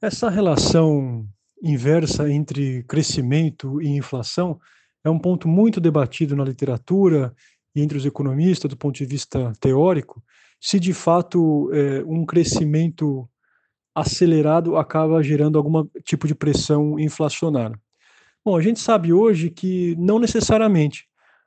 Essa 0.00 0.30
relação 0.30 1.26
inversa 1.60 2.30
entre 2.30 2.84
crescimento 2.84 3.82
e 3.82 3.88
inflação 3.88 4.60
é 5.04 5.10
um 5.10 5.18
ponto 5.18 5.48
muito 5.48 5.80
debatido 5.80 6.36
na 6.36 6.44
literatura 6.44 7.34
entre 7.74 7.96
os 7.96 8.06
economistas 8.06 8.68
do 8.68 8.76
ponto 8.76 8.96
de 8.96 9.06
vista 9.06 9.52
teórico, 9.60 10.22
se 10.60 10.78
de 10.78 10.92
fato 10.92 11.70
é, 11.72 12.02
um 12.06 12.24
crescimento 12.24 13.28
acelerado 13.94 14.76
acaba 14.76 15.22
gerando 15.22 15.58
algum 15.58 15.86
tipo 16.04 16.26
de 16.26 16.34
pressão 16.34 16.98
inflacionária. 16.98 17.78
Bom, 18.44 18.56
a 18.56 18.62
gente 18.62 18.80
sabe 18.80 19.12
hoje 19.12 19.50
que 19.50 19.94
não 19.98 20.18
necessariamente 20.18 21.06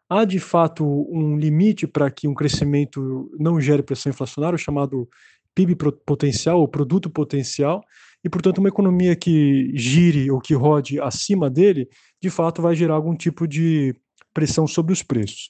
há 0.10 0.24
de 0.24 0.40
fato 0.40 0.86
um 1.10 1.38
limite 1.38 1.88
para 1.88 2.10
que 2.12 2.28
um 2.28 2.34
crescimento 2.34 3.30
não 3.40 3.60
gere 3.60 3.84
pressão 3.84 4.12
inflacionária, 4.12 4.58
chamado 4.58 5.10
PIB 5.54 5.76
potencial, 6.06 6.60
ou 6.60 6.68
produto 6.68 7.10
potencial, 7.10 7.82
e, 8.24 8.30
portanto, 8.30 8.58
uma 8.58 8.70
economia 8.70 9.16
que 9.16 9.72
gire 9.76 10.30
ou 10.32 10.40
que 10.40 10.54
rode 10.54 11.00
acima 11.00 11.50
dele, 11.50 11.88
de 12.22 12.30
fato, 12.30 12.62
vai 12.62 12.76
gerar 12.76 12.96
algum 12.96 13.16
tipo 13.16 13.48
de 13.48 13.96
pressão 14.34 14.68
sobre 14.68 14.92
os 14.92 15.02
preços. 15.02 15.50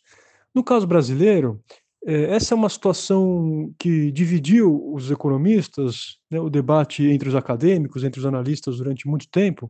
No 0.56 0.64
caso 0.64 0.88
brasileiro, 0.88 1.62
eh, 2.08 2.34
essa 2.34 2.54
é 2.54 2.56
uma 2.56 2.70
situação 2.70 3.74
que 3.78 4.10
dividiu 4.12 4.94
os 4.94 5.12
economistas, 5.12 6.18
né, 6.32 6.40
o 6.40 6.50
debate 6.50 7.06
entre 7.06 7.28
os 7.28 7.36
acadêmicos, 7.36 8.06
entre 8.06 8.22
os 8.22 8.26
analistas 8.26 8.78
durante 8.78 9.06
muito 9.06 9.28
tempo, 9.30 9.70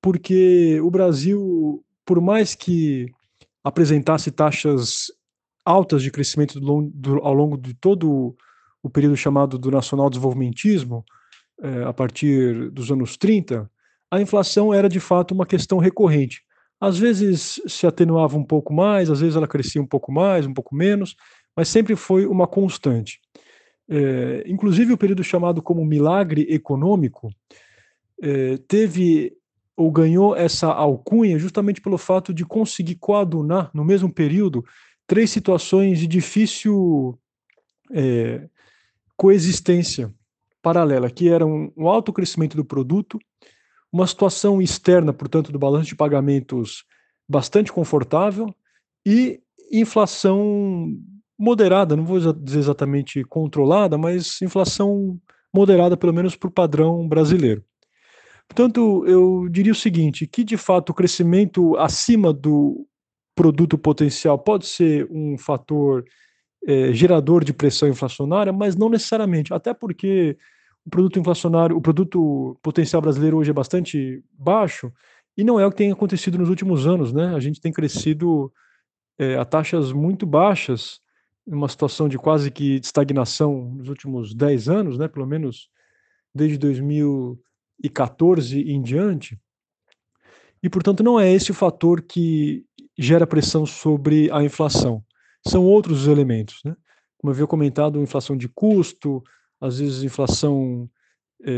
porque 0.00 0.80
o 0.80 0.90
Brasil, 0.90 1.84
por 2.06 2.20
mais 2.20 2.54
que 2.54 3.06
apresentasse 3.64 4.30
taxas 4.30 5.06
altas 5.64 6.02
de 6.02 6.10
crescimento 6.10 6.58
ao 7.22 7.34
longo 7.34 7.56
de 7.58 7.74
todo 7.74 8.36
o 8.82 8.88
período 8.88 9.16
chamado 9.16 9.58
do 9.58 9.70
nacional 9.70 10.08
desenvolvimentismo, 10.08 11.04
é, 11.62 11.84
a 11.84 11.92
partir 11.92 12.70
dos 12.70 12.90
anos 12.90 13.16
30, 13.16 13.70
a 14.10 14.20
inflação 14.20 14.72
era 14.72 14.88
de 14.88 15.00
fato 15.00 15.34
uma 15.34 15.44
questão 15.44 15.78
recorrente. 15.78 16.42
Às 16.80 16.98
vezes 16.98 17.60
se 17.66 17.86
atenuava 17.86 18.36
um 18.36 18.44
pouco 18.44 18.72
mais, 18.72 19.10
às 19.10 19.20
vezes 19.20 19.36
ela 19.36 19.46
crescia 19.46 19.82
um 19.82 19.86
pouco 19.86 20.10
mais, 20.10 20.46
um 20.46 20.54
pouco 20.54 20.74
menos, 20.74 21.14
mas 21.54 21.68
sempre 21.68 21.94
foi 21.94 22.26
uma 22.26 22.46
constante. 22.46 23.20
É, 23.88 24.44
inclusive 24.46 24.92
o 24.92 24.98
período 24.98 25.22
chamado 25.22 25.60
como 25.60 25.84
milagre 25.84 26.46
econômico 26.48 27.28
é, 28.22 28.56
teve 28.68 29.36
ou 29.76 29.90
ganhou 29.90 30.36
essa 30.36 30.68
alcunha 30.68 31.38
justamente 31.38 31.80
pelo 31.80 31.98
fato 31.98 32.32
de 32.34 32.44
conseguir 32.44 32.96
coadunar 32.96 33.70
no 33.74 33.84
mesmo 33.84 34.12
período 34.12 34.64
três 35.06 35.30
situações 35.30 35.98
de 35.98 36.06
difícil 36.06 37.18
é, 37.92 38.46
coexistência 39.16 40.14
paralela, 40.62 41.10
que 41.10 41.28
eram 41.28 41.72
um 41.76 41.88
alto 41.88 42.12
crescimento 42.12 42.56
do 42.56 42.64
produto, 42.64 43.18
uma 43.92 44.06
situação 44.06 44.60
externa, 44.60 45.12
portanto, 45.12 45.50
do 45.50 45.58
balanço 45.58 45.88
de 45.88 45.96
pagamentos 45.96 46.84
bastante 47.28 47.72
confortável 47.72 48.54
e 49.06 49.40
inflação 49.72 50.96
moderada, 51.38 51.96
não 51.96 52.04
vou 52.04 52.18
dizer 52.34 52.58
exatamente 52.58 53.24
controlada, 53.24 53.96
mas 53.96 54.40
inflação 54.42 55.18
moderada, 55.54 55.96
pelo 55.96 56.12
menos 56.12 56.36
para 56.36 56.48
o 56.48 56.52
padrão 56.52 57.08
brasileiro. 57.08 57.64
Portanto, 58.46 59.04
eu 59.06 59.48
diria 59.48 59.72
o 59.72 59.76
seguinte, 59.76 60.26
que 60.26 60.42
de 60.44 60.56
fato 60.56 60.90
o 60.90 60.94
crescimento 60.94 61.76
acima 61.76 62.32
do 62.32 62.86
produto 63.34 63.78
potencial 63.78 64.38
pode 64.38 64.66
ser 64.66 65.08
um 65.10 65.38
fator 65.38 66.04
é, 66.66 66.92
gerador 66.92 67.44
de 67.44 67.52
pressão 67.52 67.88
inflacionária, 67.88 68.52
mas 68.52 68.76
não 68.76 68.88
necessariamente, 68.88 69.54
até 69.54 69.72
porque 69.72 70.36
o 70.86 70.90
produto 70.90 71.18
inflacionário, 71.18 71.76
o 71.76 71.80
produto 71.80 72.58
potencial 72.62 73.02
brasileiro 73.02 73.36
hoje 73.36 73.50
é 73.50 73.54
bastante 73.54 74.22
baixo 74.32 74.92
e 75.36 75.44
não 75.44 75.60
é 75.60 75.66
o 75.66 75.70
que 75.70 75.76
tem 75.76 75.92
acontecido 75.92 76.38
nos 76.38 76.48
últimos 76.48 76.86
anos, 76.86 77.12
né? 77.12 77.34
A 77.34 77.40
gente 77.40 77.60
tem 77.60 77.72
crescido 77.72 78.52
é, 79.18 79.36
a 79.36 79.44
taxas 79.44 79.92
muito 79.92 80.26
baixas, 80.26 81.00
uma 81.46 81.68
situação 81.68 82.08
de 82.08 82.18
quase 82.18 82.50
que 82.50 82.76
estagnação 82.76 83.72
nos 83.76 83.88
últimos 83.88 84.34
10 84.34 84.68
anos, 84.68 84.98
né? 84.98 85.08
Pelo 85.08 85.26
menos 85.26 85.68
desde 86.34 86.58
2000 86.58 87.38
2014 87.80 88.60
em 88.60 88.82
diante, 88.82 89.38
e, 90.62 90.68
portanto, 90.68 91.02
não 91.02 91.18
é 91.18 91.32
esse 91.32 91.50
o 91.50 91.54
fator 91.54 92.02
que 92.02 92.64
gera 92.98 93.26
pressão 93.26 93.64
sobre 93.64 94.30
a 94.30 94.42
inflação. 94.42 95.02
São 95.46 95.64
outros 95.64 96.02
os 96.02 96.08
elementos. 96.08 96.60
Né? 96.62 96.76
Como 97.16 97.30
eu 97.30 97.34
havia 97.34 97.46
comentado, 97.46 98.02
inflação 98.02 98.36
de 98.36 98.46
custo, 98.46 99.22
às 99.60 99.78
vezes 99.78 100.02
inflação 100.02 100.88
é, 101.44 101.52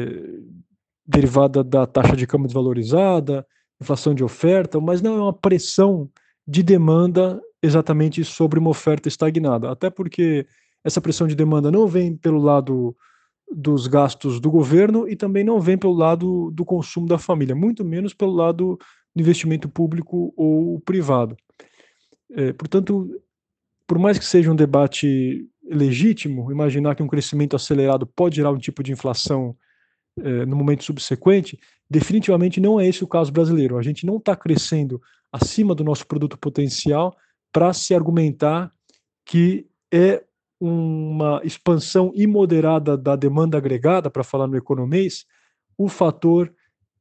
derivada 1.07 1.63
da 1.63 1.87
taxa 1.87 2.17
de 2.17 2.27
câmbio 2.27 2.47
desvalorizada, 2.47 3.47
inflação 3.81 4.15
de 4.15 4.25
oferta, 4.25 4.81
mas 4.81 5.03
não 5.03 5.17
é 5.17 5.21
uma 5.21 5.33
pressão 5.33 6.11
de 6.47 6.63
demanda 6.63 7.41
exatamente 7.63 8.25
sobre 8.25 8.59
uma 8.59 8.71
oferta 8.71 9.09
estagnada. 9.09 9.71
Até 9.71 9.91
porque 9.91 10.47
essa 10.85 11.01
pressão 11.01 11.27
de 11.27 11.35
demanda 11.35 11.71
não 11.71 11.87
vem 11.87 12.17
pelo 12.17 12.39
lado 12.39 12.97
dos 13.55 13.87
gastos 13.87 14.41
do 14.41 14.51
governo 14.51 15.09
e 15.09 15.15
também 15.15 15.45
não 15.45 15.61
vem 15.61 15.77
pelo 15.77 15.93
lado 15.93 16.51
do 16.53 16.65
consumo 16.65 17.07
da 17.07 17.19
família, 17.19 17.55
muito 17.55 17.85
menos 17.85 18.15
pelo 18.15 18.33
lado 18.33 18.79
do 19.15 19.21
investimento 19.21 19.69
público 19.69 20.33
ou 20.37 20.81
privado. 20.81 21.37
É, 22.31 22.53
portanto, 22.53 23.11
por 23.87 23.99
mais 23.99 24.19
que 24.19 24.25
seja 24.25 24.51
um 24.51 24.57
debate 24.57 25.47
legítimo 25.65 26.51
imaginar 26.51 26.95
que 26.95 27.03
um 27.03 27.09
crescimento 27.09 27.57
acelerado 27.57 28.07
pode 28.07 28.37
gerar 28.37 28.51
um 28.51 28.59
tipo 28.59 28.83
de 28.83 28.93
inflação 28.93 29.57
eh, 30.19 30.45
no 30.45 30.57
momento 30.57 30.85
subsequente, 30.85 31.59
definitivamente 31.89 32.61
não 32.61 32.81
é 32.81 32.87
esse 32.87 33.05
o 33.05 33.09
caso 33.09 33.33
brasileiro. 33.33 33.79
A 33.79 33.83
gente 33.83 34.05
não 34.05 34.17
está 34.17 34.37
crescendo 34.37 35.01
acima 35.33 35.75
do 35.75 35.85
nosso 35.85 36.07
produto 36.07 36.37
potencial 36.37 37.17
para 37.53 37.73
se 37.73 37.95
argumentar 37.95 38.71
que 39.25 39.67
é 39.93 40.23
uma 40.61 41.41
expansão 41.45 42.13
imoderada 42.15 42.97
da 42.97 43.17
demanda 43.17 43.59
agregada, 43.59 44.11
para 44.11 44.23
falar 44.23 44.47
no 44.47 44.57
economês, 44.57 45.27
o 45.77 45.89
fator 45.89 46.53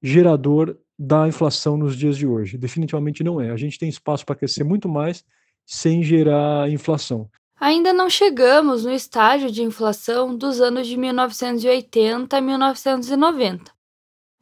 gerador 0.02 0.78
da 0.98 1.28
inflação 1.28 1.78
nos 1.78 1.96
dias 1.96 2.18
de 2.18 2.26
hoje. 2.26 2.58
Definitivamente 2.58 3.24
não 3.24 3.40
é. 3.40 3.52
A 3.52 3.58
gente 3.58 3.78
tem 3.78 3.90
espaço 3.90 4.26
para 4.26 4.36
crescer 4.36 4.64
muito 4.64 4.90
mais 4.90 5.24
sem 5.66 6.02
gerar 6.02 6.70
inflação. 6.70 7.30
Ainda 7.62 7.94
não 7.94 8.10
chegamos 8.10 8.86
no 8.86 8.92
estágio 8.92 9.52
de 9.52 9.62
inflação 9.62 10.36
dos 10.36 10.60
anos 10.60 10.88
de 10.88 10.98
1980 10.98 12.36
a 12.36 12.42
1990. 12.42 13.72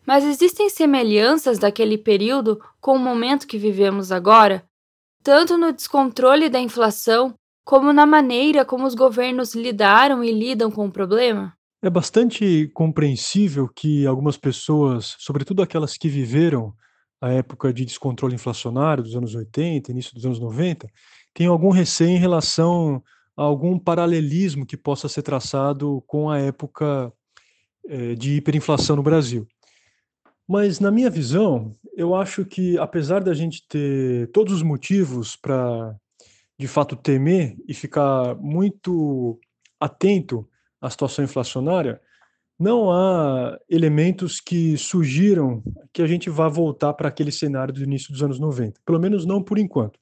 Mas 0.08 0.24
existem 0.24 0.70
semelhanças 0.70 1.60
daquele 1.60 1.98
período 1.98 2.62
com 2.80 2.94
o 2.94 2.98
momento 2.98 3.46
que 3.46 3.58
vivemos 3.58 4.10
agora, 4.10 4.64
tanto 5.22 5.58
no 5.58 5.74
descontrole 5.74 6.48
da 6.48 6.62
inflação 6.62 7.34
como 7.66 7.92
na 7.92 8.06
maneira 8.06 8.64
como 8.64 8.88
os 8.88 8.96
governos 8.96 9.54
lidaram 9.54 10.24
e 10.24 10.32
lidam 10.32 10.72
com 10.72 10.86
o 10.86 10.92
problema? 10.92 11.54
É 11.84 11.90
bastante 11.90 12.72
compreensível 12.74 13.68
que 13.68 14.08
algumas 14.08 14.38
pessoas, 14.38 15.18
sobretudo 15.20 15.62
aquelas 15.62 15.98
que 15.98 16.08
viveram 16.08 16.74
a 17.22 17.32
época 17.32 17.74
de 17.74 17.84
descontrole 17.84 18.36
inflacionário 18.36 19.04
dos 19.04 19.14
anos 19.14 19.36
80, 19.36 19.92
início 19.92 20.16
dos 20.16 20.26
anos 20.26 20.40
90, 20.40 20.88
tenham 21.40 21.54
algum 21.54 21.70
receio 21.70 22.10
em 22.10 22.18
relação 22.18 23.02
a 23.38 23.44
algum 23.44 23.80
paralelismo 23.80 24.66
que 24.66 24.76
possa 24.76 25.08
ser 25.08 25.22
traçado 25.22 26.04
com 26.06 26.30
a 26.30 26.38
época 26.38 27.14
eh, 27.88 28.14
de 28.14 28.36
hiperinflação 28.36 28.98
no 28.98 29.02
Brasil. 29.02 29.48
Mas, 30.46 30.82
na 30.82 30.92
minha 30.92 31.10
visão, 31.10 31.74
eu 31.96 32.14
acho 32.14 32.44
que, 32.44 32.78
apesar 32.78 33.24
da 33.24 33.34
gente 33.34 33.66
ter 33.70 34.30
todos 34.34 34.54
os 34.54 34.62
motivos 34.62 35.38
para, 35.38 35.96
de 36.58 36.68
fato, 36.68 36.98
temer 36.98 37.56
e 37.66 37.74
ficar 37.74 38.36
muito 38.36 39.40
atento 39.80 40.46
à 40.82 40.90
situação 40.90 41.24
inflacionária, 41.24 42.02
não 42.60 42.92
há 42.92 43.58
elementos 43.70 44.42
que 44.42 44.76
sugiram 44.76 45.64
que 45.94 46.02
a 46.02 46.08
gente 46.08 46.30
vá 46.30 46.50
voltar 46.50 46.94
para 46.96 47.08
aquele 47.08 47.32
cenário 47.32 47.74
do 47.74 47.82
início 47.82 48.12
dos 48.12 48.22
anos 48.22 48.42
90, 48.42 48.82
pelo 48.86 49.00
menos 49.00 49.26
não 49.26 49.42
por 49.42 49.58
enquanto. 49.58 49.98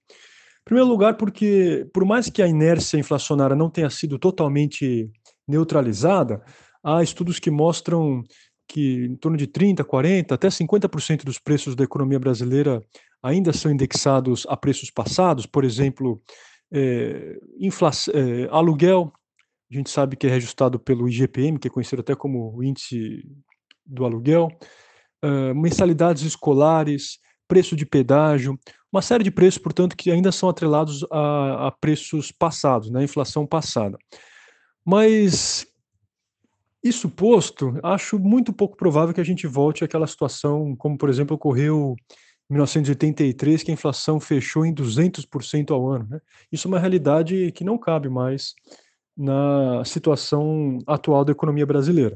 Primeiro 0.68 0.90
lugar, 0.90 1.16
porque, 1.16 1.88
por 1.94 2.04
mais 2.04 2.30
que 2.30 2.42
a 2.42 2.48
inércia 2.48 3.00
inflacionária 3.00 3.56
não 3.56 3.70
tenha 3.70 3.90
sido 3.90 4.20
totalmente 4.20 5.10
neutralizada, 5.48 6.44
há 6.84 7.02
estudos 7.02 7.40
que 7.40 7.50
mostram 7.50 8.22
que 8.68 9.06
em 9.06 9.16
torno 9.16 9.38
de 9.38 9.48
30%, 9.48 9.86
40%, 9.86 10.34
até 10.34 10.50
50% 10.50 11.24
dos 11.24 11.40
preços 11.40 11.74
da 11.74 11.86
economia 11.86 12.20
brasileira 12.20 12.84
ainda 13.24 13.54
são 13.54 13.72
indexados 13.72 14.46
a 14.50 14.58
preços 14.58 14.92
passados, 14.92 15.46
por 15.46 15.64
exemplo, 15.64 16.22
é, 16.70 17.40
é, 18.14 18.50
aluguel, 18.52 19.14
a 19.72 19.74
gente 19.74 19.90
sabe 19.90 20.18
que 20.18 20.28
é 20.28 20.30
reajustado 20.30 20.78
pelo 20.78 21.08
IGPM, 21.08 21.60
que 21.60 21.70
é 21.70 21.72
conhecido 21.72 22.02
até 22.02 22.14
como 22.14 22.54
o 22.54 22.62
índice 22.62 23.24
do 23.86 24.04
aluguel, 24.04 24.50
uh, 25.24 25.56
mensalidades 25.56 26.24
escolares, 26.24 27.20
preço 27.48 27.76
de 27.76 27.86
pedágio, 27.86 28.60
uma 28.92 29.02
série 29.02 29.24
de 29.24 29.32
preços, 29.32 29.60
portanto, 29.60 29.96
que 29.96 30.12
ainda 30.12 30.32
são 30.32 30.50
atrelados 30.50 31.06
a, 31.12 31.68
a 31.68 31.72
preços 31.72 32.32
passados, 32.32 32.90
né, 32.90 33.04
inflação 33.04 33.46
passada. 33.46 33.98
Mas 34.86 35.68
isso 36.84 37.10
posto, 37.10 37.78
acho 37.84 38.18
muito 38.18 38.54
pouco 38.54 38.78
provável 38.78 39.14
que 39.14 39.22
a 39.22 39.26
gente 39.26 39.46
volte 39.46 39.84
àquela 39.84 40.08
situação, 40.08 40.76
como 40.76 40.98
por 40.98 41.10
exemplo 41.10 41.36
ocorreu 41.36 41.96
em 42.50 42.54
1983, 42.54 43.64
que 43.64 43.72
a 43.72 43.74
inflação 43.74 44.20
fechou 44.20 44.66
em 44.66 44.74
200% 44.74 45.72
ao 45.72 45.90
ano. 45.90 46.08
Né? 46.10 46.22
Isso 46.52 46.68
é 46.68 46.70
uma 46.70 46.80
realidade 46.80 47.52
que 47.52 47.64
não 47.64 47.78
cabe 47.78 48.08
mais 48.08 48.54
na 49.18 49.84
situação 49.84 50.80
atual 50.88 51.26
da 51.26 51.32
economia 51.32 51.66
brasileira. 51.66 52.16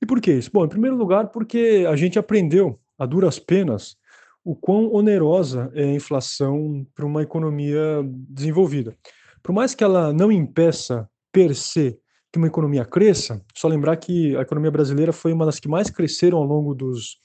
E 0.00 0.06
por 0.06 0.20
que 0.20 0.32
isso? 0.32 0.50
Bom, 0.52 0.64
em 0.64 0.68
primeiro 0.68 0.96
lugar, 0.96 1.28
porque 1.28 1.86
a 1.88 1.94
gente 1.94 2.18
aprendeu, 2.18 2.80
a 2.98 3.06
duras 3.06 3.38
penas, 3.38 3.96
o 4.44 4.56
quão 4.56 4.92
onerosa 4.92 5.70
é 5.74 5.84
a 5.84 5.94
inflação 5.94 6.86
para 6.94 7.06
uma 7.06 7.22
economia 7.22 8.02
desenvolvida. 8.28 8.96
Por 9.42 9.52
mais 9.52 9.74
que 9.74 9.84
ela 9.84 10.12
não 10.12 10.32
impeça, 10.32 11.08
per 11.32 11.54
se, 11.54 11.98
que 12.32 12.38
uma 12.38 12.46
economia 12.46 12.84
cresça, 12.84 13.44
só 13.54 13.68
lembrar 13.68 13.96
que 13.96 14.36
a 14.36 14.40
economia 14.40 14.70
brasileira 14.70 15.12
foi 15.12 15.32
uma 15.32 15.44
das 15.44 15.60
que 15.60 15.68
mais 15.68 15.90
cresceram 15.90 16.38
ao 16.38 16.44
longo 16.44 16.74
dos 16.74 17.18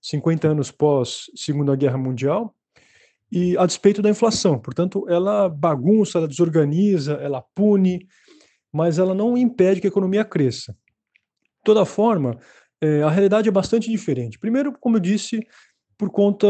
50 0.00 0.48
anos 0.48 0.70
pós 0.70 1.24
Segunda 1.34 1.74
Guerra 1.76 1.98
Mundial, 1.98 2.54
e 3.30 3.56
a 3.56 3.64
despeito 3.64 4.02
da 4.02 4.10
inflação. 4.10 4.58
Portanto, 4.58 5.06
ela 5.08 5.48
bagunça, 5.48 6.18
ela 6.18 6.28
desorganiza, 6.28 7.14
ela 7.14 7.42
pune, 7.54 8.06
mas 8.70 8.98
ela 8.98 9.14
não 9.14 9.36
impede 9.36 9.80
que 9.80 9.86
a 9.86 9.90
economia 9.90 10.24
cresça. 10.24 10.72
De 10.72 11.64
toda 11.64 11.84
forma, 11.84 12.38
é, 12.80 13.02
a 13.02 13.08
realidade 13.08 13.48
é 13.48 13.52
bastante 13.52 13.90
diferente. 13.90 14.38
Primeiro, 14.38 14.72
como 14.78 14.96
eu 14.96 15.00
disse, 15.00 15.40
por 16.02 16.10
conta 16.10 16.48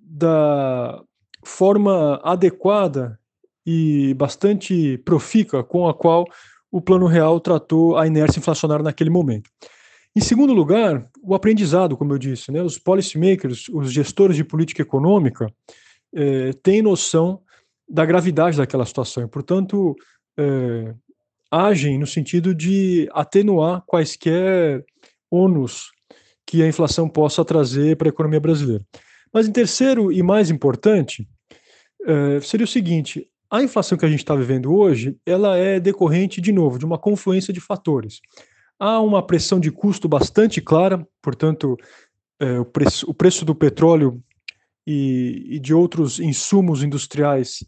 da 0.00 1.02
forma 1.44 2.20
adequada 2.22 3.18
e 3.66 4.14
bastante 4.14 4.96
profícua 4.98 5.64
com 5.64 5.88
a 5.88 5.92
qual 5.92 6.24
o 6.70 6.80
Plano 6.80 7.06
Real 7.06 7.40
tratou 7.40 7.96
a 7.96 8.06
inércia 8.06 8.38
inflacionária 8.38 8.84
naquele 8.84 9.10
momento. 9.10 9.50
Em 10.14 10.20
segundo 10.20 10.52
lugar, 10.52 11.04
o 11.20 11.34
aprendizado, 11.34 11.96
como 11.96 12.12
eu 12.12 12.18
disse, 12.18 12.52
né, 12.52 12.62
os 12.62 12.78
policymakers, 12.78 13.68
os 13.70 13.92
gestores 13.92 14.36
de 14.36 14.44
política 14.44 14.82
econômica, 14.82 15.52
eh, 16.14 16.52
têm 16.62 16.80
noção 16.80 17.40
da 17.88 18.06
gravidade 18.06 18.56
daquela 18.56 18.86
situação 18.86 19.24
e, 19.24 19.26
portanto, 19.26 19.96
eh, 20.38 20.94
agem 21.50 21.98
no 21.98 22.06
sentido 22.06 22.54
de 22.54 23.08
atenuar 23.12 23.82
quaisquer 23.84 24.84
ônus 25.28 25.90
que 26.46 26.62
a 26.62 26.68
inflação 26.68 27.08
possa 27.08 27.44
trazer 27.44 27.96
para 27.96 28.08
a 28.08 28.10
economia 28.10 28.40
brasileira. 28.40 28.84
Mas, 29.32 29.48
em 29.48 29.52
terceiro 29.52 30.12
e 30.12 30.22
mais 30.22 30.50
importante, 30.50 31.28
eh, 32.06 32.40
seria 32.40 32.64
o 32.64 32.68
seguinte: 32.68 33.28
a 33.50 33.62
inflação 33.62 33.98
que 33.98 34.04
a 34.04 34.08
gente 34.08 34.20
está 34.20 34.34
vivendo 34.34 34.72
hoje, 34.72 35.16
ela 35.26 35.56
é 35.56 35.80
decorrente, 35.80 36.40
de 36.40 36.52
novo, 36.52 36.78
de 36.78 36.84
uma 36.84 36.98
confluência 36.98 37.52
de 37.52 37.60
fatores. 37.60 38.20
Há 38.78 39.00
uma 39.00 39.26
pressão 39.26 39.58
de 39.58 39.70
custo 39.70 40.08
bastante 40.08 40.60
clara, 40.60 41.06
portanto, 41.22 41.76
o, 42.60 42.64
preço, 42.64 43.10
o, 43.10 43.14
preço, 43.14 43.44
do 43.44 43.54
petróleo 43.54 44.22
e, 44.86 45.56
e, 45.56 45.58
de 45.58 45.72
outros 45.72 46.20
insumos 46.20 46.82
industriais 46.82 47.64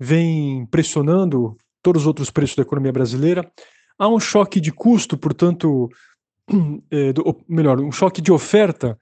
vem 0.00 0.66
pressionando 0.66 1.56
todos 1.82 2.02
os 2.02 2.06
outros 2.06 2.30
preços 2.30 2.56
da 2.56 2.62
economia 2.62 2.92
brasileira. 2.92 3.48
Há 3.98 4.08
um 4.08 4.18
choque 4.18 4.60
de 4.60 4.72
custo, 4.72 5.16
portanto, 5.16 5.88
é, 6.90 7.12
do, 7.12 7.40
melhor, 7.48 7.80
um 7.80 7.92
choque 7.92 8.20
de 8.20 8.32
oferta 8.32 8.98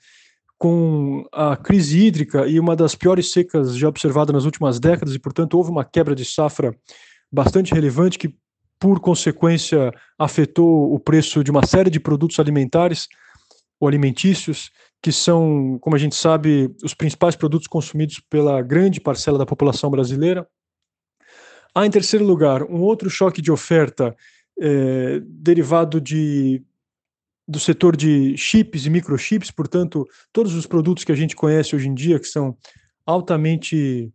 com 0.58 1.24
a 1.32 1.56
crise 1.56 2.06
hídrica 2.06 2.46
e 2.46 2.58
uma 2.58 2.74
das 2.74 2.94
piores 2.94 3.30
secas 3.30 3.76
já 3.76 3.88
observadas 3.88 4.34
nas 4.34 4.44
últimas 4.44 4.80
décadas, 4.80 5.14
e, 5.14 5.18
portanto, 5.18 5.54
houve 5.54 5.70
uma 5.70 5.84
quebra 5.84 6.14
de 6.14 6.24
safra 6.24 6.74
bastante 7.30 7.74
relevante 7.74 8.18
que, 8.18 8.34
por 8.78 9.00
consequência, 9.00 9.92
afetou 10.18 10.94
o 10.94 10.98
preço 10.98 11.44
de 11.44 11.50
uma 11.50 11.64
série 11.66 11.90
de 11.90 12.00
produtos 12.00 12.38
alimentares 12.38 13.06
ou 13.78 13.86
alimentícios, 13.86 14.70
que 15.02 15.12
são, 15.12 15.78
como 15.80 15.94
a 15.94 15.98
gente 15.98 16.14
sabe, 16.14 16.74
os 16.82 16.94
principais 16.94 17.36
produtos 17.36 17.66
consumidos 17.66 18.20
pela 18.30 18.62
grande 18.62 19.00
parcela 19.00 19.38
da 19.38 19.46
população 19.46 19.90
brasileira. 19.90 20.46
Há, 21.74 21.84
em 21.84 21.90
terceiro 21.90 22.24
lugar, 22.24 22.62
um 22.62 22.80
outro 22.80 23.10
choque 23.10 23.42
de 23.42 23.52
oferta 23.52 24.16
eh, 24.58 25.20
derivado 25.22 26.00
de 26.00 26.64
do 27.46 27.60
setor 27.60 27.96
de 27.96 28.36
chips 28.36 28.86
e 28.86 28.90
microchips, 28.90 29.50
portanto, 29.50 30.06
todos 30.32 30.54
os 30.54 30.66
produtos 30.66 31.04
que 31.04 31.12
a 31.12 31.16
gente 31.16 31.36
conhece 31.36 31.76
hoje 31.76 31.88
em 31.88 31.94
dia, 31.94 32.18
que 32.18 32.26
são 32.26 32.56
altamente 33.04 34.12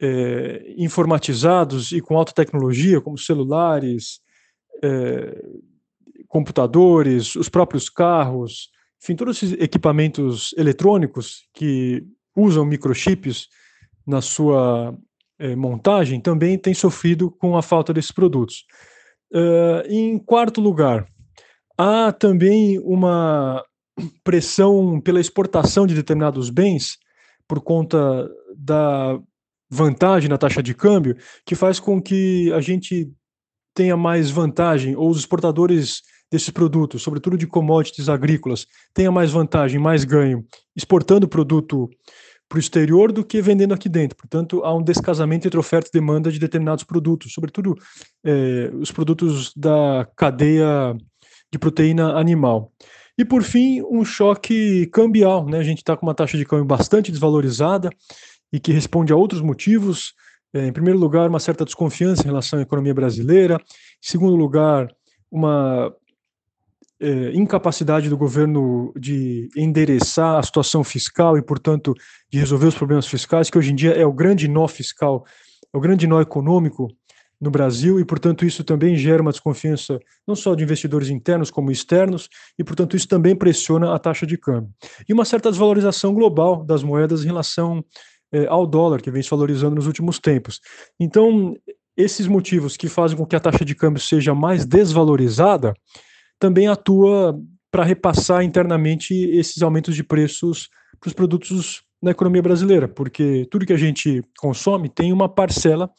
é, 0.00 0.74
informatizados 0.76 1.92
e 1.92 2.00
com 2.00 2.16
alta 2.16 2.32
tecnologia, 2.32 3.00
como 3.00 3.18
celulares, 3.18 4.20
é, 4.82 5.42
computadores, 6.28 7.34
os 7.34 7.48
próprios 7.48 7.90
carros, 7.90 8.70
enfim, 9.02 9.16
todos 9.16 9.42
esses 9.42 9.60
equipamentos 9.60 10.54
eletrônicos 10.56 11.48
que 11.52 12.04
usam 12.36 12.64
microchips 12.64 13.48
na 14.06 14.20
sua 14.20 14.96
é, 15.38 15.56
montagem 15.56 16.20
também 16.20 16.56
têm 16.56 16.72
sofrido 16.72 17.30
com 17.30 17.56
a 17.56 17.62
falta 17.62 17.92
desses 17.92 18.12
produtos. 18.12 18.64
Uh, 19.34 19.82
em 19.88 20.18
quarto 20.18 20.60
lugar, 20.60 21.06
Há 21.76 22.12
também 22.12 22.78
uma 22.80 23.62
pressão 24.24 25.00
pela 25.00 25.20
exportação 25.20 25.86
de 25.86 25.94
determinados 25.94 26.50
bens 26.50 26.98
por 27.46 27.60
conta 27.60 28.28
da 28.56 29.18
vantagem 29.70 30.28
na 30.28 30.38
taxa 30.38 30.62
de 30.62 30.74
câmbio, 30.74 31.16
que 31.46 31.54
faz 31.54 31.80
com 31.80 32.00
que 32.00 32.52
a 32.52 32.60
gente 32.60 33.10
tenha 33.74 33.96
mais 33.96 34.30
vantagem, 34.30 34.94
ou 34.94 35.08
os 35.08 35.18
exportadores 35.18 36.02
desses 36.30 36.50
produtos, 36.50 37.02
sobretudo 37.02 37.36
de 37.36 37.46
commodities 37.46 38.08
agrícolas, 38.08 38.66
tenha 38.94 39.10
mais 39.10 39.30
vantagem, 39.30 39.78
mais 39.78 40.04
ganho, 40.04 40.44
exportando 40.76 41.26
o 41.26 41.28
produto 41.28 41.88
para 42.48 42.56
o 42.56 42.60
exterior 42.60 43.10
do 43.12 43.24
que 43.24 43.40
vendendo 43.40 43.72
aqui 43.72 43.88
dentro. 43.88 44.16
Portanto, 44.16 44.62
há 44.62 44.74
um 44.74 44.82
descasamento 44.82 45.46
entre 45.46 45.58
oferta 45.58 45.88
e 45.88 45.98
demanda 45.98 46.30
de 46.30 46.38
determinados 46.38 46.84
produtos, 46.84 47.32
sobretudo 47.32 47.74
é, 48.24 48.70
os 48.74 48.90
produtos 48.90 49.52
da 49.56 50.06
cadeia 50.16 50.94
de 51.52 51.58
proteína 51.58 52.14
animal. 52.18 52.72
E, 53.18 53.24
por 53.24 53.42
fim, 53.42 53.82
um 53.82 54.04
choque 54.04 54.86
cambial. 54.86 55.46
Né? 55.46 55.58
A 55.58 55.62
gente 55.62 55.78
está 55.78 55.96
com 55.96 56.06
uma 56.06 56.14
taxa 56.14 56.38
de 56.38 56.46
câmbio 56.46 56.64
bastante 56.64 57.10
desvalorizada 57.10 57.90
e 58.52 58.58
que 58.58 58.72
responde 58.72 59.12
a 59.12 59.16
outros 59.16 59.42
motivos. 59.42 60.14
É, 60.54 60.66
em 60.66 60.72
primeiro 60.72 60.98
lugar, 60.98 61.28
uma 61.28 61.38
certa 61.38 61.64
desconfiança 61.64 62.22
em 62.22 62.26
relação 62.26 62.58
à 62.58 62.62
economia 62.62 62.94
brasileira. 62.94 63.56
Em 63.56 64.08
segundo 64.08 64.34
lugar, 64.34 64.88
uma 65.30 65.94
é, 67.00 67.32
incapacidade 67.34 68.08
do 68.08 68.16
governo 68.16 68.92
de 68.96 69.50
endereçar 69.56 70.38
a 70.38 70.42
situação 70.42 70.82
fiscal 70.82 71.36
e, 71.36 71.42
portanto, 71.42 71.94
de 72.30 72.38
resolver 72.38 72.66
os 72.66 72.74
problemas 72.74 73.06
fiscais, 73.06 73.50
que 73.50 73.58
hoje 73.58 73.72
em 73.72 73.74
dia 73.74 73.92
é 73.92 74.06
o 74.06 74.12
grande 74.12 74.48
nó 74.48 74.66
fiscal, 74.66 75.24
é 75.72 75.76
o 75.76 75.80
grande 75.80 76.06
nó 76.06 76.20
econômico 76.20 76.88
no 77.42 77.50
Brasil 77.50 77.98
e, 77.98 78.04
portanto, 78.04 78.46
isso 78.46 78.62
também 78.62 78.94
gera 78.94 79.20
uma 79.20 79.32
desconfiança 79.32 79.98
não 80.26 80.36
só 80.36 80.54
de 80.54 80.62
investidores 80.62 81.10
internos 81.10 81.50
como 81.50 81.72
externos 81.72 82.28
e, 82.56 82.62
portanto, 82.62 82.96
isso 82.96 83.08
também 83.08 83.34
pressiona 83.34 83.92
a 83.92 83.98
taxa 83.98 84.24
de 84.24 84.38
câmbio. 84.38 84.70
E 85.08 85.12
uma 85.12 85.24
certa 85.24 85.50
desvalorização 85.50 86.14
global 86.14 86.64
das 86.64 86.84
moedas 86.84 87.24
em 87.24 87.26
relação 87.26 87.84
é, 88.32 88.46
ao 88.46 88.64
dólar, 88.64 89.02
que 89.02 89.10
vem 89.10 89.20
se 89.20 89.28
valorizando 89.28 89.74
nos 89.74 89.88
últimos 89.88 90.20
tempos. 90.20 90.60
Então, 91.00 91.56
esses 91.96 92.28
motivos 92.28 92.76
que 92.76 92.88
fazem 92.88 93.16
com 93.16 93.26
que 93.26 93.34
a 93.34 93.40
taxa 93.40 93.64
de 93.64 93.74
câmbio 93.74 94.00
seja 94.00 94.32
mais 94.34 94.64
desvalorizada 94.64 95.74
também 96.38 96.68
atua 96.68 97.36
para 97.72 97.82
repassar 97.82 98.44
internamente 98.44 99.14
esses 99.14 99.62
aumentos 99.62 99.96
de 99.96 100.04
preços 100.04 100.68
para 101.00 101.08
os 101.08 101.12
produtos 101.12 101.82
na 102.00 102.12
economia 102.12 102.42
brasileira, 102.42 102.86
porque 102.86 103.46
tudo 103.50 103.66
que 103.66 103.72
a 103.72 103.76
gente 103.76 104.22
consome 104.38 104.88
tem 104.88 105.12
uma 105.12 105.28
parcela 105.28 105.90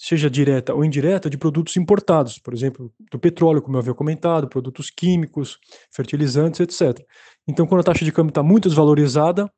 seja 0.00 0.30
direta 0.30 0.72
ou 0.72 0.84
indireta, 0.84 1.28
de 1.28 1.36
produtos 1.36 1.76
importados, 1.76 2.38
por 2.38 2.54
exemplo, 2.54 2.92
do 3.10 3.18
petróleo, 3.18 3.60
como 3.60 3.76
eu 3.76 3.80
havia 3.80 3.92
comentado, 3.92 4.48
produtos 4.48 4.90
químicos, 4.90 5.58
fertilizantes, 5.90 6.60
etc. 6.60 7.04
Então, 7.48 7.66
quando 7.66 7.80
a 7.80 7.84
taxa 7.84 8.04
de 8.04 8.12
câmbio 8.12 8.30
está 8.30 8.40
muito 8.40 8.68
desvalorizada, 8.68 9.50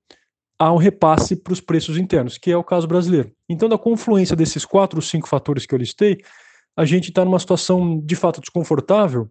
há 0.59 0.73
um 0.73 0.79
repasse 0.79 1.37
para 1.37 1.53
os 1.53 1.61
preços 1.61 1.99
internos, 1.99 2.39
que 2.39 2.51
é 2.51 2.57
o 2.57 2.65
caso 2.65 2.89
brasileiro. 2.89 3.31
Então, 3.47 3.69
da 3.69 3.77
confluência 3.77 4.35
desses 4.35 4.65
quatro 4.65 4.97
ou 4.97 5.03
cinco 5.03 5.29
fatores 5.29 5.67
que 5.67 5.75
eu 5.75 5.79
listei, 5.79 6.23
a 6.75 6.87
gente 6.87 7.11
está 7.11 7.23
numa 7.23 7.39
situação 7.39 8.01
de 8.01 8.17
fato 8.17 8.41
desconfortável. 8.41 9.29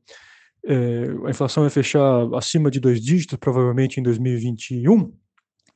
É, 0.63 1.06
a 1.26 1.32
inflação 1.32 1.63
vai 1.63 1.72
fechar 1.72 2.28
acima 2.36 2.69
de 2.69 2.80
dois 2.80 3.02
dígitos, 3.02 3.39
provavelmente 3.39 4.00
em 4.00 4.04
2021, 4.04 5.12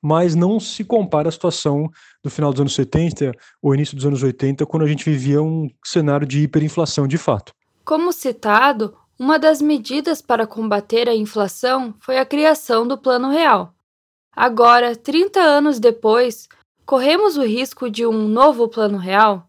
mas 0.04 0.36
não 0.36 0.60
se 0.60 0.84
compara 0.84 1.30
à 1.30 1.32
situação 1.32 1.90
do 2.22 2.30
final 2.30 2.52
dos 2.52 2.60
anos 2.60 2.76
70 2.76 3.32
ou 3.62 3.74
início 3.74 3.96
dos 3.96 4.06
anos 4.06 4.22
80, 4.22 4.66
quando 4.66 4.84
a 4.84 4.88
gente 4.88 5.10
vivia 5.10 5.42
um 5.42 5.70
cenário 5.82 6.28
de 6.28 6.42
hiperinflação 6.42 7.08
de 7.08 7.18
fato. 7.18 7.54
Como 7.86 8.12
citado, 8.12 8.98
uma 9.18 9.40
das 9.40 9.62
medidas 9.62 10.22
para 10.22 10.46
combater 10.46 11.08
a 11.08 11.16
inflação 11.16 11.96
foi 12.02 12.18
a 12.18 12.26
criação 12.26 12.86
do 12.86 12.98
Plano 12.98 13.30
Real. 13.30 13.74
Agora, 14.36 14.94
30 14.94 15.40
anos 15.40 15.80
depois, 15.80 16.50
corremos 16.86 17.38
o 17.38 17.46
risco 17.46 17.90
de 17.90 18.06
um 18.06 18.28
novo 18.28 18.68
Plano 18.68 18.98
Real? 18.98 19.48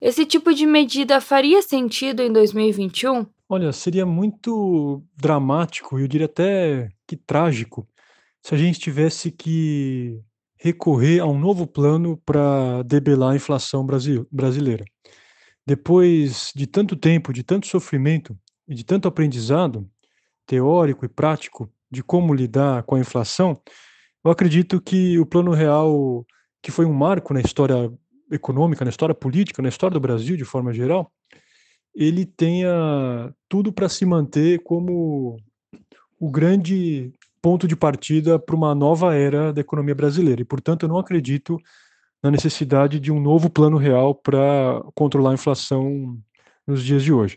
Esse 0.00 0.26
tipo 0.26 0.52
de 0.52 0.66
medida 0.66 1.18
faria 1.18 1.62
sentido 1.62 2.20
em 2.20 2.30
2021? 2.30 3.24
Olha, 3.48 3.72
seria 3.72 4.04
muito 4.04 5.02
dramático, 5.16 5.98
eu 5.98 6.06
diria 6.06 6.26
até 6.26 6.90
que 7.06 7.16
trágico, 7.16 7.86
se 8.44 8.54
a 8.54 8.58
gente 8.58 8.78
tivesse 8.78 9.30
que 9.30 10.20
recorrer 10.58 11.20
a 11.20 11.26
um 11.26 11.38
novo 11.38 11.66
plano 11.66 12.18
para 12.26 12.82
debelar 12.82 13.32
a 13.32 13.36
inflação 13.36 13.86
brasileira. 14.30 14.84
Depois 15.66 16.52
de 16.54 16.66
tanto 16.66 16.94
tempo, 16.94 17.32
de 17.32 17.42
tanto 17.42 17.66
sofrimento 17.66 18.38
e 18.68 18.74
de 18.74 18.84
tanto 18.84 19.08
aprendizado 19.08 19.88
teórico 20.46 21.06
e 21.06 21.08
prático 21.08 21.72
de 21.90 22.02
como 22.02 22.34
lidar 22.34 22.82
com 22.82 22.96
a 22.96 23.00
inflação, 23.00 23.58
eu 24.22 24.30
acredito 24.30 24.78
que 24.78 25.18
o 25.18 25.24
Plano 25.24 25.52
Real, 25.52 26.26
que 26.62 26.70
foi 26.70 26.84
um 26.84 26.92
marco 26.92 27.32
na 27.32 27.40
história 27.40 27.90
econômica, 28.30 28.84
na 28.84 28.90
história 28.90 29.14
política, 29.14 29.62
na 29.62 29.70
história 29.70 29.94
do 29.94 30.00
Brasil 30.00 30.36
de 30.36 30.44
forma 30.44 30.70
geral, 30.70 31.10
ele 31.94 32.26
tenha 32.26 33.34
tudo 33.48 33.72
para 33.72 33.88
se 33.88 34.04
manter 34.04 34.62
como 34.62 35.38
o 36.20 36.30
grande 36.30 37.10
ponto 37.44 37.68
de 37.68 37.76
partida 37.76 38.38
para 38.38 38.56
uma 38.56 38.74
nova 38.74 39.14
era 39.14 39.52
da 39.52 39.60
economia 39.60 39.94
brasileira. 39.94 40.40
E, 40.40 40.46
portanto, 40.46 40.84
eu 40.84 40.88
não 40.88 40.96
acredito 40.96 41.58
na 42.22 42.30
necessidade 42.30 42.98
de 42.98 43.12
um 43.12 43.20
novo 43.20 43.50
plano 43.50 43.76
real 43.76 44.14
para 44.14 44.82
controlar 44.94 45.32
a 45.32 45.34
inflação 45.34 46.18
nos 46.66 46.82
dias 46.82 47.04
de 47.04 47.12
hoje. 47.12 47.36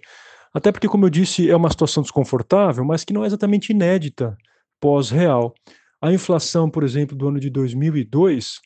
Até 0.53 0.71
porque, 0.71 0.87
como 0.87 1.05
eu 1.05 1.09
disse, 1.09 1.51
é 1.51 1.55
uma 1.57 1.69
situação 1.69 2.01
desconfortável, 2.01 2.85
mas 2.85 3.03
que 3.03 3.11
não 3.11 3.25
é 3.25 3.27
exatamente 3.27 3.73
inédita 3.73 4.37
pós-real. 4.79 5.53
A 6.01 6.13
inflação, 6.13 6.69
por 6.69 6.85
exemplo, 6.85 7.13
do 7.13 7.27
ano 7.27 7.37
de 7.37 7.49
2002 7.49 8.61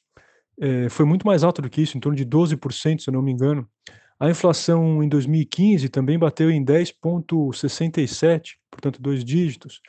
é, 0.62 0.90
foi 0.90 1.08
muito 1.08 1.26
mais 1.26 1.44
alta 1.44 1.60
do 1.60 1.72
que 1.72 1.82
isso, 1.82 1.98
em 1.98 2.00
torno 2.00 2.16
de 2.16 2.24
12%, 2.24 3.00
se 3.00 3.10
eu 3.10 3.14
não 3.16 3.24
me 3.24 3.32
engano. 3.32 3.68
A 4.20 4.30
inflação 4.30 5.02
em 5.02 5.10
2015 5.10 5.90
também 5.90 6.20
bateu 6.20 6.52
em 6.52 6.64
10,67, 6.64 8.58
portanto, 8.70 9.02
dois 9.02 9.26
dígitos. 9.26 9.82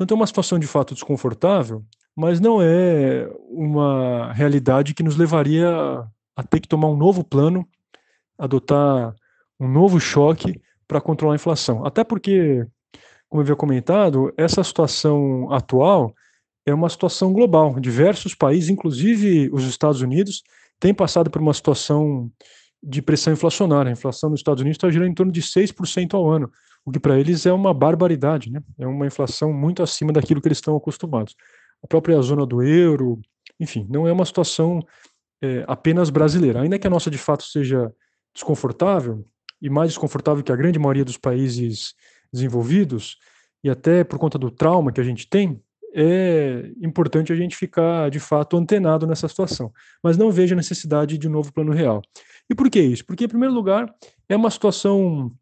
Então, 0.00 0.16
é 0.16 0.20
uma 0.20 0.26
situação 0.26 0.58
de 0.58 0.66
fato 0.66 0.94
desconfortável, 0.94 1.84
mas 2.16 2.40
não 2.40 2.60
é 2.62 3.30
uma 3.48 4.32
realidade 4.32 4.94
que 4.94 5.02
nos 5.02 5.16
levaria 5.16 5.68
a 6.34 6.42
ter 6.42 6.60
que 6.60 6.68
tomar 6.68 6.88
um 6.88 6.96
novo 6.96 7.22
plano, 7.22 7.68
adotar 8.38 9.14
um 9.58 9.68
novo 9.68 10.00
choque 10.00 10.58
para 10.88 11.00
controlar 11.00 11.34
a 11.34 11.36
inflação. 11.36 11.84
Até 11.84 12.02
porque, 12.02 12.66
como 13.28 13.40
eu 13.40 13.44
havia 13.44 13.56
comentado, 13.56 14.32
essa 14.38 14.64
situação 14.64 15.52
atual 15.52 16.14
é 16.64 16.72
uma 16.72 16.88
situação 16.88 17.32
global. 17.32 17.78
Diversos 17.78 18.34
países, 18.34 18.70
inclusive 18.70 19.50
os 19.52 19.64
Estados 19.64 20.00
Unidos, 20.00 20.42
têm 20.78 20.94
passado 20.94 21.30
por 21.30 21.42
uma 21.42 21.52
situação 21.52 22.30
de 22.82 23.02
pressão 23.02 23.34
inflacionária. 23.34 23.90
A 23.90 23.92
inflação 23.92 24.30
nos 24.30 24.40
Estados 24.40 24.62
Unidos 24.62 24.76
está 24.76 24.90
girando 24.90 25.10
em 25.10 25.14
torno 25.14 25.30
de 25.30 25.42
6% 25.42 26.14
ao 26.14 26.28
ano 26.28 26.50
o 26.90 26.92
que 26.92 27.00
para 27.00 27.18
eles 27.18 27.46
é 27.46 27.52
uma 27.52 27.72
barbaridade, 27.72 28.50
né? 28.50 28.60
É 28.76 28.86
uma 28.86 29.06
inflação 29.06 29.52
muito 29.52 29.82
acima 29.82 30.12
daquilo 30.12 30.40
que 30.40 30.48
eles 30.48 30.58
estão 30.58 30.76
acostumados. 30.76 31.36
A 31.82 31.86
própria 31.86 32.20
zona 32.20 32.44
do 32.44 32.62
euro, 32.62 33.20
enfim, 33.58 33.86
não 33.88 34.06
é 34.06 34.12
uma 34.12 34.24
situação 34.24 34.84
é, 35.40 35.64
apenas 35.68 36.10
brasileira. 36.10 36.60
Ainda 36.60 36.78
que 36.78 36.86
a 36.86 36.90
nossa 36.90 37.10
de 37.10 37.16
fato 37.16 37.44
seja 37.44 37.92
desconfortável 38.34 39.24
e 39.62 39.70
mais 39.70 39.90
desconfortável 39.90 40.42
que 40.42 40.50
a 40.50 40.56
grande 40.56 40.78
maioria 40.78 41.04
dos 41.04 41.16
países 41.16 41.94
desenvolvidos, 42.32 43.18
e 43.62 43.70
até 43.70 44.02
por 44.02 44.18
conta 44.18 44.36
do 44.36 44.50
trauma 44.50 44.90
que 44.90 45.00
a 45.00 45.04
gente 45.04 45.28
tem, 45.28 45.62
é 45.94 46.70
importante 46.82 47.32
a 47.32 47.36
gente 47.36 47.56
ficar 47.56 48.10
de 48.10 48.18
fato 48.18 48.56
antenado 48.56 49.06
nessa 49.06 49.28
situação. 49.28 49.72
Mas 50.02 50.16
não 50.16 50.30
vejo 50.30 50.54
a 50.54 50.56
necessidade 50.56 51.16
de 51.16 51.28
um 51.28 51.30
novo 51.30 51.52
plano 51.52 51.72
real. 51.72 52.02
E 52.48 52.54
por 52.54 52.68
que 52.68 52.80
isso? 52.80 53.04
Porque, 53.06 53.24
em 53.24 53.28
primeiro 53.28 53.54
lugar, 53.54 53.92
é 54.28 54.36
uma 54.36 54.50
situação 54.50 55.32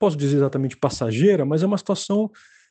posso 0.00 0.16
dizer 0.16 0.38
exatamente 0.38 0.78
passageira, 0.78 1.44
mas 1.44 1.62
é 1.62 1.66
uma 1.66 1.78
situação 1.78 2.30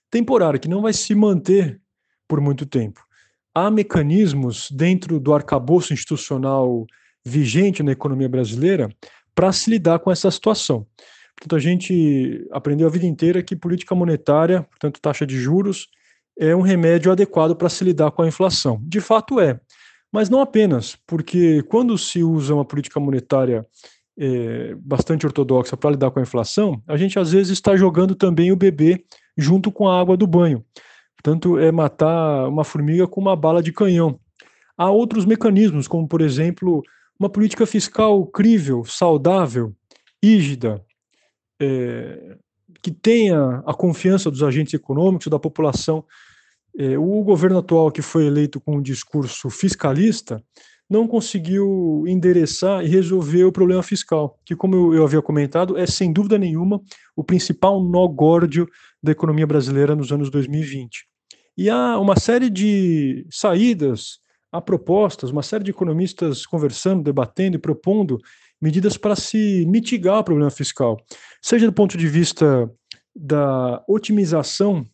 temporária, 0.09 0.59
que 0.59 0.67
não 0.67 0.81
vai 0.81 0.91
se 0.91 1.13
manter 1.13 1.79
por 2.27 2.41
muito 2.41 2.65
tempo. 2.65 3.05
Há 3.53 3.69
mecanismos 3.69 4.69
dentro 4.71 5.19
do 5.19 5.33
arcabouço 5.33 5.93
institucional 5.93 6.85
vigente 7.23 7.83
na 7.83 7.91
economia 7.91 8.27
brasileira 8.27 8.89
para 9.35 9.53
se 9.53 9.69
lidar 9.69 9.99
com 9.99 10.11
essa 10.11 10.29
situação. 10.31 10.87
Portanto, 11.37 11.55
a 11.55 11.59
gente 11.59 12.47
aprendeu 12.51 12.87
a 12.87 12.91
vida 12.91 13.05
inteira 13.05 13.43
que 13.43 13.55
política 13.55 13.93
monetária, 13.93 14.63
portanto, 14.63 14.99
taxa 14.99 15.25
de 15.25 15.39
juros, 15.39 15.87
é 16.37 16.55
um 16.55 16.61
remédio 16.61 17.11
adequado 17.11 17.55
para 17.55 17.69
se 17.69 17.83
lidar 17.83 18.11
com 18.11 18.23
a 18.23 18.27
inflação. 18.27 18.81
De 18.83 18.99
fato 18.99 19.39
é, 19.39 19.59
mas 20.11 20.29
não 20.29 20.41
apenas, 20.41 20.97
porque 21.05 21.61
quando 21.63 21.97
se 21.97 22.23
usa 22.23 22.55
uma 22.55 22.65
política 22.65 22.99
monetária 22.99 23.65
é, 24.19 24.75
bastante 24.75 25.25
ortodoxa 25.25 25.77
para 25.77 25.91
lidar 25.91 26.11
com 26.11 26.19
a 26.19 26.21
inflação, 26.21 26.83
a 26.85 26.97
gente 26.97 27.17
às 27.17 27.31
vezes 27.31 27.53
está 27.53 27.77
jogando 27.77 28.13
também 28.13 28.51
o 28.51 28.55
bebê 28.55 29.05
junto 29.37 29.71
com 29.71 29.87
a 29.87 29.97
água 29.97 30.17
do 30.17 30.27
banho. 30.27 30.63
Portanto, 31.15 31.57
é 31.57 31.71
matar 31.71 32.49
uma 32.49 32.65
formiga 32.65 33.07
com 33.07 33.21
uma 33.21 33.35
bala 33.35 33.63
de 33.63 33.71
canhão. 33.71 34.19
Há 34.77 34.89
outros 34.89 35.25
mecanismos, 35.25 35.87
como, 35.87 36.07
por 36.07 36.21
exemplo, 36.21 36.83
uma 37.17 37.29
política 37.29 37.65
fiscal 37.65 38.25
crível, 38.27 38.83
saudável, 38.83 39.73
rígida, 40.21 40.83
é, 41.61 42.37
que 42.81 42.91
tenha 42.91 43.61
a 43.65 43.73
confiança 43.73 44.29
dos 44.29 44.43
agentes 44.43 44.73
econômicos, 44.73 45.27
da 45.27 45.39
população. 45.39 46.03
É, 46.77 46.97
o 46.97 47.23
governo 47.23 47.59
atual, 47.59 47.91
que 47.91 48.01
foi 48.01 48.25
eleito 48.25 48.59
com 48.59 48.77
um 48.77 48.81
discurso 48.81 49.49
fiscalista, 49.49 50.43
não 50.89 51.07
conseguiu 51.07 52.03
endereçar 52.07 52.83
e 52.83 52.87
resolver 52.87 53.43
o 53.43 53.51
problema 53.51 53.83
fiscal, 53.83 54.39
que, 54.43 54.55
como 54.55 54.93
eu, 54.93 55.03
havia 55.03 55.21
comentado, 55.21 55.77
é 55.77 55.85
sem 55.85 56.11
dúvida 56.11 56.37
nenhuma 56.37 56.81
o 57.15 57.23
principal 57.23 57.83
nó 57.83 58.07
górdio 58.07 58.67
da 59.01 59.11
economia 59.11 59.45
brasileira 59.45 59.95
nos 59.95 60.11
anos 60.11 60.31
2020. 60.31 61.05
E 61.55 61.69
há 61.69 61.99
uma 61.99 62.17
série 62.17 62.49
de 62.49 63.27
saídas, 63.29 64.19
há 64.51 64.59
propostas, 64.59 65.29
uma 65.29 65.43
série 65.43 65.63
de 65.63 65.71
economistas 65.71 66.45
conversando, 66.45 67.03
debatendo 67.03 67.57
e 67.57 67.59
propondo 67.59 68.17
medidas 68.59 68.97
para 68.97 69.15
se 69.15 69.65
mitigar 69.67 70.19
o 70.19 70.23
problema 70.23 70.49
fiscal, 70.49 70.97
seja 71.41 71.65
do 71.65 71.73
ponto 71.73 71.97
de 71.97 72.07
vista 72.07 72.69
da 73.15 73.83
otimização, 73.87 74.85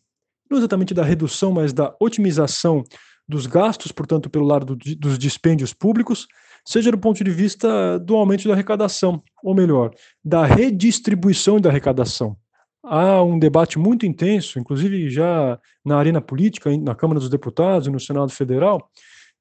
não 0.50 0.58
exatamente 0.58 0.92
da 0.92 1.04
redução, 1.04 1.52
mas 1.52 1.72
da 1.72 1.94
otimização 2.00 2.84
dos 3.28 3.46
gastos, 3.46 3.92
portanto, 3.92 4.30
pelo 4.30 4.46
lado 4.46 4.76
do, 4.76 4.96
dos 4.96 5.18
dispêndios 5.18 5.72
públicos, 5.72 6.26
seja 6.64 6.90
do 6.90 6.98
ponto 6.98 7.22
de 7.22 7.30
vista 7.30 7.98
do 7.98 8.16
aumento 8.16 8.46
da 8.48 8.54
arrecadação, 8.54 9.22
ou 9.42 9.54
melhor, 9.54 9.94
da 10.24 10.44
redistribuição 10.44 11.60
da 11.60 11.70
arrecadação. 11.70 12.36
Há 12.82 13.22
um 13.22 13.38
debate 13.38 13.78
muito 13.78 14.06
intenso, 14.06 14.58
inclusive 14.58 15.10
já 15.10 15.58
na 15.84 15.96
arena 15.96 16.20
política, 16.20 16.76
na 16.78 16.94
Câmara 16.94 17.18
dos 17.18 17.28
Deputados 17.28 17.88
e 17.88 17.90
no 17.90 17.98
Senado 17.98 18.30
Federal, 18.30 18.90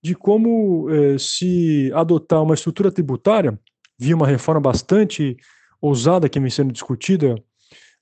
de 0.03 0.15
como 0.15 0.89
eh, 0.89 1.17
se 1.17 1.91
adotar 1.93 2.41
uma 2.41 2.53
estrutura 2.53 2.91
tributária, 2.91 3.59
via 3.97 4.15
uma 4.15 4.27
reforma 4.27 4.61
bastante 4.61 5.37
ousada 5.81 6.27
que 6.27 6.39
vem 6.39 6.49
sendo 6.49 6.71
discutida 6.71 7.35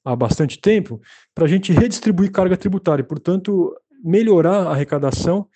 há 0.03 0.15
bastante 0.15 0.59
tempo, 0.59 1.01
para 1.34 1.45
a 1.45 1.47
gente 1.47 1.71
redistribuir 1.71 2.31
carga 2.31 2.57
tributária 2.57 3.01
e, 3.01 3.05
portanto, 3.05 3.73
melhorar 4.03 4.67
a 4.67 4.71
arrecadação 4.71 5.47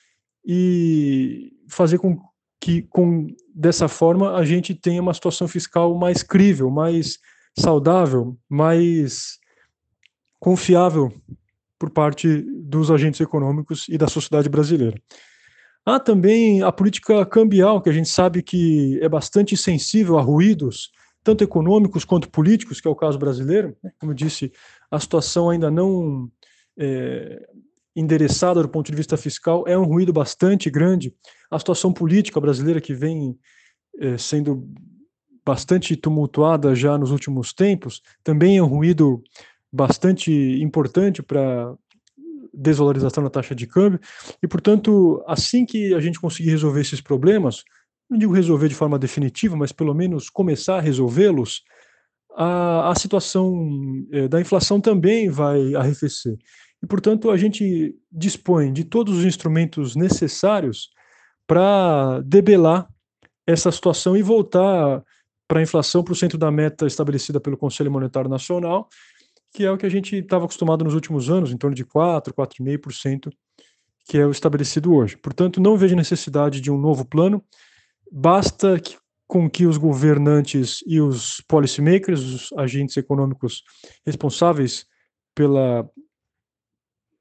e 0.48 1.52
fazer 1.68 1.98
com 1.98 2.18
que, 2.60 2.82
com, 2.84 3.28
dessa 3.54 3.89
forma, 3.89 4.36
a 4.38 4.45
gente 4.45 4.74
tenha 4.74 5.02
uma 5.02 5.14
situação 5.14 5.48
fiscal 5.48 5.93
mais 5.95 6.24
crível, 6.24 6.70
mais 6.72 7.20
saudável, 7.60 8.38
mais 8.50 9.38
confiável 10.39 11.12
por 11.78 11.89
parte 11.89 12.45
dos 12.64 12.89
agentes 12.89 13.20
econômicos 13.20 13.88
e 13.89 13.98
da 13.98 14.08
sociedade 14.08 14.48
brasileira. 14.48 14.98
Há 15.86 16.00
também 16.00 16.62
a 16.64 16.72
política 16.72 17.26
cambial, 17.26 17.82
que 17.82 17.89
a 17.89 17.93
gente 17.93 18.10
sabe 18.10 18.41
que 18.41 19.00
é 19.02 19.10
bastante 19.10 19.56
sensível 19.56 20.18
a 20.18 20.22
ruídos, 20.22 20.91
tanto 21.24 21.43
econômicos 21.43 22.06
quanto 22.06 22.30
políticos, 22.30 22.80
que 22.80 22.88
é 22.88 22.91
o 22.91 22.95
caso 22.95 23.20
brasileiro. 23.20 23.76
Como 24.00 24.12
eu 24.12 24.16
disse, 24.16 24.52
a 24.89 25.00
situação 25.00 25.50
ainda 25.50 25.70
não 25.70 26.32
é, 26.78 27.48
endereçada 28.00 28.62
do 28.62 28.70
ponto 28.70 28.91
de 28.91 28.95
vista 28.95 29.18
fiscal 29.18 29.64
é 29.68 29.78
um 29.78 29.84
ruído 29.84 30.14
bastante 30.14 30.70
grande. 30.70 31.14
A 31.50 31.58
situação 31.58 31.91
política 31.91 32.39
brasileira, 32.39 32.80
que 32.80 32.93
vem 32.93 33.38
é, 34.00 34.18
sendo 34.18 34.70
bastante 35.43 35.95
tumultuada 35.95 36.76
já 36.76 36.98
nos 36.98 37.10
últimos 37.10 37.54
tempos, 37.54 38.02
também 38.24 38.58
é 38.58 38.64
um 38.64 38.68
ruído 38.68 39.24
bastante 39.72 40.32
importante 40.62 41.24
para 41.24 41.74
desvalorização 42.54 43.24
da 43.24 43.30
taxa 43.30 43.56
de 43.56 43.68
câmbio, 43.68 44.00
e, 44.41 44.48
portanto, 44.48 45.24
assim 45.28 45.66
que 45.66 45.93
a 45.93 46.00
gente 46.00 46.20
conseguir 46.20 46.50
resolver 46.50 46.82
esses 46.82 47.00
problemas, 47.00 47.64
não 48.10 48.18
digo 48.18 48.34
resolver 48.34 48.68
de 48.68 48.76
forma 48.76 48.98
definitiva, 48.98 49.56
mas 49.56 49.72
pelo 49.72 49.93
menos 49.93 50.30
começar 50.30 50.78
a 50.78 50.82
resolvê-los, 50.82 51.64
a, 52.36 52.91
a 52.91 52.95
situação 52.95 53.70
é, 54.12 54.28
da 54.28 54.39
inflação 54.39 54.80
também 54.82 55.30
vai 55.30 55.76
arrefecer. 55.76 56.38
E, 56.82 56.88
portanto, 56.88 57.32
a 57.32 57.38
gente 57.38 57.95
dispõe 58.11 58.71
de 58.71 58.84
todos 58.84 59.17
os 59.17 59.25
instrumentos 59.25 59.95
necessários 59.95 60.89
para 61.45 62.21
debelar 62.21 62.88
essa 63.45 63.71
situação 63.71 64.15
e 64.15 64.21
voltar 64.21 65.03
para 65.47 65.59
a 65.59 65.63
inflação 65.63 66.03
para 66.03 66.11
o 66.11 66.15
centro 66.15 66.38
da 66.38 66.51
meta 66.51 66.86
estabelecida 66.86 67.39
pelo 67.39 67.57
Conselho 67.57 67.91
Monetário 67.91 68.30
Nacional 68.30 68.89
que 69.53 69.63
é 69.63 69.71
o 69.71 69.78
que 69.78 69.86
a 69.86 69.89
gente 69.89 70.15
estava 70.15 70.45
acostumado 70.45 70.84
nos 70.84 70.93
últimos 70.93 71.30
anos, 71.30 71.51
em 71.51 71.57
torno 71.57 71.75
de 71.75 71.84
4, 71.84 72.34
4,5%, 72.34 73.32
que 74.07 74.17
é 74.17 74.25
o 74.25 74.32
estabelecido 74.32 74.93
hoje. 74.93 75.17
Portanto, 75.17 75.59
não 75.59 75.78
vejo 75.78 75.95
necessidade 75.95 76.61
de 76.61 76.71
um 76.71 76.78
novo 76.78 77.05
plano, 77.05 77.43
basta 78.11 78.80
que, 78.80 78.95
com 79.28 79.49
que 79.49 79.65
os 79.65 79.78
governantes 79.78 80.84
e 80.86 81.01
os 81.01 81.41
policymakers, 81.47 82.21
os 82.21 82.53
agentes 82.57 82.95
econômicos 82.97 83.63
responsáveis 84.05 84.86
pela 85.36 85.89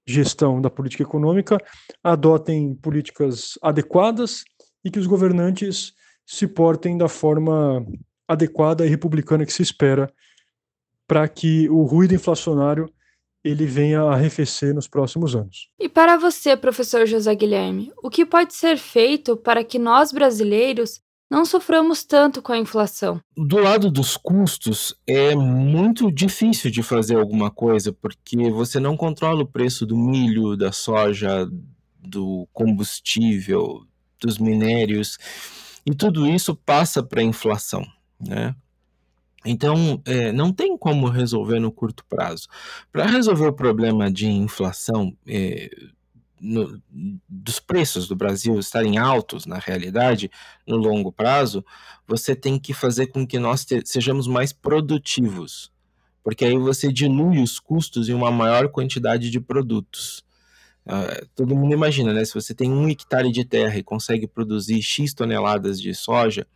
gestão 0.07 0.61
da 0.61 0.71
política 0.71 1.03
econômica, 1.03 1.59
adotem 2.03 2.75
políticas 2.75 3.59
adequadas 3.63 4.45
e 4.85 4.91
que 4.91 4.99
os 4.99 5.07
governantes 5.07 5.93
se 6.25 6.47
portem 6.47 6.97
da 6.97 7.09
forma 7.09 7.85
adequada 8.29 8.85
e 8.85 8.89
republicana 8.89 9.45
que 9.45 9.53
se 9.53 9.63
espera 9.63 10.13
para 11.07 11.27
que 11.29 11.69
o 11.71 11.83
ruído 11.83 12.15
inflacionário 12.15 12.89
ele 13.45 13.65
venha 13.65 14.03
a 14.03 14.15
arrefecer 14.15 14.75
nos 14.75 14.89
próximos 14.89 15.37
anos. 15.37 15.71
E 15.79 15.89
para 15.89 16.17
você, 16.17 16.57
professor 16.57 17.07
José 17.07 17.33
Guilherme, 17.35 17.93
o 18.03 18.11
que 18.11 18.27
pode 18.27 18.55
ser 18.55 18.77
feito 18.77 19.37
para 19.37 19.63
que 19.63 19.79
nós 19.79 20.11
brasileiros 20.11 21.01
não 21.31 21.45
soframos 21.45 22.05
tanto 22.05 22.41
com 22.41 22.53
a 22.53 22.59
inflação? 22.59 23.21
Do 23.37 23.59
lado 23.59 23.91
dos 23.91 24.17
custos, 24.17 24.95
é 25.07 25.35
muito 25.35 26.11
difícil 26.11 26.71
de 26.71 26.83
fazer 26.83 27.17
alguma 27.17 27.51
coisa, 27.51 27.93
porque 27.93 28.51
você 28.51 28.79
não 28.79 28.97
controla 28.97 29.43
o 29.43 29.47
preço 29.47 29.85
do 29.85 29.97
milho, 29.97 30.57
da 30.57 30.73
soja, 30.73 31.49
do 32.01 32.49
combustível, 32.53 33.85
dos 34.21 34.39
minérios, 34.39 35.19
e 35.85 35.95
tudo 35.95 36.27
isso 36.27 36.55
passa 36.55 37.03
para 37.03 37.21
a 37.21 37.25
inflação. 37.25 37.85
Né? 38.21 38.55
Então, 39.45 40.03
é, 40.05 40.33
não 40.33 40.53
tem 40.53 40.77
como 40.77 41.09
resolver 41.09 41.61
no 41.61 41.71
curto 41.71 42.05
prazo. 42.09 42.49
Para 42.91 43.07
resolver 43.07 43.47
o 43.47 43.53
problema 43.53 44.11
de 44.11 44.27
inflação 44.27 45.17
é, 45.27 45.71
no, 46.41 46.81
dos 47.29 47.59
preços 47.61 48.07
do 48.09 48.17
Brasil 48.17 48.59
estarem 48.59 48.99
altos 48.99 49.47
na 49.47 49.59
realidade, 49.59 50.31
no 50.67 50.77
longo 50.77 51.11
prazo, 51.11 51.65
você 52.07 52.35
tem 52.37 52.59
que 52.59 52.75
fazer 52.75 53.09
com 53.09 53.27
que 53.27 53.39
nós 53.39 53.65
te, 53.65 53.83
sejamos 53.85 54.27
mais 54.27 54.53
produtivos, 54.53 55.73
porque 56.23 56.45
aí 56.45 56.57
você 56.57 56.93
dilui 56.93 57.43
os 57.43 57.59
custos 57.59 58.09
em 58.09 58.15
uma 58.15 58.31
maior 58.31 58.69
quantidade 58.69 59.31
de 59.31 59.41
produtos. 59.41 60.25
Uh, 60.87 61.27
todo 61.35 61.57
mundo 61.57 61.73
imagina, 61.73 62.13
né? 62.13 62.25
Se 62.25 62.33
você 62.33 62.55
tem 62.55 62.71
um 62.71 62.89
hectare 62.89 63.33
de 63.33 63.45
terra 63.45 63.77
e 63.77 63.83
consegue 63.83 64.27
produzir 64.29 64.81
X 64.81 65.13
toneladas 65.13 65.81
de 65.81 65.93
soja, 65.93 66.47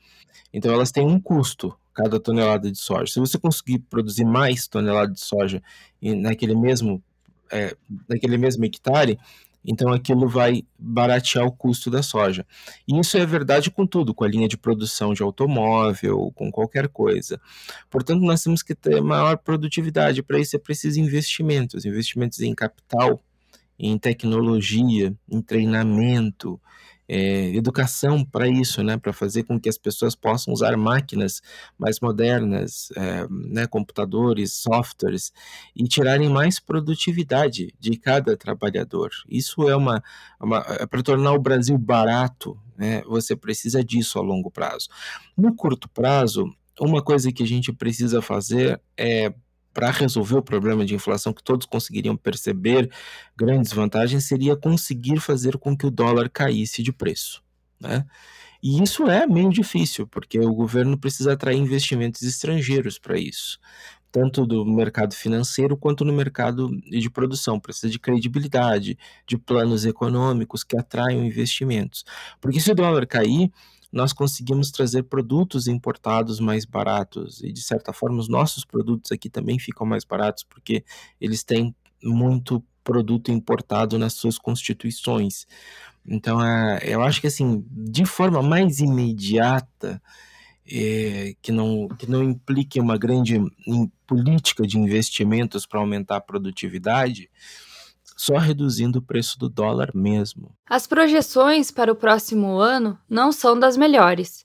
então 0.53 0.73
elas 0.73 0.93
têm 0.93 1.05
um 1.05 1.21
custo 1.21 1.77
cada 1.93 2.21
tonelada 2.21 2.71
de 2.71 2.79
soja. 2.79 3.13
Se 3.13 3.19
você 3.19 3.39
conseguir 3.39 3.81
produzir 3.81 4.25
mais 4.25 4.69
toneladas 4.69 5.15
de 5.15 5.21
soja 5.21 5.63
naquele 6.01 6.55
mesmo, 6.55 7.03
é, 7.51 7.77
naquele 8.09 8.39
mesmo 8.39 8.65
hectare, 8.65 9.19
então 9.65 9.93
aquilo 9.93 10.29
vai 10.29 10.63
baratear 10.79 11.47
o 11.47 11.53
custo 11.53 11.91
da 11.91 12.03
soja. 12.03 12.47
E 12.89 12.99
isso 12.99 13.17
é 13.19 13.27
verdade 13.27 13.71
com 13.71 13.87
tudo, 13.87 14.15
com 14.15 14.25
a 14.25 14.29
linha 14.29 14.49
de 14.49 14.57
produção 14.57 15.13
de 15.13 15.23
automóvel, 15.23 16.33
com 16.35 16.51
qualquer 16.51 16.89
coisa. 16.89 17.41
Portanto, 17.91 18.23
nós 18.23 18.43
temos 18.43 18.63
que 18.63 18.75
ter 18.75 19.01
maior 19.03 19.37
produtividade. 19.37 20.23
Para 20.23 20.39
isso 20.39 20.57
é 20.57 20.59
preciso 20.59 20.99
investimentos, 21.01 21.85
investimentos 21.85 22.41
em 22.41 22.55
capital, 22.55 23.21
em 23.79 23.99
tecnologia, 23.99 25.15
em 25.29 25.41
treinamento, 25.41 26.61
é, 27.13 27.53
educação 27.57 28.25
para 28.25 28.47
isso, 28.47 28.85
né, 28.85 28.97
para 28.97 29.13
fazer 29.13 29.43
com 29.43 29.59
que 29.59 29.69
as 29.69 29.77
pessoas 29.77 30.15
possam 30.15 30.55
usar 30.55 30.77
máquinas 30.77 31.43
mais 31.77 31.99
modernas, 31.99 32.89
é, 32.97 33.27
né, 33.29 33.67
computadores, 33.67 34.53
softwares 34.53 35.33
e 35.75 35.83
tirarem 35.89 36.29
mais 36.29 36.61
produtividade 36.61 37.75
de 37.81 37.97
cada 37.97 38.37
trabalhador. 38.37 39.11
Isso 39.29 39.69
é 39.69 39.75
uma, 39.75 40.01
uma 40.41 40.65
é 40.79 40.87
para 40.87 41.03
tornar 41.03 41.33
o 41.33 41.41
Brasil 41.41 41.77
barato, 41.77 42.57
né, 42.79 43.03
você 43.03 43.35
precisa 43.35 43.83
disso 43.83 44.17
a 44.17 44.23
longo 44.23 44.49
prazo. 44.49 44.89
No 45.37 45.53
curto 45.53 45.89
prazo, 45.89 46.55
uma 46.79 47.03
coisa 47.03 47.33
que 47.33 47.43
a 47.43 47.47
gente 47.47 47.73
precisa 47.73 48.23
fazer 48.23 48.81
é 48.97 49.35
para 49.73 49.91
resolver 49.91 50.37
o 50.37 50.43
problema 50.43 50.85
de 50.85 50.95
inflação 50.95 51.33
que 51.33 51.43
todos 51.43 51.67
conseguiriam 51.67 52.17
perceber 52.17 52.91
grandes 53.37 53.73
vantagens 53.73 54.25
seria 54.25 54.57
conseguir 54.57 55.21
fazer 55.21 55.59
com 55.59 55.77
que 55.77 55.87
o 55.87 55.91
dólar 55.91 56.29
caísse 56.29 56.83
de 56.83 56.93
preço, 56.93 57.43
né? 57.81 58.05
E 58.63 58.83
isso 58.83 59.09
é 59.09 59.27
meio 59.27 59.51
difícil, 59.51 60.07
porque 60.07 60.39
o 60.39 60.53
governo 60.55 60.99
precisa 60.99 61.33
atrair 61.33 61.57
investimentos 61.59 62.23
estrangeiros 62.23 62.99
para 62.99 63.19
isso, 63.19 63.59
tanto 64.13 64.45
do 64.45 64.67
mercado 64.67 65.15
financeiro 65.15 65.77
quanto 65.77 66.05
no 66.05 66.13
mercado 66.13 66.69
de 66.83 67.09
produção. 67.09 67.59
Precisa 67.59 67.89
de 67.89 67.99
credibilidade, 67.99 68.99
de 69.27 69.39
planos 69.39 69.87
econômicos 69.87 70.63
que 70.63 70.77
atraiam 70.77 71.25
investimentos. 71.25 72.05
Porque 72.41 72.61
se 72.61 72.71
o 72.71 72.75
dólar 72.75 73.07
cair, 73.07 73.51
nós 73.93 74.13
conseguimos 74.13 74.71
trazer 74.71 75.05
produtos 75.05 75.67
importados 75.67 76.39
mais 76.39 76.65
baratos 76.65 77.43
e 77.43 77.53
de 77.53 77.61
certa 77.61 77.93
forma 77.93 78.19
os 78.19 78.29
nossos 78.29 78.65
produtos 78.65 79.11
aqui 79.11 79.29
também 79.29 79.59
ficam 79.59 79.87
mais 79.87 80.05
baratos 80.05 80.45
porque 80.45 80.85
eles 81.21 81.43
têm 81.43 81.75
muito 82.03 82.63
produto 82.85 83.31
importado 83.31 83.99
nas 83.99 84.15
suas 84.15 84.39
constituições. 84.39 85.47
Então, 86.07 86.43
é, 86.45 86.81
eu 86.85 87.03
acho 87.03 87.21
que 87.21 87.27
assim, 87.27 87.65
de 87.71 88.05
forma 88.05 88.43
mais 88.43 88.81
imediata, 88.81 90.01
é, 90.71 91.35
que, 91.43 91.51
não, 91.51 91.89
que 91.89 92.09
não 92.09 92.23
implique 92.23 92.81
uma 92.81 92.97
grande 92.97 93.41
política 94.07 94.67
de 94.67 94.79
investimentos 94.79 95.67
para 95.67 95.81
aumentar 95.81 96.17
a 96.17 96.21
produtividade, 96.21 97.29
só 98.21 98.37
reduzindo 98.37 98.99
o 98.99 99.03
preço 99.03 99.39
do 99.39 99.49
dólar 99.49 99.93
mesmo. 99.95 100.55
As 100.69 100.87
projeções 100.87 101.71
para 101.71 101.91
o 101.91 101.97
próximo 101.97 102.59
ano 102.59 102.99
não 103.09 103.33
são 103.33 103.59
das 103.59 103.79
melhores. 103.79 104.45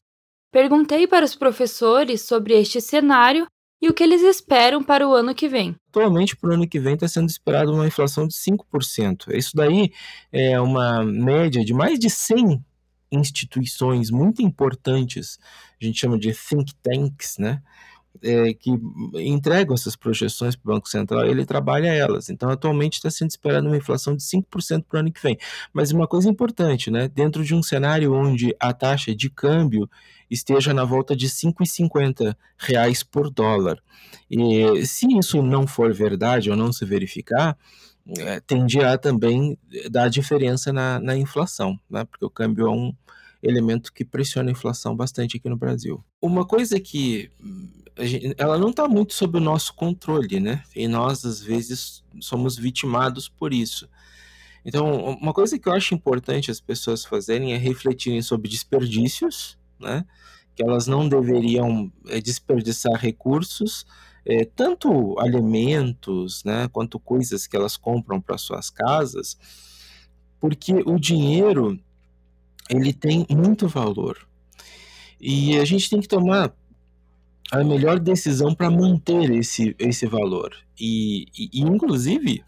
Perguntei 0.49 1.05
para 1.05 1.25
os 1.25 1.35
professores 1.35 2.21
sobre 2.21 2.53
este 2.53 2.79
cenário 2.79 3.45
e 3.81 3.89
o 3.89 3.93
que 3.93 4.01
eles 4.01 4.21
esperam 4.21 4.81
para 4.81 5.05
o 5.05 5.13
ano 5.13 5.35
que 5.35 5.49
vem. 5.49 5.75
Atualmente, 5.89 6.37
para 6.37 6.51
o 6.51 6.53
ano 6.53 6.65
que 6.65 6.79
vem, 6.79 6.93
está 6.93 7.05
sendo 7.05 7.27
esperado 7.27 7.73
uma 7.73 7.85
inflação 7.85 8.25
de 8.25 8.33
5%. 8.33 9.35
Isso 9.35 9.51
daí 9.53 9.91
é 10.31 10.57
uma 10.61 11.03
média 11.03 11.63
de 11.65 11.73
mais 11.73 11.99
de 11.99 12.09
100 12.09 12.63
instituições 13.11 14.09
muito 14.09 14.41
importantes, 14.41 15.37
a 15.81 15.85
gente 15.85 15.99
chama 15.99 16.17
de 16.17 16.33
think 16.33 16.73
tanks, 16.81 17.37
né? 17.37 17.61
É, 18.21 18.53
que 18.53 18.71
entregam 19.15 19.73
essas 19.73 19.95
projeções 19.95 20.55
para 20.55 20.71
o 20.71 20.73
Banco 20.75 20.87
Central, 20.87 21.25
ele 21.25 21.45
trabalha 21.45 21.87
elas. 21.87 22.29
Então, 22.29 22.49
atualmente 22.49 22.93
está 22.93 23.09
sendo 23.09 23.29
esperada 23.29 23.67
uma 23.67 23.77
inflação 23.77 24.15
de 24.15 24.23
5% 24.23 24.85
para 24.87 24.97
o 24.97 24.99
ano 25.01 25.11
que 25.11 25.21
vem. 25.21 25.37
Mas 25.73 25.91
uma 25.91 26.07
coisa 26.07 26.29
importante, 26.29 26.89
né? 26.89 27.07
Dentro 27.07 27.43
de 27.43 27.53
um 27.53 27.61
cenário 27.61 28.13
onde 28.13 28.55
a 28.59 28.73
taxa 28.73 29.13
de 29.13 29.29
câmbio 29.29 29.89
esteja 30.29 30.73
na 30.73 30.85
volta 30.85 31.15
de 31.15 31.27
5,50 31.27 32.35
reais 32.57 33.03
por 33.03 33.29
dólar. 33.29 33.81
E 34.29 34.85
se 34.85 35.07
isso 35.17 35.41
não 35.41 35.67
for 35.67 35.93
verdade 35.93 36.49
ou 36.49 36.55
não 36.55 36.71
se 36.71 36.85
verificar, 36.85 37.57
é, 38.17 38.39
tende 38.39 38.79
a 38.79 38.97
também 38.97 39.57
dar 39.89 40.09
diferença 40.09 40.71
na, 40.71 40.99
na 40.99 41.17
inflação, 41.17 41.79
né? 41.89 42.05
porque 42.05 42.25
o 42.25 42.29
câmbio 42.29 42.67
é 42.67 42.71
um 42.71 42.93
elemento 43.41 43.93
que 43.93 44.03
pressiona 44.03 44.49
a 44.49 44.51
inflação 44.51 44.95
bastante 44.95 45.37
aqui 45.37 45.49
no 45.49 45.57
Brasil. 45.57 46.03
Uma 46.21 46.45
coisa 46.45 46.79
que 46.79 47.29
ela 48.37 48.57
não 48.57 48.69
está 48.69 48.87
muito 48.87 49.13
sob 49.13 49.37
o 49.37 49.41
nosso 49.41 49.73
controle, 49.73 50.39
né? 50.39 50.63
E 50.75 50.87
nós, 50.87 51.25
às 51.25 51.41
vezes, 51.41 52.03
somos 52.19 52.57
vitimados 52.57 53.29
por 53.29 53.53
isso. 53.53 53.89
Então, 54.65 55.15
uma 55.21 55.33
coisa 55.33 55.57
que 55.57 55.69
eu 55.69 55.73
acho 55.73 55.93
importante 55.93 56.51
as 56.51 56.59
pessoas 56.59 57.05
fazerem 57.05 57.53
é 57.53 57.57
refletirem 57.57 58.21
sobre 58.21 58.49
desperdícios, 58.49 59.57
né? 59.79 60.05
Que 60.55 60.63
elas 60.63 60.87
não 60.87 61.07
deveriam 61.07 61.91
é, 62.07 62.19
desperdiçar 62.19 62.99
recursos, 62.99 63.85
é, 64.25 64.43
tanto 64.43 65.17
alimentos, 65.19 66.43
né, 66.43 66.67
quanto 66.69 66.99
coisas 66.99 67.45
que 67.45 67.55
elas 67.55 67.77
compram 67.77 68.19
para 68.19 68.37
suas 68.37 68.71
casas, 68.71 69.37
porque 70.39 70.73
o 70.85 70.97
dinheiro 70.97 71.79
ele 72.69 72.91
tem 72.91 73.25
muito 73.29 73.67
valor 73.67 74.27
e 75.21 75.57
a 75.57 75.65
gente 75.65 75.89
tem 75.89 76.01
que 76.01 76.07
tomar 76.07 76.51
a 77.51 77.63
melhor 77.63 77.99
decisão 77.99 78.53
para 78.53 78.69
manter 78.69 79.29
esse, 79.31 79.75
esse 79.77 80.05
valor 80.05 80.55
e, 80.79 81.27
e, 81.37 81.49
e 81.53 81.61
inclusive 81.61 82.43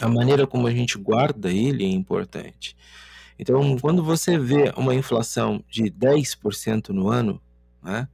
a 0.00 0.08
maneira 0.08 0.46
como 0.46 0.66
a 0.66 0.72
gente 0.72 0.98
guarda 0.98 1.50
ele 1.50 1.84
é 1.84 1.88
importante. 1.88 2.76
Então, 3.38 3.76
quando 3.78 4.02
você 4.02 4.38
vê 4.38 4.72
uma 4.76 4.94
inflação 4.94 5.64
de 5.68 5.84
10% 5.84 6.90
no 6.90 7.08
ano, 7.08 7.40
né? 7.82 8.08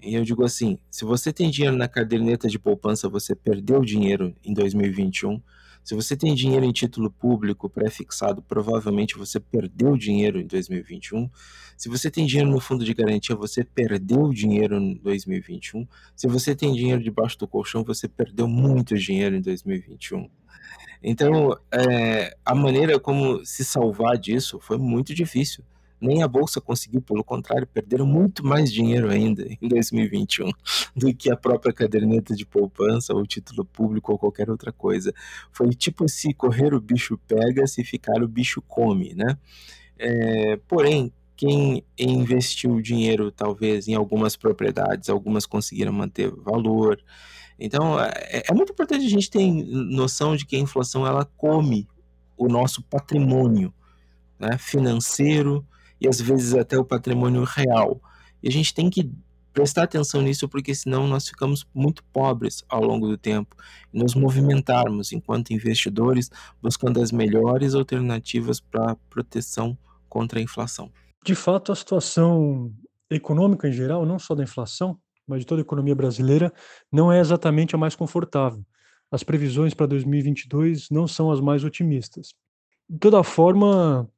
E 0.00 0.14
eu 0.14 0.22
digo 0.24 0.44
assim, 0.44 0.78
se 0.90 1.04
você 1.04 1.32
tem 1.32 1.50
dinheiro 1.50 1.76
na 1.76 1.88
caderneta 1.88 2.48
de 2.48 2.58
poupança, 2.58 3.08
você 3.08 3.34
perdeu 3.34 3.84
dinheiro 3.84 4.34
em 4.44 4.54
2021. 4.54 5.40
Se 5.88 5.94
você 5.94 6.14
tem 6.14 6.34
dinheiro 6.34 6.66
em 6.66 6.70
título 6.70 7.10
público 7.10 7.66
pré-fixado, 7.66 8.42
provavelmente 8.42 9.16
você 9.16 9.40
perdeu 9.40 9.96
dinheiro 9.96 10.38
em 10.38 10.46
2021. 10.46 11.30
Se 11.78 11.88
você 11.88 12.10
tem 12.10 12.26
dinheiro 12.26 12.50
no 12.50 12.60
fundo 12.60 12.84
de 12.84 12.92
garantia, 12.92 13.34
você 13.34 13.64
perdeu 13.64 14.30
dinheiro 14.30 14.76
em 14.76 14.96
2021. 14.96 15.88
Se 16.14 16.28
você 16.28 16.54
tem 16.54 16.74
dinheiro 16.74 17.02
debaixo 17.02 17.38
do 17.38 17.48
colchão, 17.48 17.82
você 17.82 18.06
perdeu 18.06 18.46
muito 18.46 18.98
dinheiro 18.98 19.34
em 19.34 19.40
2021. 19.40 20.28
Então, 21.02 21.58
é, 21.72 22.36
a 22.44 22.54
maneira 22.54 23.00
como 23.00 23.42
se 23.46 23.64
salvar 23.64 24.18
disso 24.18 24.60
foi 24.60 24.76
muito 24.76 25.14
difícil. 25.14 25.64
Nem 26.00 26.22
a 26.22 26.28
bolsa 26.28 26.60
conseguiu, 26.60 27.00
pelo 27.00 27.24
contrário, 27.24 27.66
perderam 27.66 28.06
muito 28.06 28.44
mais 28.44 28.72
dinheiro 28.72 29.10
ainda 29.10 29.46
em 29.60 29.68
2021 29.68 30.50
do 30.94 31.14
que 31.14 31.30
a 31.30 31.36
própria 31.36 31.72
caderneta 31.72 32.34
de 32.34 32.46
poupança 32.46 33.14
ou 33.14 33.26
título 33.26 33.64
público 33.64 34.12
ou 34.12 34.18
qualquer 34.18 34.50
outra 34.50 34.72
coisa. 34.72 35.12
Foi 35.52 35.70
tipo 35.70 36.08
se 36.08 36.32
correr 36.32 36.74
o 36.74 36.80
bicho 36.80 37.18
pega, 37.26 37.66
se 37.66 37.84
ficar 37.84 38.22
o 38.22 38.28
bicho 38.28 38.62
come, 38.62 39.14
né? 39.14 39.36
É, 39.98 40.56
porém, 40.68 41.12
quem 41.36 41.84
investiu 41.98 42.80
dinheiro 42.80 43.30
talvez 43.30 43.88
em 43.88 43.94
algumas 43.94 44.36
propriedades, 44.36 45.08
algumas 45.08 45.46
conseguiram 45.46 45.92
manter 45.92 46.30
valor, 46.30 47.00
então, 47.58 48.00
é, 48.00 48.44
é, 48.48 48.54
muito 48.54 48.72
importante 48.72 49.04
a 49.04 49.10
gente 49.10 49.28
ter 49.28 49.50
noção 49.50 50.36
de 50.36 50.46
que 50.46 50.54
a 50.54 50.60
inflação 50.60 51.06
ela 51.06 51.24
come 51.24 51.88
o 52.36 52.46
nosso 52.46 52.82
patrimônio 52.82 53.74
né, 54.38 54.56
financeiro 54.56 55.66
e 56.00 56.08
às 56.08 56.20
vezes 56.20 56.54
até 56.54 56.78
o 56.78 56.84
patrimônio 56.84 57.44
real. 57.44 58.00
E 58.42 58.48
a 58.48 58.52
gente 58.52 58.72
tem 58.74 58.88
que 58.88 59.10
prestar 59.52 59.84
atenção 59.84 60.22
nisso 60.22 60.48
porque 60.48 60.74
senão 60.74 61.08
nós 61.08 61.28
ficamos 61.28 61.66
muito 61.74 62.04
pobres 62.12 62.62
ao 62.68 62.82
longo 62.82 63.08
do 63.08 63.18
tempo 63.18 63.56
e 63.92 63.98
nos 63.98 64.14
movimentarmos 64.14 65.12
enquanto 65.12 65.52
investidores 65.52 66.30
buscando 66.62 67.00
as 67.00 67.10
melhores 67.10 67.74
alternativas 67.74 68.60
para 68.60 68.94
proteção 69.10 69.76
contra 70.08 70.38
a 70.38 70.42
inflação. 70.42 70.90
De 71.24 71.34
fato, 71.34 71.72
a 71.72 71.76
situação 71.76 72.72
econômica 73.10 73.68
em 73.68 73.72
geral, 73.72 74.06
não 74.06 74.18
só 74.18 74.34
da 74.34 74.44
inflação, 74.44 74.98
mas 75.26 75.40
de 75.40 75.46
toda 75.46 75.60
a 75.60 75.62
economia 75.62 75.94
brasileira, 75.94 76.52
não 76.90 77.12
é 77.12 77.20
exatamente 77.20 77.74
a 77.74 77.78
mais 77.78 77.94
confortável. 77.94 78.64
As 79.10 79.22
previsões 79.22 79.74
para 79.74 79.86
2022 79.86 80.88
não 80.90 81.06
são 81.06 81.30
as 81.30 81.40
mais 81.40 81.64
otimistas. 81.64 82.28
De 82.88 82.98
toda 82.98 83.22
forma, 83.22 84.08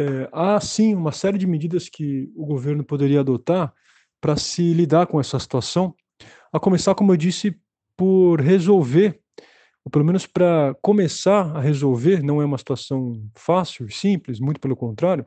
é, 0.00 0.28
há 0.32 0.58
sim 0.60 0.94
uma 0.94 1.12
série 1.12 1.36
de 1.36 1.46
medidas 1.46 1.86
que 1.86 2.32
o 2.34 2.46
governo 2.46 2.82
poderia 2.82 3.20
adotar 3.20 3.70
para 4.18 4.34
se 4.34 4.72
lidar 4.72 5.06
com 5.06 5.20
essa 5.20 5.38
situação, 5.38 5.94
a 6.50 6.58
começar, 6.58 6.94
como 6.94 7.12
eu 7.12 7.16
disse, 7.18 7.54
por 7.96 8.40
resolver, 8.40 9.20
ou 9.84 9.90
pelo 9.90 10.04
menos 10.04 10.26
para 10.26 10.74
começar 10.80 11.54
a 11.54 11.60
resolver, 11.60 12.22
não 12.22 12.40
é 12.40 12.44
uma 12.46 12.56
situação 12.56 13.12
fácil 13.34 13.90
simples, 13.90 14.40
muito 14.40 14.58
pelo 14.58 14.74
contrário, 14.74 15.26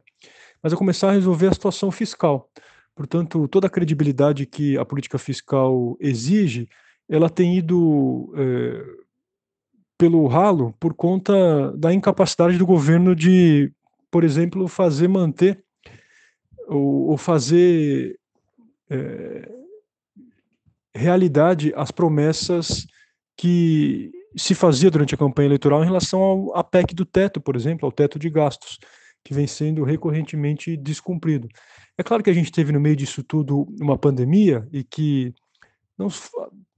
mas 0.61 0.74
a 0.74 0.78
começar 0.78 1.09
a 1.09 1.13
resolver 1.13 1.47
a 1.47 1.53
situação 1.53 1.91
fiscal. 1.91 2.49
Portanto, 2.95 3.47
toda 3.47 3.67
a 3.67 3.69
credibilidade 3.69 4.45
que 4.47 4.78
a 4.78 4.86
política 4.86 5.19
fiscal 5.19 5.95
exige, 5.99 6.67
ela 7.07 7.30
tem 7.30 7.57
ido 7.57 8.34
é, 8.36 8.84
pelo 9.99 10.26
ralo 10.26 10.74
por 10.80 10.95
conta 10.95 11.71
da 11.78 11.93
incapacidade 11.93 12.57
do 12.57 12.65
governo 12.65 13.15
de, 13.15 13.71
por 14.14 14.24
exemplo, 14.24 14.68
fazer 14.68 15.07
manter 15.07 15.66
ou, 16.68 17.09
ou 17.09 17.18
fazer 17.18 18.20
é, 18.88 19.51
realidade 20.93 21.74
as 21.76 21.89
promessas 21.89 22.86
que 23.36 24.11
se 24.38 24.53
fazia 24.53 24.91
durante 24.91 25.16
a 25.16 25.18
campanha 25.18 25.47
eleitoral 25.47 25.82
em 25.82 25.88
relação 25.88 26.22
ao, 26.22 26.55
à 26.55 26.64
PEC 26.64 26.93
do 26.93 27.05
teto, 27.05 27.41
por 27.41 27.55
exemplo, 27.55 27.88
ao 27.88 27.91
teto 27.91 28.20
de 28.20 28.30
gastos, 28.30 28.78
que 29.24 29.34
vem 29.34 29.47
sendo 29.47 29.84
recorrentemente 29.84 30.78
descumprido. 30.78 31.49
É 31.97 32.03
claro 32.03 32.22
que 32.22 32.30
a 32.30 32.34
gente 32.34 32.51
teve 32.51 32.72
no 32.72 32.80
meio 32.80 32.95
disso 32.95 33.24
tudo 33.24 33.68
uma 33.82 33.97
pandemia 33.97 34.68
e 34.72 34.84
que 34.84 35.34
não 35.97 36.07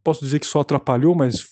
posso 0.02 0.24
dizer 0.24 0.40
que 0.40 0.48
só 0.48 0.62
atrapalhou, 0.62 1.14
mas 1.14 1.50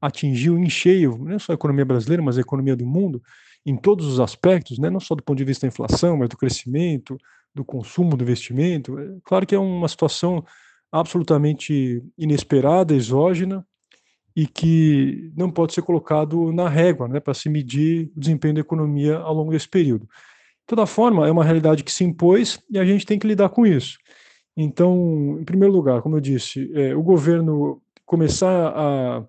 atingiu 0.00 0.58
em 0.58 0.68
cheio, 0.68 1.16
não 1.16 1.38
só 1.38 1.52
a 1.52 1.54
economia 1.54 1.84
brasileira, 1.84 2.24
mas 2.24 2.36
a 2.38 2.40
economia 2.40 2.74
do 2.74 2.84
mundo, 2.84 3.22
em 3.68 3.76
todos 3.76 4.06
os 4.06 4.20
aspectos, 4.20 4.78
né? 4.78 4.90
não 4.90 5.00
só 5.00 5.14
do 5.14 5.22
ponto 5.22 5.38
de 5.38 5.44
vista 5.44 5.66
da 5.66 5.72
inflação, 5.72 6.16
mas 6.16 6.28
do 6.28 6.36
crescimento, 6.36 7.18
do 7.54 7.64
consumo, 7.64 8.16
do 8.16 8.24
investimento. 8.24 8.98
É 8.98 9.16
claro 9.24 9.46
que 9.46 9.54
é 9.54 9.58
uma 9.58 9.88
situação 9.88 10.44
absolutamente 10.90 12.02
inesperada, 12.16 12.94
exógena, 12.94 13.66
e 14.34 14.46
que 14.46 15.32
não 15.36 15.50
pode 15.50 15.74
ser 15.74 15.82
colocado 15.82 16.52
na 16.52 16.68
régua 16.68 17.08
né, 17.08 17.18
para 17.18 17.34
se 17.34 17.48
medir 17.48 18.10
o 18.16 18.20
desempenho 18.20 18.54
da 18.54 18.60
economia 18.60 19.18
ao 19.18 19.34
longo 19.34 19.50
desse 19.50 19.68
período 19.68 20.08
toda 20.68 20.86
forma, 20.86 21.26
é 21.26 21.30
uma 21.30 21.42
realidade 21.42 21.82
que 21.82 21.90
se 21.90 22.04
impôs 22.04 22.62
e 22.70 22.78
a 22.78 22.84
gente 22.84 23.06
tem 23.06 23.18
que 23.18 23.26
lidar 23.26 23.48
com 23.48 23.66
isso. 23.66 23.98
Então, 24.54 25.38
em 25.40 25.44
primeiro 25.44 25.72
lugar, 25.72 26.02
como 26.02 26.16
eu 26.16 26.20
disse, 26.20 26.70
é, 26.74 26.94
o 26.94 27.02
governo 27.02 27.80
começar 28.04 28.72
a 28.76 29.24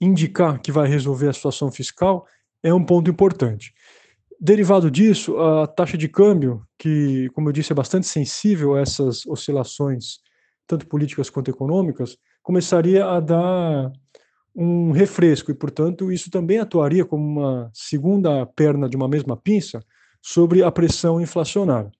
indicar 0.00 0.60
que 0.60 0.70
vai 0.70 0.86
resolver 0.86 1.28
a 1.28 1.32
situação 1.32 1.72
fiscal 1.72 2.26
é 2.64 2.72
um 2.72 2.82
ponto 2.82 3.10
importante. 3.10 3.74
Derivado 4.40 4.90
disso, 4.90 5.38
a 5.38 5.66
taxa 5.66 5.96
de 5.96 6.08
câmbio, 6.08 6.62
que, 6.78 7.28
como 7.34 7.48
eu 7.48 7.52
disse, 7.52 7.72
é 7.72 7.74
bastante 7.74 8.06
sensível 8.06 8.74
a 8.74 8.80
essas 8.80 9.24
oscilações, 9.26 10.18
tanto 10.66 10.86
políticas 10.86 11.28
quanto 11.28 11.50
econômicas, 11.50 12.16
começaria 12.42 13.06
a 13.06 13.20
dar 13.20 13.92
um 14.56 14.92
refresco 14.92 15.50
e, 15.50 15.54
portanto, 15.54 16.10
isso 16.10 16.30
também 16.30 16.58
atuaria 16.58 17.04
como 17.04 17.22
uma 17.22 17.70
segunda 17.74 18.46
perna 18.46 18.88
de 18.88 18.96
uma 18.96 19.08
mesma 19.08 19.36
pinça 19.36 19.80
sobre 20.22 20.62
a 20.62 20.70
pressão 20.70 21.20
inflacionária. 21.20 21.92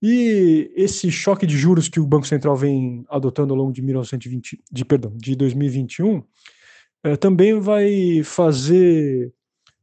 E 0.00 0.72
esse 0.76 1.10
choque 1.10 1.46
de 1.46 1.56
juros 1.56 1.88
que 1.88 2.00
o 2.00 2.06
Banco 2.06 2.26
Central 2.26 2.56
vem 2.56 3.04
adotando 3.10 3.52
ao 3.52 3.58
longo 3.58 3.72
de 3.72 3.82
1920, 3.82 4.62
de 4.70 4.84
perdão, 4.84 5.12
de 5.16 5.34
2021, 5.34 6.22
é, 7.02 7.16
também 7.16 7.58
vai 7.58 8.22
fazer 8.24 9.32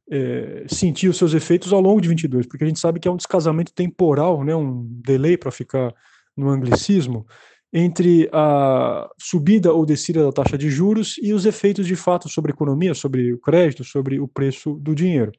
é, 0.10 0.66
sentir 0.68 1.08
os 1.08 1.18
seus 1.18 1.34
efeitos 1.34 1.74
ao 1.74 1.82
longo 1.82 2.00
de 2.00 2.10
22, 2.10 2.46
porque 2.48 2.64
a 2.64 2.68
gente 2.68 2.80
sabe 2.80 3.00
que 3.00 3.08
é 3.08 3.12
um 3.12 3.18
descasamento 3.18 3.74
temporal, 3.74 4.44
né, 4.44 4.56
um 4.56 4.86
delay 5.04 5.38
para 5.38 5.52
ficar 5.52 5.94
no 6.36 6.50
anglicismo, 6.50 7.26
entre 7.74 8.30
a 8.32 9.10
subida 9.18 9.74
ou 9.74 9.86
descida 9.86 10.24
da 10.24 10.32
taxa 10.32 10.58
de 10.58 10.70
juros 10.70 11.16
e 11.22 11.34
os 11.34 11.46
efeitos 11.46 11.86
de 11.86 11.96
fato 11.96 12.30
sobre 12.30 12.52
a 12.52 12.56
economia, 12.56 12.94
sobre 12.94 13.34
o 13.34 13.38
crédito, 13.38 13.84
sobre 13.84 14.20
o 14.20 14.28
preço 14.28 14.76
do 14.76 14.96
dinheiro. 14.96 15.32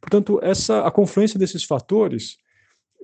Portanto, 0.00 0.38
essa 0.42 0.86
a 0.86 0.90
confluência 0.90 1.38
desses 1.38 1.64
fatores 1.64 2.36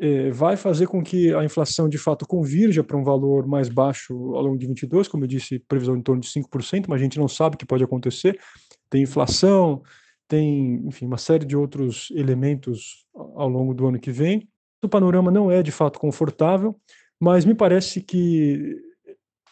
eh, 0.00 0.30
vai 0.30 0.56
fazer 0.56 0.86
com 0.86 1.02
que 1.02 1.34
a 1.34 1.44
inflação 1.44 1.88
de 1.88 1.98
fato 1.98 2.24
convirja 2.24 2.84
para 2.84 2.96
um 2.96 3.02
valor 3.02 3.48
mais 3.48 3.68
baixo 3.68 4.14
ao 4.34 4.42
longo 4.42 4.56
de 4.56 4.66
22, 4.66 5.08
como 5.08 5.24
eu 5.24 5.28
disse, 5.28 5.58
previsão 5.58 5.96
em 5.96 6.02
torno 6.02 6.22
de 6.22 6.28
5%, 6.28 6.84
mas 6.88 7.00
a 7.00 7.02
gente 7.02 7.18
não 7.18 7.26
sabe 7.26 7.56
o 7.56 7.58
que 7.58 7.66
pode 7.66 7.82
acontecer. 7.82 8.38
Tem 8.88 9.02
inflação, 9.02 9.82
tem, 10.28 10.86
enfim, 10.86 11.06
uma 11.06 11.16
série 11.16 11.46
de 11.46 11.56
outros 11.56 12.12
elementos 12.14 13.06
ao 13.14 13.48
longo 13.48 13.72
do 13.72 13.86
ano 13.86 13.98
que 13.98 14.12
vem. 14.12 14.46
O 14.82 14.88
panorama 14.88 15.30
não 15.30 15.50
é 15.50 15.62
de 15.62 15.72
fato 15.72 15.98
confortável, 15.98 16.76
mas 17.18 17.44
me 17.44 17.54
parece 17.54 18.00
que, 18.00 18.76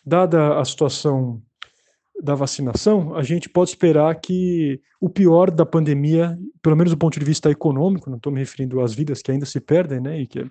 dada 0.05 0.61
a 0.61 0.64
situação 0.64 1.43
da 2.22 2.35
vacinação, 2.35 3.14
a 3.16 3.22
gente 3.22 3.49
pode 3.49 3.70
esperar 3.70 4.14
que 4.20 4.81
o 5.01 5.09
pior 5.09 5.51
da 5.51 5.66
pandemia, 5.66 6.39
pelo 6.62 6.77
menos 6.77 6.93
do 6.93 6.99
ponto 6.99 7.18
de 7.18 7.24
vista 7.24 7.51
econômico, 7.51 8.09
não 8.09 8.16
estou 8.16 8.33
me 8.33 8.39
referindo 8.39 8.81
às 8.81 8.95
vidas 8.95 9.20
que 9.20 9.31
ainda 9.31 9.45
se 9.45 9.61
perdem, 9.61 10.01
né, 10.01 10.20
e 10.20 10.27
que 10.27 10.47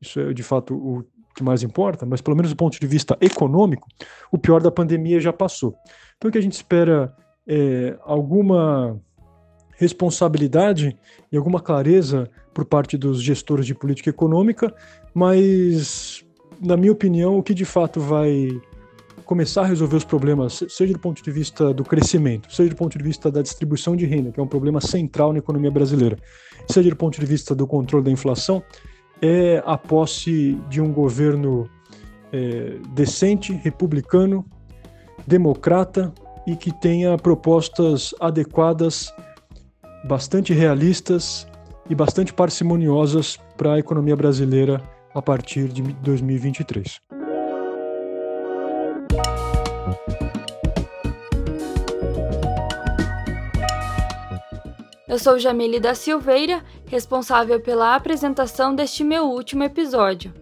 isso 0.00 0.20
é 0.20 0.32
de 0.32 0.42
fato 0.42 0.74
o 0.74 1.04
que 1.34 1.42
mais 1.42 1.62
importa, 1.62 2.04
mas 2.04 2.20
pelo 2.20 2.36
menos 2.36 2.50
do 2.50 2.56
ponto 2.56 2.78
de 2.78 2.86
vista 2.86 3.16
econômico, 3.20 3.88
o 4.30 4.38
pior 4.38 4.60
da 4.60 4.70
pandemia 4.70 5.20
já 5.20 5.32
passou. 5.32 5.74
Então 6.16 6.28
o 6.28 6.32
que 6.32 6.38
a 6.38 6.42
gente 6.42 6.52
espera 6.52 7.14
é 7.46 7.96
alguma 8.02 9.00
responsabilidade 9.78 10.96
e 11.30 11.36
alguma 11.36 11.60
clareza 11.60 12.28
por 12.52 12.64
parte 12.64 12.98
dos 12.98 13.22
gestores 13.22 13.64
de 13.64 13.74
política 13.74 14.10
econômica, 14.10 14.74
mas, 15.14 16.24
na 16.60 16.76
minha 16.76 16.90
opinião, 16.90 17.38
o 17.38 17.42
que 17.42 17.54
de 17.54 17.64
fato 17.64 18.00
vai 18.00 18.60
começar 19.24 19.62
a 19.62 19.66
resolver 19.66 19.96
os 19.96 20.04
problemas, 20.04 20.64
seja 20.68 20.92
do 20.92 20.98
ponto 20.98 21.22
de 21.22 21.30
vista 21.30 21.72
do 21.72 21.84
crescimento, 21.84 22.52
seja 22.52 22.70
do 22.70 22.76
ponto 22.76 22.98
de 22.98 23.04
vista 23.04 23.30
da 23.30 23.40
distribuição 23.40 23.94
de 23.94 24.04
renda, 24.04 24.32
que 24.32 24.40
é 24.40 24.42
um 24.42 24.48
problema 24.48 24.80
central 24.80 25.32
na 25.32 25.38
economia 25.38 25.70
brasileira, 25.70 26.18
seja 26.68 26.90
do 26.90 26.96
ponto 26.96 27.20
de 27.20 27.26
vista 27.26 27.54
do 27.54 27.66
controle 27.66 28.04
da 28.04 28.10
inflação, 28.10 28.62
é 29.22 29.62
a 29.64 29.78
posse 29.78 30.58
de 30.68 30.80
um 30.80 30.92
governo 30.92 31.68
é, 32.32 32.78
decente, 32.94 33.52
republicano, 33.52 34.44
democrata 35.26 36.12
e 36.46 36.56
que 36.56 36.72
tenha 36.72 37.16
propostas 37.16 38.14
adequadas, 38.18 39.12
bastante 40.04 40.52
realistas 40.52 41.46
e 41.88 41.94
bastante 41.94 42.32
parcimoniosas 42.32 43.38
para 43.56 43.74
a 43.74 43.78
economia 43.78 44.16
brasileira 44.16 44.82
a 45.14 45.22
partir 45.22 45.68
de 45.68 45.82
2023. 45.82 47.00
Eu 55.08 55.18
sou 55.18 55.38
Jamile 55.38 55.80
da 55.80 55.94
Silveira, 55.94 56.62
responsável 56.86 57.58
pela 57.60 57.96
apresentação 57.96 58.74
deste 58.74 59.02
meu 59.02 59.24
último 59.24 59.64
episódio. 59.64 60.32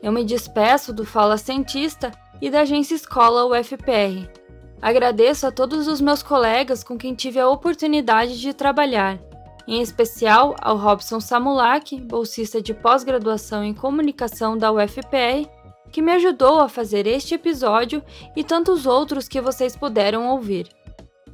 Eu 0.00 0.12
me 0.12 0.24
despeço 0.24 0.92
do 0.92 1.04
Fala 1.04 1.36
Cientista 1.36 2.12
e 2.40 2.48
da 2.48 2.60
agência 2.60 2.94
Escola 2.94 3.44
UFPR. 3.44 4.41
Agradeço 4.82 5.46
a 5.46 5.52
todos 5.52 5.86
os 5.86 6.00
meus 6.00 6.24
colegas 6.24 6.82
com 6.82 6.98
quem 6.98 7.14
tive 7.14 7.38
a 7.38 7.48
oportunidade 7.48 8.40
de 8.40 8.52
trabalhar, 8.52 9.16
em 9.64 9.80
especial 9.80 10.56
ao 10.60 10.76
Robson 10.76 11.20
Samulak, 11.20 12.00
bolsista 12.00 12.60
de 12.60 12.74
pós-graduação 12.74 13.62
em 13.62 13.72
comunicação 13.72 14.58
da 14.58 14.72
UFPR, 14.72 15.48
que 15.92 16.02
me 16.02 16.10
ajudou 16.10 16.58
a 16.58 16.68
fazer 16.68 17.06
este 17.06 17.36
episódio 17.36 18.02
e 18.34 18.42
tantos 18.42 18.84
outros 18.84 19.28
que 19.28 19.40
vocês 19.40 19.76
puderam 19.76 20.28
ouvir 20.30 20.68